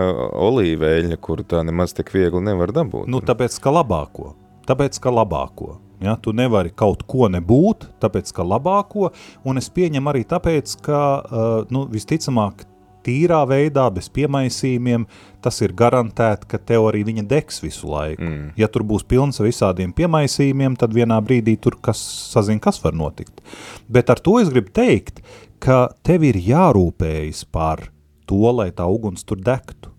olīveļa, 0.46 1.18
kur 1.20 1.42
tā 1.48 1.64
nemaz 1.66 1.96
tik 1.96 2.14
viegli 2.14 2.44
nevar 2.48 2.74
dabūt. 2.76 3.10
Nu, 3.10 3.24
tāpēc, 3.24 3.58
ka 3.62 3.74
labāko. 3.74 4.34
Tāpēc, 4.66 4.98
ka 5.02 5.12
labāko. 5.14 5.76
Ja, 6.02 6.16
tu 6.20 6.34
nevari 6.36 6.74
kaut 6.76 7.06
ko 7.08 7.30
nebūt, 7.32 7.86
tāpēc, 8.02 8.32
ka 8.36 8.44
labāko, 8.44 9.10
un 9.48 9.56
es 9.60 9.70
pieņemu 9.72 10.12
arī 10.12 10.26
tāpēc, 10.28 10.74
ka, 10.84 11.02
uh, 11.24 11.54
nu, 11.72 11.86
visticamāk, 11.88 12.66
tīrā 13.06 13.40
veidā, 13.48 13.86
bez 13.94 14.08
piemaisījumiem, 14.12 15.06
tas 15.44 15.60
ir 15.62 15.74
garantēti, 15.78 16.48
ka 16.50 16.58
tev 16.58 16.88
arī 16.90 17.04
viņa 17.06 17.26
degs 17.30 17.62
visu 17.62 17.90
laiku. 17.90 18.24
Mm. 18.24 18.46
Ja 18.58 18.68
tur 18.72 18.84
būs 18.88 19.06
pilns 19.08 19.40
ar 19.40 19.48
visādiem 19.48 19.94
piemaisījumiem, 19.96 20.76
tad 20.80 20.94
vienā 20.96 21.20
brīdī 21.24 21.56
tur 21.62 21.78
kas 21.82 22.02
sazin, 22.32 22.60
kas 22.62 22.82
var 22.84 22.96
notikt. 22.98 23.40
Bet 23.88 24.10
ar 24.12 24.22
to 24.22 24.40
es 24.42 24.50
gribu 24.52 24.74
teikt, 24.74 25.22
ka 25.62 25.86
tev 26.06 26.26
ir 26.26 26.40
jārūpējas 26.48 27.46
par 27.54 27.88
to, 28.26 28.42
lai 28.50 28.72
tā 28.74 28.88
uguns 28.90 29.24
tur 29.26 29.40
degtu. 29.40 29.94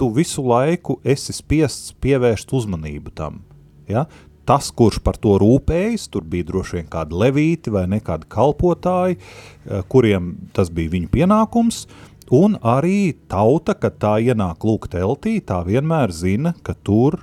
Tu 0.00 0.08
visu 0.16 0.42
laiku 0.46 0.96
esi 1.04 1.34
spiests 1.36 1.92
pievērst 2.00 2.54
uzmanību 2.56 3.12
tam. 3.12 3.42
Ja? 3.90 4.06
Tas, 4.50 4.72
kurš 4.74 4.98
par 5.06 5.14
to 5.22 5.36
rūpējas, 5.38 6.08
tur 6.10 6.24
bija 6.26 6.48
droši 6.48 6.80
vien 6.80 6.88
kādi 6.90 7.14
levīti 7.20 7.70
vai 7.70 7.84
ne 7.90 8.00
kādi 8.02 8.26
kalpotāji, 8.34 9.18
eh, 9.20 9.82
kuriem 9.92 10.32
tas 10.56 10.72
bija 10.74 10.90
viņu 10.96 11.10
pienākums, 11.12 11.84
un 12.34 12.56
arī 12.62 13.14
tauta, 13.30 13.76
kad 13.78 14.00
tā 14.02 14.16
ienāk 14.18 14.66
lūk 14.66 14.88
teltī, 14.90 15.36
tā 15.40 15.60
vienmēr 15.66 16.10
zina, 16.10 16.54
ka 16.66 16.74
tur 16.74 17.20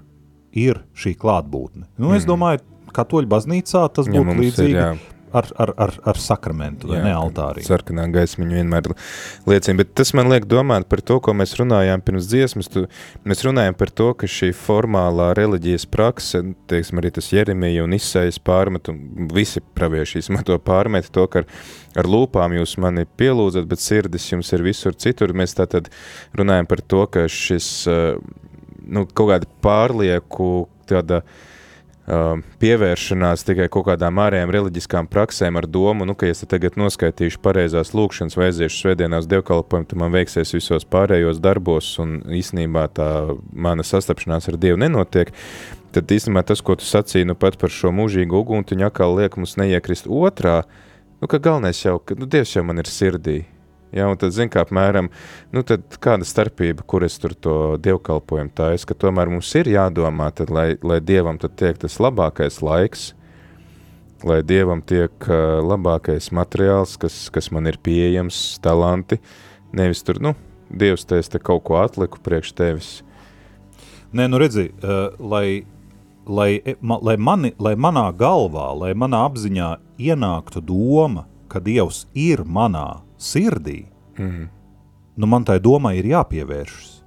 ir 0.55 0.79
šī 0.95 1.17
klātbūtne. 1.19 1.83
Nu, 1.97 2.13
es 2.13 2.23
Mhm. 2.25 2.31
domāju, 2.31 2.59
katoļu 2.95 3.27
baznīcā 3.27 3.83
tas 3.93 4.07
Ja 4.07 4.13
būtu 4.13 4.31
ir, 4.31 4.39
līdzīgi 4.45 4.73
jā. 4.79 4.97
Ar, 5.31 5.47
ar, 5.55 5.73
ar, 5.77 5.93
ar 6.03 6.19
sakramentu 6.21 6.89
vai 6.91 6.99
ne 7.03 7.11
altārī. 7.15 7.63
Sarkanā 7.65 8.07
gaismiņa 8.13 8.57
vienmēr 8.59 8.89
liecina, 9.49 9.77
bet 9.81 9.93
tas 9.97 10.13
man 10.17 10.29
liek 10.31 10.47
domāt 10.49 10.87
par 10.91 11.01
to, 11.05 11.19
ko 11.23 11.33
mēs 11.37 11.55
runājām 11.59 12.03
pirms 12.05 12.29
dziesmas. 12.31 12.69
Tu, 12.71 12.85
mēs 13.27 13.43
runājam 13.47 13.77
par 13.77 13.91
to, 13.91 14.11
ka 14.17 14.29
šī 14.31 14.51
formālā 14.57 15.31
reliģijas 15.37 15.87
prakse, 15.91 16.43
teiksim, 16.71 17.01
arī 17.01 17.11
tas 17.17 17.31
Jeremija 17.33 17.85
un 17.85 17.97
Isaijas 17.97 18.39
pārmet, 18.39 18.91
un 18.93 19.31
visi 19.33 19.63
pravieši 19.77 20.21
īsumā 20.21 20.45
to 20.47 20.59
pārmet, 20.63 21.11
to, 21.13 21.27
ka 21.31 21.43
ar, 21.43 21.49
ar 21.99 22.11
lūpām 22.11 22.55
jūs 22.59 22.77
mani 22.83 23.07
pielūdzat, 23.19 23.67
bet 23.69 23.83
sirdis 23.83 24.29
jums 24.31 24.53
ir 24.55 24.65
visur 24.65 24.95
citur. 24.95 25.35
Mēs 25.37 25.57
tātad 25.59 25.91
runājam 26.37 26.69
par 26.69 26.83
to, 26.83 27.03
ka 27.11 27.27
šis, 27.31 27.69
eh, 27.91 28.15
nu, 28.87 29.07
kaut 29.11 29.33
kāda 29.33 29.51
pārlieku 29.63 30.67
tāda, 30.87 31.19
uh, 31.19 31.43
pievēršanās 32.07 33.43
tikai 33.43 33.65
kaut 33.71 33.89
kādām 33.89 34.19
ārējām 34.23 34.51
reliģiskām 34.55 35.09
praksēm 35.11 35.57
ar 35.59 35.65
domu, 35.67 36.05
nu, 36.07 36.15
ka 36.15 36.29
ja 36.29 36.35
es 36.35 36.45
tagad 36.47 36.77
noskaitīšu 36.79 37.41
pareizās 37.43 37.91
lūkšanas 37.97 38.37
vai 38.39 38.47
aiziešu 38.47 38.79
svētdienās 38.79 39.27
dievkalpojumu, 39.27 39.89
tad 39.91 39.99
man 39.99 40.13
veiksies 40.15 40.55
visos 40.55 40.87
pārējos 40.87 41.41
darbos 41.43 41.89
un 41.99 42.21
īstenībā 42.31 42.85
tā 42.95 43.09
mana 43.51 43.83
sastapšanās 43.83 44.47
ar 44.47 44.59
Dievu 44.61 44.79
nenotiek, 44.79 45.33
tad 45.91 46.15
īstenībā 46.15 46.45
tas, 46.47 46.63
ko 46.63 46.77
tu 46.79 46.87
sacīji 46.87 47.27
nu 47.27 47.35
pat 47.35 47.59
par 47.59 47.75
šo 47.75 47.91
mūžīgu 47.91 48.39
uguntiņu, 48.39 48.87
atkal 48.87 49.17
liek 49.19 49.35
mums 49.35 49.57
neiekrist 49.59 50.07
otrā, 50.07 50.61
nu, 51.19 51.27
ka 51.27 51.43
galvenais 51.43 51.83
jau, 51.83 51.99
ka 51.99 52.15
nu, 52.15 52.29
Dievs 52.29 52.55
jau 52.55 52.63
man 52.63 52.79
ir 52.79 52.87
sirdī. 52.87 53.41
Ja, 53.95 54.09
un 54.11 54.17
tad, 54.19 54.33
zin, 54.35 54.49
kā 54.51 54.65
apmēram, 54.65 55.07
nu, 55.55 55.63
tad 55.67 55.95
kāda 56.03 56.27
starpība, 56.27 56.83
kur 56.83 57.05
es 57.07 57.15
tur 57.23 57.31
to 57.39 57.53
dievkalpojumu 57.83 58.51
taisu, 58.57 58.89
ka 58.89 58.97
tomēr 59.05 59.31
mums 59.31 59.53
ir 59.55 59.69
jādomā, 59.71 60.27
tad, 60.35 60.51
lai, 60.51 60.73
lai 60.83 60.99
Dievam 60.99 61.39
tad 61.39 61.55
tiek 61.59 61.79
tas 61.79 61.95
labākais 62.03 62.59
laiks, 62.65 63.13
lai 64.27 64.41
Dievam 64.43 64.83
tiek 64.83 65.29
uh, 65.29 65.61
labākais 65.63 66.33
materiāls, 66.35 66.97
kas, 66.99 67.21
kas 67.31 67.47
man 67.55 67.71
ir 67.71 67.79
pieejams, 67.79 68.57
talanti, 68.63 69.21
nevis 69.71 70.03
tur, 70.03 70.19
nu, 70.19 70.35
Dievs, 70.67 71.07
te 71.07 71.21
es 71.21 71.31
te 71.31 71.39
kaut 71.39 71.63
ko 71.63 71.79
atliku 71.79 72.19
priekš 72.19 72.51
tevis. 72.57 72.91
Nē, 74.11 74.27
nu 74.27 74.39
redzi, 74.41 74.67
uh, 74.83 75.15
lai 75.15 75.63
lai, 76.27 76.59
ma, 76.83 76.99
lai, 77.01 77.15
mani, 77.15 77.53
lai 77.59 77.77
manā 77.79 78.09
galvā, 78.11 78.67
lai 78.75 78.91
manā 78.91 79.23
apziņā 79.29 79.77
ienāktu 79.95 80.59
doma, 80.59 81.23
ka 81.47 81.63
Dievs 81.63 82.03
ir 82.11 82.43
manā 82.43 83.06
sirdī, 83.17 83.85
Mm. 84.17 84.49
nu 85.15 85.25
man 85.27 85.43
tai 85.43 85.59
domai 85.59 85.97
ir 85.99 86.05
jāpievēršas. 86.09 87.03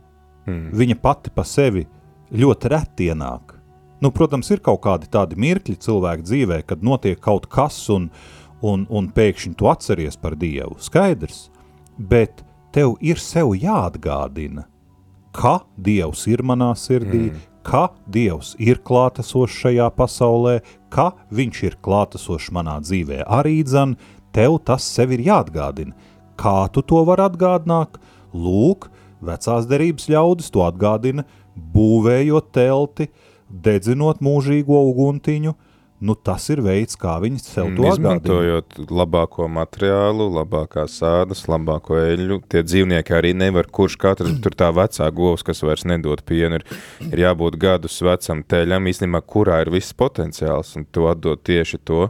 Mm. 0.47 0.71
Viņa 0.79 0.97
pati 1.03 1.31
pa 1.35 1.43
sevi 1.43 1.87
ļoti 2.31 2.71
reti 2.71 3.09
ienāk. 3.11 3.57
Nu, 4.01 4.11
protams, 4.11 4.49
ir 4.51 4.63
kaut 4.65 4.81
kādi 4.87 5.11
tādi 5.13 5.37
mirkļi 5.37 5.77
cilvēka 5.77 6.25
dzīvē, 6.25 6.63
kad 6.67 6.83
notiek 6.83 7.21
kaut 7.21 7.49
kas 7.53 7.83
un, 7.93 8.09
un, 8.63 8.87
un 8.89 9.11
pēkšņi 9.13 9.57
tu 9.59 9.69
atceries 9.69 10.17
par 10.17 10.39
Dievu. 10.41 10.79
Skaidrs, 10.81 11.51
bet 11.99 12.45
tev 12.73 12.95
ir 13.05 13.21
sev 13.21 13.53
jāatgādina, 13.59 14.65
ka 15.37 15.61
Dievs 15.77 16.25
ir 16.31 16.41
manā 16.47 16.73
sirdī, 16.79 17.29
mm. 17.29 17.43
ka 17.67 17.91
Dievs 18.09 18.55
ir 18.59 18.81
klātesošs 18.87 19.61
šajā 19.67 19.91
pasaulē, 19.99 20.61
ka 20.91 21.13
Viņš 21.31 21.63
ir 21.69 21.77
klātesošs 21.85 22.49
manā 22.57 22.81
dzīvē. 22.81 23.21
Arī 23.29 23.61
dzan, 23.67 23.99
tev 24.37 24.59
tas 24.67 24.87
sev 24.87 25.15
ir 25.17 25.25
jāatgādina. 25.27 25.95
Kā 26.41 26.65
tu 26.73 26.83
to 26.83 27.03
vari 27.09 27.27
atgādināt? 27.27 27.99
Lūk, 28.33 28.89
vecās 29.21 29.67
derības 29.69 30.09
ļaudis 30.11 30.53
to 30.55 30.65
atgādina, 30.65 31.27
būvējot 31.75 32.53
telti, 32.55 33.11
dedzinot 33.51 34.23
mūžīgo 34.25 34.79
uguntiņu, 34.93 35.53
nu 36.01 36.15
tas 36.17 36.47
ir 36.53 36.63
veids, 36.65 36.97
kā 36.97 37.19
viņi 37.21 37.43
sev 37.43 37.69
to 37.77 37.85
atgādina. 37.85 38.15
Izmantojot 38.17 38.79
labāko 38.89 39.49
materiālu, 39.53 40.31
labākās 40.39 40.97
sādas, 41.03 41.45
labāko 41.51 41.99
eļļu, 42.01 42.41
tie 42.49 42.63
dzīvnieki 42.65 43.17
arī 43.19 43.35
nevar, 43.37 43.69
kurš 43.69 43.99
katrs 44.01 44.39
tur 44.41 44.57
tā 44.57 44.71
vecā 44.77 45.11
govs, 45.13 45.45
kas 45.45 45.61
vairs 45.67 45.85
nedod 45.91 46.23
pienu, 46.25 46.63
ir, 46.63 46.81
ir 47.11 47.27
jābūt 47.27 47.61
gadus 47.61 48.01
vecam 48.07 48.41
teļam, 48.41 48.89
īstenībā, 48.89 49.21
kurā 49.29 49.61
ir 49.67 49.75
viss 49.75 49.97
potenciāls, 49.97 50.73
un 50.81 50.89
tu 50.89 51.05
atdod 51.11 51.43
tieši 51.45 51.83
to, 51.85 52.07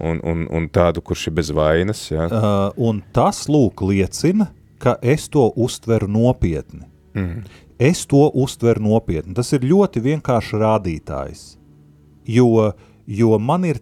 un, 0.00 0.20
un, 0.24 0.44
un 0.54 0.68
tādu, 0.72 1.02
kurš 1.04 1.28
ir 1.30 1.36
bez 1.38 1.52
vainas, 1.54 2.04
jā. 2.12 2.28
Uh, 2.30 2.68
un 2.90 3.00
tas 3.14 3.46
lūk 3.50 3.82
liecina, 3.88 4.50
ka 4.78 4.96
es 5.02 5.26
to 5.32 5.48
uztveru 5.58 6.08
nopietni. 6.10 6.86
Mm. 7.18 7.42
Es 7.78 8.04
to 8.10 8.28
uztveru 8.34 8.82
nopietni. 8.82 9.34
Tas 9.38 9.50
ir 9.54 9.66
ļoti 9.66 10.02
vienkāršs 10.02 10.54
rādītājs. 10.58 11.42
Jo, 12.28 12.72
jo 13.08 13.38
man 13.40 13.64
ir, 13.64 13.78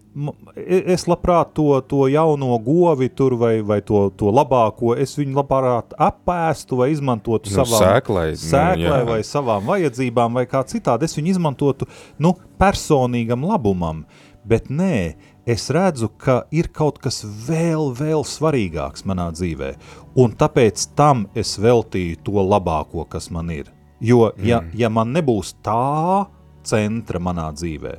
e- 0.55 0.83
es 0.95 1.07
labprāt 1.11 1.55
to, 1.57 1.81
to 1.89 2.07
jauno 2.13 2.59
govi 2.63 3.09
tur 3.09 3.35
vai, 3.41 3.55
vai 3.67 3.81
to, 3.85 4.07
to 4.17 4.31
labāko, 4.31 4.93
es 5.01 5.17
viņu 5.19 5.35
labprāt 5.41 5.97
apēstu 5.99 6.79
vai 6.81 6.91
izmantotu 6.93 7.51
Nu, 7.51 7.57
savām 7.59 7.83
sēklai, 7.83 8.29
nu, 8.37 8.43
sēklai 8.45 9.01
jā. 9.01 9.09
vai 9.09 9.21
savām 9.27 9.67
vajadzībām 9.73 10.39
vai 10.39 10.47
kā 10.51 10.63
citādi. 10.69 11.09
Es 11.09 11.17
viņu 11.19 11.35
izmantotu 11.35 11.89
nu, 12.23 12.37
personīgam 12.61 13.49
labumam, 13.49 14.05
bet 14.47 14.71
nē, 14.71 15.17
es 15.47 15.69
redzu, 15.71 16.09
ka 16.19 16.43
ir 16.51 16.69
kaut 16.75 16.99
kas 16.99 17.23
vēl, 17.25 17.93
vēl 17.95 18.25
svarīgāks 18.27 19.07
manā 19.07 19.29
dzīvē, 19.33 19.75
un 20.19 20.35
tāpēc 20.35 20.89
tam 20.99 21.27
es 21.35 21.55
veltīju 21.63 22.19
to 22.27 22.43
labāko, 22.43 23.07
kas 23.09 23.31
man 23.31 23.51
ir. 23.55 23.71
Jo, 24.01 24.33
ja, 24.43 24.61
Mm. 24.61 24.71
ja 24.75 24.89
man 24.91 25.13
nebūs 25.15 25.55
tā 25.63 26.27
centra 26.67 27.19
manā 27.21 27.53
dzīvē, 27.55 27.95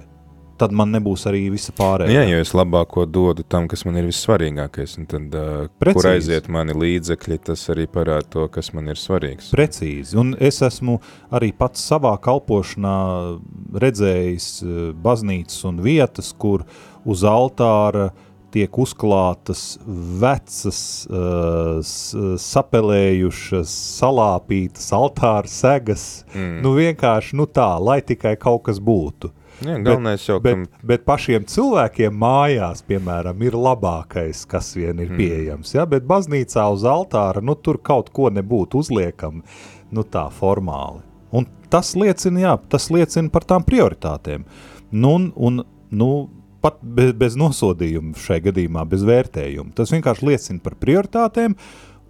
tad 0.59 0.73
man 0.75 0.91
nebūs 0.95 1.27
arī 1.29 1.45
visa 1.53 1.73
pārējā. 1.77 2.13
Jā, 2.13 2.25
jo 2.31 2.41
es 2.43 2.53
labāko 2.57 3.05
dodu 3.09 3.45
tam, 3.47 3.69
kas 3.71 3.85
man 3.87 3.99
ir 4.01 4.09
vissvarīgākais, 4.09 4.97
tad, 5.11 5.37
uh, 5.37 5.69
kur 5.83 6.09
aiziet 6.11 6.49
mani 6.53 6.75
līdzekļi, 6.77 7.39
tas 7.51 7.65
arī 7.73 7.87
parāda 7.91 8.27
to, 8.37 8.47
kas 8.53 8.73
man 8.75 8.91
ir 8.93 8.99
svarīgs. 8.99 9.51
Precīzi. 9.55 10.17
Un 10.19 10.33
es 10.39 10.61
esmu 10.65 10.99
arī 11.33 11.53
pats 11.57 11.83
savā 11.87 12.15
kalpošanā 12.23 12.97
redzējis 13.85 14.51
baznīcas 15.03 15.67
un 15.69 15.83
vietas, 15.85 16.33
kur 16.37 16.65
uz 17.07 17.23
altāra 17.27 18.11
tiek 18.53 18.77
uzklātas 18.79 19.77
vecas, 20.21 20.79
uh, 21.09 21.81
sapelējušas, 22.41 23.73
salāpītas 23.99 24.87
altāra 24.95 25.51
segas. 25.51 26.07
Mm. 26.33 26.61
Nu 26.63 26.73
vienkārši 26.77 27.37
nu 27.37 27.47
tā, 27.49 27.69
lai 27.83 27.99
tikai 28.05 28.37
kaut 28.39 28.65
kas 28.69 28.79
būtu. 28.83 29.33
Jā, 29.65 29.77
galvenais 29.81 30.21
jau, 30.27 30.37
Bet, 30.43 30.67
ka 30.69 30.87
bet 30.91 31.05
pašiem 31.07 31.45
cilvēkiem 31.49 32.13
mājās, 32.13 32.83
piemēram, 32.85 33.41
ir 33.41 33.57
labākais, 33.57 34.45
kas 34.47 34.75
vien 34.77 34.99
ir 34.99 35.09
Mm. 35.09 35.17
pieejams. 35.17 35.73
Ja? 35.73 35.85
Bet 35.85 36.05
baznīcā 36.05 36.67
uz 36.73 36.83
altāra 36.83 37.41
nu, 37.41 37.55
tur 37.55 37.77
kaut 37.77 38.11
ko 38.13 38.29
nebūtu 38.29 38.77
uzliekam 38.83 39.41
nu, 39.91 40.03
tā 40.03 40.27
formāli. 40.29 41.01
Un 41.31 41.47
tas 41.69 41.95
liecina, 41.95 42.39
jā, 42.39 42.59
tas 42.69 42.89
liecina 42.89 43.29
par 43.29 43.43
tām 43.43 43.65
prioritātēm. 43.65 44.45
Nu, 44.91 45.15
un, 45.15 45.33
un, 45.35 45.63
nu, 45.91 46.29
pat 46.61 46.77
bez, 46.81 47.13
bez 47.13 47.35
nosodījuma 47.35 48.15
šai 48.15 48.39
gadījumā, 48.41 48.85
bez 48.89 49.03
vērtējuma. 49.03 49.73
Tas 49.75 49.91
vienkārši 49.91 50.25
liecina 50.25 50.59
par 50.63 50.75
prioritātēm, 50.75 51.55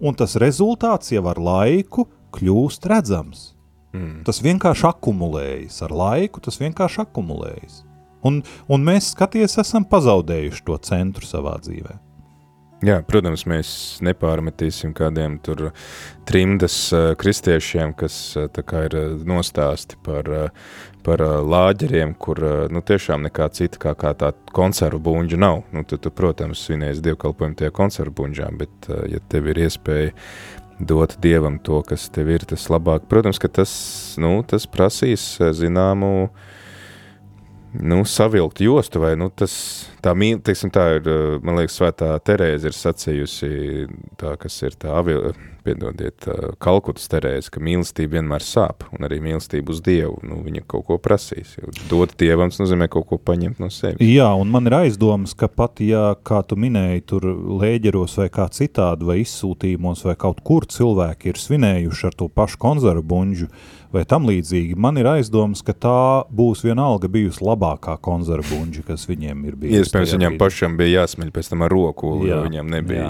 un 0.00 0.14
tas 0.14 0.36
rezultāts 0.36 1.12
jau 1.12 1.24
ar 1.26 1.38
laiku 1.38 2.06
kļūst 2.32 2.86
redzams. 2.86 3.54
Mm. 3.98 4.16
Tas 4.28 4.42
vienkārši 4.44 4.88
akumulējas 4.92 5.82
ar 5.86 5.94
laiku, 5.94 6.42
tas 6.44 6.60
vienkārši 6.62 7.04
akumulējas. 7.06 7.82
Un, 8.26 8.42
un 8.66 8.84
mēs, 8.84 9.12
skaties, 9.14 9.58
esam 9.62 9.86
pazaudējuši 9.88 10.66
to 10.66 10.78
centru 10.88 11.26
savā 11.26 11.54
dzīvē. 11.62 11.98
Jā, 12.86 13.00
protams, 13.02 13.42
mēs 13.50 13.68
nepārmetīsim 14.06 14.92
kādiem 14.94 15.40
tur 15.42 15.72
trimdas 16.28 16.76
uh, 16.94 17.08
kristiešiem, 17.18 17.90
kas 17.98 18.14
uh, 18.38 18.46
ir 18.84 18.94
uh, 18.94 19.16
nostāsti 19.26 19.98
par, 20.06 20.30
uh, 20.30 20.68
par 21.02 21.24
lāģeriem, 21.42 22.12
kur 22.14 22.38
nu, 22.70 22.82
tiešām 22.86 23.24
nekā 23.26 23.48
cita 23.56 23.80
kā, 23.82 23.96
kā 23.98 24.12
tā 24.14 24.30
konservu 24.54 25.00
buņģa 25.08 25.40
nav. 25.42 25.64
Nu, 25.74 25.82
tu, 25.90 25.98
tu, 25.98 26.12
protams, 26.14 26.62
svinēsi 26.68 27.02
dievkalpojumu 27.08 27.58
tie 27.58 27.72
konservu 27.74 28.14
buņģām, 28.20 28.58
bet 28.60 28.90
ja 29.10 29.22
tev 29.32 29.48
ir 29.50 29.62
iespēja 29.64 30.12
dot 30.78 31.16
dievam 31.22 31.58
to, 31.58 31.82
kas 31.86 32.08
tev 32.14 32.30
ir 32.32 32.46
tas 32.48 32.68
labāk, 32.70 33.08
protams, 33.10 33.40
ka 33.42 33.50
tas, 33.50 33.72
nu, 34.20 34.38
tas 34.46 34.66
prasīs 34.70 35.34
uh, 35.42 35.52
zināmu 35.56 36.30
nu, 37.78 38.02
savilkt 38.08 38.62
jostu, 38.64 39.02
vai 39.02 39.14
nu, 39.18 39.28
tas 39.30 39.54
tā, 40.04 40.14
mīl, 40.18 40.40
teiksim, 40.44 40.72
tā 40.74 40.88
ir, 40.98 41.08
uh, 41.08 41.36
man 41.44 41.60
liekas, 41.60 41.78
svētā 41.80 42.14
Terēze 42.24 42.70
ir 42.70 42.76
sacījusi, 42.76 43.52
tā, 44.20 44.34
kas 44.40 44.60
ir 44.66 44.76
tā 44.80 44.94
avil, 44.98 45.30
piedodiet, 45.68 46.16
tā 46.24 46.34
Kalkutas 46.62 47.08
Terēze, 47.10 47.50
ka 47.52 47.62
mīlestība 47.62 48.18
vienmēr 48.18 48.44
sāp, 48.44 48.86
un 48.94 49.06
arī 49.08 49.20
mīlestība 49.24 49.72
uz 49.74 49.82
Dievu, 49.84 50.18
nu, 50.26 50.40
viņa 50.46 50.64
kaut 50.70 50.86
ko 50.88 50.98
prasīs, 51.02 51.56
jo 51.58 51.72
dot 51.90 52.14
Dievam, 52.20 52.52
nozīmē 52.54 52.88
kaut 52.92 53.08
ko 53.10 53.18
paņemt 53.20 53.60
no 53.62 53.70
sevis. 53.74 54.02
Jā, 54.04 54.30
un 54.38 54.52
man 54.52 54.68
ir 54.70 54.78
aizdomas, 54.80 55.34
ka 55.38 55.50
pat, 55.50 55.82
ja, 55.84 56.12
kā 56.26 56.40
tu 56.48 56.58
minēji, 56.60 57.04
tur 57.12 57.28
lēģeros 57.60 58.18
vai 58.22 58.28
kā 58.32 58.48
citādi, 58.54 59.08
vai 59.08 59.20
izsūtījumos, 59.24 60.06
vai 60.08 60.16
kaut 60.20 60.42
kur 60.46 60.68
cilvēki 60.68 61.32
ir 61.32 61.42
svinējuši 61.42 62.08
ar 62.08 62.16
to 62.18 62.30
pašu 62.32 62.60
konzervu 62.62 63.04
buņģu, 63.12 63.50
vai 63.92 64.04
tam 64.08 64.26
līdzīgi, 64.28 64.76
man 64.76 65.00
ir 65.00 65.08
aizdomas, 65.08 65.62
ka 65.64 65.72
tā 65.72 66.00
būs 66.34 66.62
vienalga 66.66 67.08
bijusi 67.12 67.44
labākā 67.44 67.96
konzervu 68.04 68.50
buņģa, 68.52 68.84
kas 68.90 69.06
viņiem 69.08 69.46
ir 69.48 69.56
bijusi. 69.56 69.80
Iespējams, 70.04 70.14
viņam 70.16 70.34
brīdī. 70.34 70.40
pašam 70.42 70.76
bija 70.78 71.02
jāsmeļ 71.02 71.32
pēc 71.34 71.50
tam 71.52 71.64
ar 71.66 71.74
roku, 71.74 72.12
jo 72.22 72.30
Jā, 72.30 72.40
viņam 72.44 72.70
nebija 72.72 73.08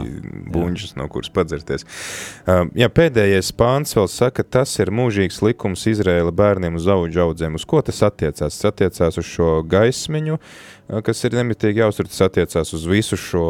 buņģis, 0.54 0.94
no 1.00 1.08
kuras 1.12 1.32
padzerties. 1.34 1.86
Um, 2.46 2.72
jā, 2.78 2.88
pēdējais 2.92 3.50
pāns 3.58 3.96
vēl 3.98 4.08
saka, 4.12 4.44
tas 4.44 4.72
ir 4.80 4.92
mūžīgs 4.94 5.42
likums 5.44 5.86
Izraēla 5.90 6.32
bērniem 6.34 6.78
uz 6.78 6.88
auģu 6.90 7.24
audzēm. 7.28 7.58
Uz 7.58 7.66
ko 7.68 7.82
tas 7.84 8.00
attiecās? 8.06 8.58
Tas 8.58 8.72
attiecās 8.72 9.20
uz 9.20 9.28
šo 9.28 9.58
gaismiņu, 9.68 10.38
uh, 10.38 11.02
kas 11.04 11.24
ir 11.28 11.36
nemitīgi 11.38 11.84
jāuztur, 11.84 12.08
tas 12.10 12.26
attiecās 12.28 12.72
uz 12.76 12.88
visu 12.88 13.18
šo 13.20 13.48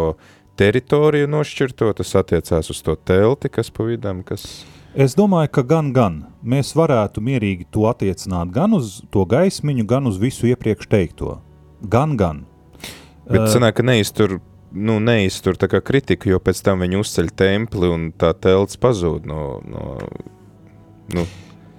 teritoriju 0.59 1.28
nošķirto, 1.30 1.93
tas 2.01 2.16
attiecās 2.18 2.72
uz 2.72 2.82
to 2.82 2.97
telti, 2.97 3.51
kas 3.53 3.70
pa 3.70 3.86
vidam, 3.86 4.24
kas... 4.26 4.64
Es 4.99 5.14
domāju, 5.14 5.53
ka 5.55 5.62
gan, 5.62 5.93
gan 5.95 6.14
mēs 6.43 6.72
varētu 6.74 7.22
mierīgi 7.22 7.68
to 7.70 7.84
attiecināt 7.91 8.51
gan 8.55 8.74
uz 8.74 8.99
to 9.14 9.22
gaismiņu, 9.28 9.84
gan 9.86 10.09
uz 10.11 10.18
visu 10.18 10.49
iepriekš 10.51 10.89
teikto. 10.91 11.36
Gan, 11.86 12.16
gan. 12.18 12.43
Bet 13.29 13.45
Eh, 13.45 13.51
sanāk, 13.53 13.79
ka 13.79 13.85
neiztur, 13.87 14.39
nu, 14.72 14.99
neiztur 15.01 15.59
tā 15.61 15.68
kā 15.70 15.83
kritiku, 15.85 16.33
jo 16.33 16.41
pēc 16.41 16.62
tam 16.64 16.85
viņi 16.85 17.01
uzceļ 17.01 17.35
templi 17.37 17.91
un 17.93 18.09
tā 18.16 18.33
telts 18.35 18.81
pazūd 18.81 19.29
no, 19.29 19.61
no 19.68 19.99
nu, 21.14 21.26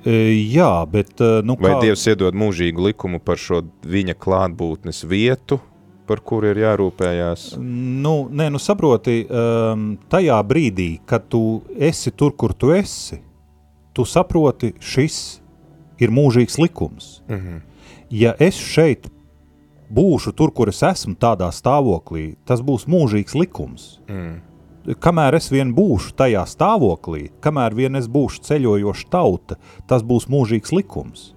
Jā, 0.10 0.86
bet 0.88 1.20
nu, 1.44 1.58
Vai 1.60 1.74
kā, 1.74 1.80
Dievs 1.84 2.06
iedod 2.08 2.38
mūžīgu 2.38 2.86
likumu 2.88 3.20
par 3.20 3.36
šo 3.38 3.66
viņa 3.84 4.16
klātbūtnes 4.16 5.04
vietu, 5.04 5.60
par 6.08 6.22
kuru 6.24 6.54
ir 6.54 6.62
jārūpējās? 6.64 7.58
nu, 7.60 8.14
nē, 8.32 8.48
nu 8.54 8.62
saproti, 8.64 9.26
um, 9.28 9.92
tajā 10.10 10.40
brīdī, 10.48 10.90
kad 11.06 11.28
tu 11.30 11.62
esi 11.76 12.16
tur, 12.16 12.32
kur 12.32 12.56
tu 12.56 12.72
esi, 12.74 13.20
tu 13.94 14.08
saproti, 14.08 14.72
šis 14.80 15.20
ir 16.00 16.16
mūžīgs 16.16 16.58
likums. 16.62 17.20
Mm 17.28 17.36
-hmm. 17.36 17.62
Ja 18.10 18.34
es 18.40 18.56
šeit 18.56 19.10
būšu 19.90 20.34
tur, 20.38 20.54
kur 20.56 20.70
es 20.70 20.82
esmu, 20.86 21.16
tādā 21.20 21.50
stāvoklī, 21.56 22.36
tas 22.46 22.62
būs 22.62 22.88
mūžīgs 22.90 23.36
likums. 23.36 24.00
mm. 24.08 24.96
kamēr 25.00 25.36
es 25.36 25.50
vien 25.52 25.74
būšu 25.76 26.16
tajā 26.16 26.46
stāvoklī, 26.46 27.30
kamēr 27.42 27.76
vien 27.76 27.96
es 27.96 28.08
būšu 28.08 28.42
ceļojoša 28.48 29.10
tauta, 29.10 29.60
tas 29.88 30.04
būs 30.04 30.30
mūžīgs 30.30 30.74
likums. 30.74 31.34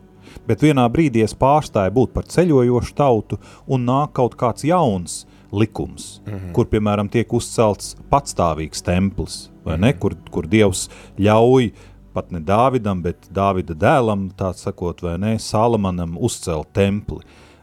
Bet 0.49 0.63
vienā 0.65 0.87
brīdī 0.89 1.23
es 1.23 1.35
pārstāju 1.35 1.93
būt 1.93 2.13
par 2.15 2.25
ceļojošu 2.25 2.95
tautu 2.97 3.39
un 3.67 3.85
nāk 3.85 4.15
kaut 4.17 4.35
kāds 4.41 4.65
jauns 4.65 5.27
likums, 5.53 6.23
mm 6.27 6.33
-hmm. 6.33 6.53
kur, 6.53 6.67
piemēram, 6.67 7.11
tiek 7.11 7.33
uzcelts 7.33 7.97
patstāvīgs 8.11 8.83
templis, 8.83 9.51
vai 9.65 9.77
ne, 9.79 9.93
kur, 9.93 10.17
kur 10.31 10.47
Dievs 10.47 10.89
ļauj 11.19 11.73
pat 12.13 12.31
ne 12.31 12.41
Dāvidam, 12.41 13.03
bet 13.03 13.29
Dāvida 13.33 13.75
dēlam, 13.75 14.31
tā 14.37 14.53
sakot, 14.57 15.03
vai 15.03 15.19
ne, 15.19 15.39
Salamanam 15.39 16.17
uzcelt 16.21 16.73
templi. 16.73 17.21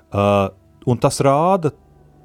Uh, 0.09 0.49
un 0.89 0.99
tas 1.01 1.21
rāda 1.25 1.71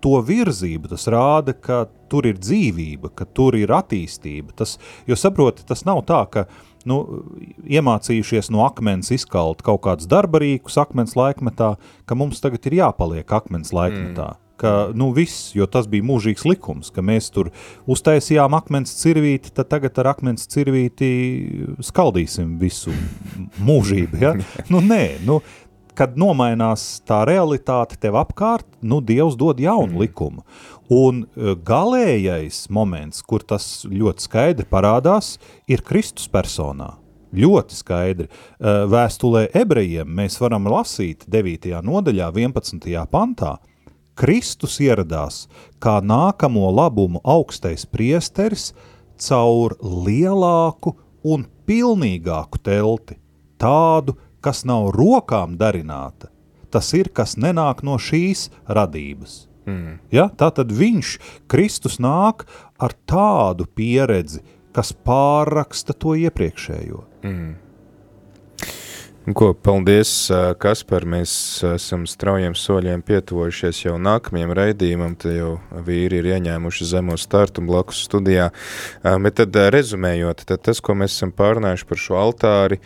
to 0.04 0.18
virzību, 0.20 0.90
tas 0.92 1.06
rāda, 1.08 1.54
ka 1.56 1.86
tur 2.12 2.28
ir 2.28 2.36
dzīvība, 2.36 3.14
ka 3.16 3.24
tur 3.24 3.56
ir 3.56 3.72
attīstība. 3.72 4.52
Tas, 4.58 4.76
jo 5.08 5.16
saproti, 5.16 5.64
tas 5.68 5.86
nav 5.88 6.02
tā, 6.08 6.20
ka 6.28 6.44
nu, 6.88 7.00
iemācījušies 7.64 8.52
no 8.52 8.66
akmens 8.66 9.08
izkalt 9.16 9.64
kaut 9.64 9.80
kādus 9.86 10.10
darbarīkus 10.10 10.76
akmens 10.82 11.16
laikmetā, 11.16 11.74
ka 12.04 12.18
mums 12.20 12.44
tagad 12.44 12.68
ir 12.68 12.82
jāpaliek 12.82 13.36
akmens 13.40 13.72
laikmetā. 13.72 14.34
Mm 14.34 14.40
ka 14.56 14.90
nu, 14.94 15.10
viss, 15.10 15.50
jo 15.54 15.66
tas 15.70 15.88
bija 15.90 16.04
mūžīgs 16.06 16.44
likums, 16.46 16.90
ka 16.94 17.02
mēs 17.04 17.30
tur 17.34 17.50
uztaisījām 17.90 18.54
akmens 18.56 18.94
cirvīti, 19.00 19.50
tad 19.54 19.68
tagad 19.72 19.98
ar 20.02 20.12
akmens 20.14 20.46
cirvīti 20.50 21.08
skaldīsim 21.84 22.54
visu 22.62 22.94
mūžību. 23.58 24.20
Ja? 24.22 24.34
Nu, 24.72 24.80
nē, 24.80 25.20
nu, 25.26 25.40
kad 25.98 26.18
nomainās 26.18 27.00
tā 27.06 27.22
realitāte 27.28 27.98
tev 28.00 28.18
apkārt, 28.20 28.66
nu, 28.82 29.00
Dievs 29.04 29.36
dod 29.38 29.60
jaunu 29.62 29.94
mm. 29.94 30.00
likumu. 30.02 30.44
Un 30.92 31.24
e, 31.24 31.54
galējais 31.64 32.66
moments, 32.74 33.22
kur 33.24 33.44
tas 33.46 33.86
ļoti 33.88 34.26
skaidri 34.26 34.68
parādās, 34.68 35.36
ir 35.70 35.84
Kristus 35.86 36.28
personā. 36.30 36.94
Ļoti 37.34 37.78
skaidri. 37.78 38.28
E, 38.28 38.74
vēstulē 38.92 39.46
ebrejiem 39.56 40.10
mēs 40.20 40.36
varam 40.42 40.68
lasīt 40.70 41.24
9. 41.30 41.70
nodaļā, 41.82 42.30
11. 42.34 42.90
pantā. 43.10 43.56
Kristus 44.14 44.76
ieradās 44.78 45.46
kā 45.82 45.98
nākamo 45.98 46.68
labumu 46.70 47.22
augstais 47.26 47.82
priesteris 47.90 48.70
caur 49.18 49.74
lielāku 49.82 50.94
un 51.24 51.46
pilnīgāku 51.66 52.60
telti, 52.62 53.16
tādu, 53.58 54.14
kas 54.44 54.64
nav 54.68 54.92
rokām 54.96 55.56
darināta, 55.60 56.30
tas 56.74 56.92
ir, 56.96 57.10
kas 57.14 57.38
nenāk 57.40 57.82
no 57.86 57.96
šīs 58.00 58.48
radības. 58.68 59.44
Mm. 59.64 59.98
Ja? 60.12 60.28
Tātad 60.28 60.72
viņš, 60.74 61.16
Kristus, 61.48 61.98
nāk 62.02 62.44
ar 62.76 62.94
tādu 63.08 63.66
pieredzi, 63.66 64.42
kas 64.74 64.92
pārraksta 64.92 65.96
to 65.96 66.16
iepriekšējo. 66.26 67.04
Mm. 67.24 67.52
Ko, 69.24 69.54
paldies, 69.56 70.10
Kaspar, 70.60 71.06
mēs 71.08 71.32
esam 71.64 72.02
straujiem 72.04 72.52
soļiem 72.60 73.00
pietuvojušies 73.08 73.78
jau 73.86 73.94
nākamajam 73.96 74.50
raidījumam, 74.52 75.14
te 75.16 75.30
jau 75.32 75.54
vīri 75.86 76.18
ir 76.20 76.26
ieņēmuši 76.34 76.88
zemo 76.90 77.16
startu 77.16 77.64
blakus 77.64 78.02
studijā, 78.04 78.50
bet 79.24 79.38
tad 79.38 79.56
rezumējot, 79.72 80.44
tad 80.50 80.60
tas, 80.68 80.82
ko 80.84 80.92
mēs 81.00 81.16
esam 81.16 81.32
pārnājuši 81.32 81.88
par 81.88 82.02
šo 82.02 82.18
altāri 82.20 82.78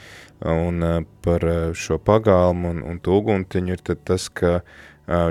un 0.47 0.86
par 1.26 1.49
šo 1.74 1.99
pagalmu 1.99 2.70
un, 2.70 2.84
un 2.86 3.03
tūguntiņu, 3.03 3.74
ir 3.74 3.99
tas, 4.07 4.28
ka 4.30 4.61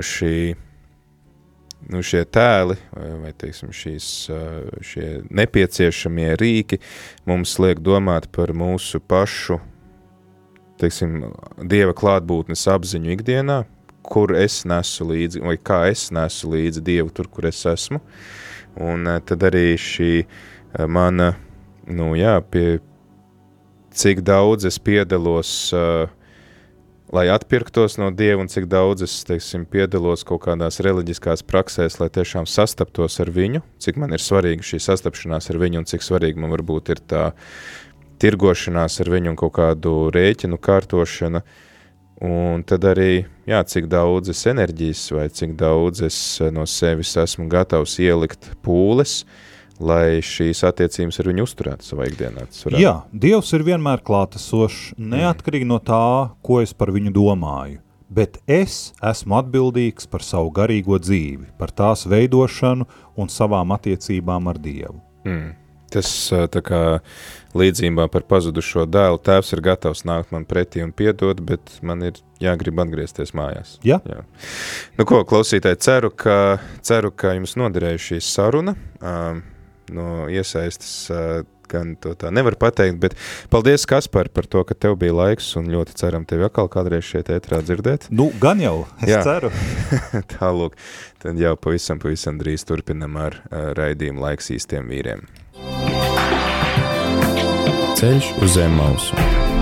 šī 0.04 0.34
nu, 1.88 2.04
šie 2.04 2.26
tēli 2.28 2.76
vai 2.92 3.32
teiksim, 3.32 3.72
šīs, 3.72 4.12
šie 4.92 5.08
nepieciešamie 5.40 6.34
rīki 6.36 6.82
mums 7.24 7.56
liek 7.64 7.80
domāt 7.80 8.28
par 8.36 8.52
mūsu 8.52 9.00
pašu 9.00 9.62
teiksim, 10.80 11.30
Dieva 11.68 11.94
klātbūtnes 11.96 12.66
apziņu 12.72 13.14
ikdienā, 13.16 13.62
kur 14.08 14.34
es 14.38 14.62
nesu 14.68 15.06
līdzi, 15.08 15.42
vai 15.44 15.56
kā 15.60 15.84
es 15.92 16.08
nesu 16.14 16.52
līdzi 16.52 16.84
Dievu 16.84 17.12
tur, 17.14 17.28
kur 17.30 17.48
es 17.50 17.64
esmu. 17.68 18.00
Un 18.78 19.08
tad 19.26 19.42
arī 19.48 19.72
šī 19.80 20.12
mana, 20.88 21.32
nu 21.90 22.12
jā, 22.18 22.36
pie 22.50 22.78
cik 23.98 24.22
daudz 24.22 24.68
es 24.68 24.78
piedalos 24.78 25.50
uh, 25.74 26.06
lai 27.12 27.28
atpirktos 27.32 27.96
no 27.98 28.10
Dieva 28.12 28.42
un 28.42 28.50
cik 28.52 28.66
daudz 28.68 29.02
es, 29.06 29.14
teiksim, 29.28 29.64
piedalos 29.68 30.24
kaut 30.28 30.42
kādās 30.44 30.80
reliģiskās 30.84 31.44
praksēs, 31.48 31.98
lai 32.02 32.10
tiešām 32.12 32.48
sastaptos 32.48 33.18
ar 33.22 33.32
viņu, 33.32 33.62
cik 33.80 34.00
man 34.00 34.12
ir 34.12 34.22
svarīga 34.22 34.64
šī 34.64 34.80
sastapšanās 34.84 35.48
ar 35.50 35.60
viņu 35.62 35.82
un 35.82 35.88
cik 35.88 36.04
svarīgi 36.04 36.40
man 36.42 36.52
varbūt 36.52 36.92
ir 36.92 37.02
tā 37.08 37.24
tirgošanās 38.20 39.00
ar 39.02 39.10
viņu 39.14 39.32
un 39.32 39.38
kaut 39.38 39.54
kādu 39.58 39.94
rēķinu 40.14 40.58
kārtošana, 40.62 41.42
un 42.24 42.64
tad 42.66 42.86
arī, 42.90 43.26
jā, 43.48 43.62
cik 43.62 43.86
daudz 43.90 44.32
es 44.34 44.44
enerģijas 44.50 45.04
vai 45.14 45.28
cik 45.30 45.54
daudz 45.58 46.02
es 46.08 46.18
no 46.54 46.66
sevis 46.66 47.14
esmu 47.20 47.46
gatavs 47.50 47.98
ielikt 48.02 48.50
pūles, 48.66 49.22
lai 49.78 50.18
šīs 50.24 50.64
attiecības 50.66 51.20
ar 51.22 51.28
viņu 51.30 51.44
uzturētu 51.46 51.86
savā 51.86 52.08
ikdienā. 52.10 52.48
Jā, 52.74 52.94
Dievs 53.12 53.52
ir 53.54 53.62
vienmēr 53.66 54.02
klātesošs, 54.02 54.96
neatkarīgi 54.98 55.68
no 55.70 55.78
tā, 55.78 56.34
ko 56.42 56.62
es 56.64 56.74
par 56.74 56.90
viņu 56.94 57.14
domāju. 57.14 57.78
Bet 58.08 58.38
es 58.48 58.94
esmu 59.04 59.36
atbildīgs 59.36 60.08
par 60.08 60.24
savu 60.24 60.48
garīgo 60.56 60.96
dzīvi, 60.96 61.50
par 61.60 61.70
tās 61.76 62.06
veidošanu 62.08 62.86
un 63.20 63.28
savām 63.28 63.74
attiecībām 63.76 64.48
ar 64.48 64.60
Dievu. 64.64 64.96
Mm. 65.28 65.50
Tas 65.92 66.08
tā 66.52 66.62
kā 66.64 66.80
līdzībā 67.56 68.08
par 68.12 68.26
pazudušo 68.28 68.84
dēlu 68.90 69.20
tēvs 69.24 69.52
ir 69.54 69.62
gatavs 69.64 70.04
nākt 70.08 70.32
man 70.34 70.46
pretī 70.48 70.82
un 70.84 70.92
piedot, 70.92 71.40
bet 71.40 71.78
man 71.82 72.04
ir 72.10 72.18
jāgrib 72.42 72.80
atgriezties 72.82 73.34
mājās. 73.36 73.76
Ja? 73.86 74.00
Jā. 74.08 74.24
Nu 74.98 75.06
ko, 75.08 75.22
klausītāji, 75.28 75.80
ceru, 75.84 76.12
ka, 76.12 76.58
ceru, 76.84 77.12
ka 77.14 77.36
jums 77.38 77.56
noderēja 77.60 78.02
šī 78.10 78.20
saruna. 78.24 78.76
Um, 79.00 79.44
no 79.94 80.26
iesaistas 80.28 81.08
gan 81.68 81.94
to 82.00 82.14
tā 82.18 82.30
nevar 82.34 82.56
pateikt, 82.60 82.98
bet 83.02 83.16
paldies, 83.52 83.84
Kaspar, 83.88 84.30
par 84.32 84.48
to, 84.50 84.62
ka 84.68 84.76
tev 84.76 84.96
bija 85.00 85.16
laiks 85.16 85.50
un 85.60 85.68
ļoti 85.72 85.96
ceram 86.00 86.24
tevi 86.28 86.46
atkal 86.48 86.70
kādreiz 86.72 87.04
šeit 87.08 87.30
ētrā 87.34 87.60
dzirdēt. 87.64 88.08
Nu, 88.08 88.30
gan 88.40 88.62
jau, 88.62 88.86
es 89.02 89.12
Jā. 89.12 89.20
ceru. 89.26 89.52
Tālūk, 90.34 90.78
tad 91.22 91.40
jau 91.40 91.54
pavisam, 91.60 92.00
pavisam 92.02 92.40
drīz 92.40 92.64
turpinam 92.68 93.20
ar 93.20 93.42
uh, 93.42 93.70
raidījumu 93.78 94.24
laiks 94.24 94.52
īstiem 94.56 94.88
vīriem. 94.88 95.26
Ceļš 97.98 98.28
uz 98.38 98.52
zem 98.54 98.76
mausu. 98.78 99.57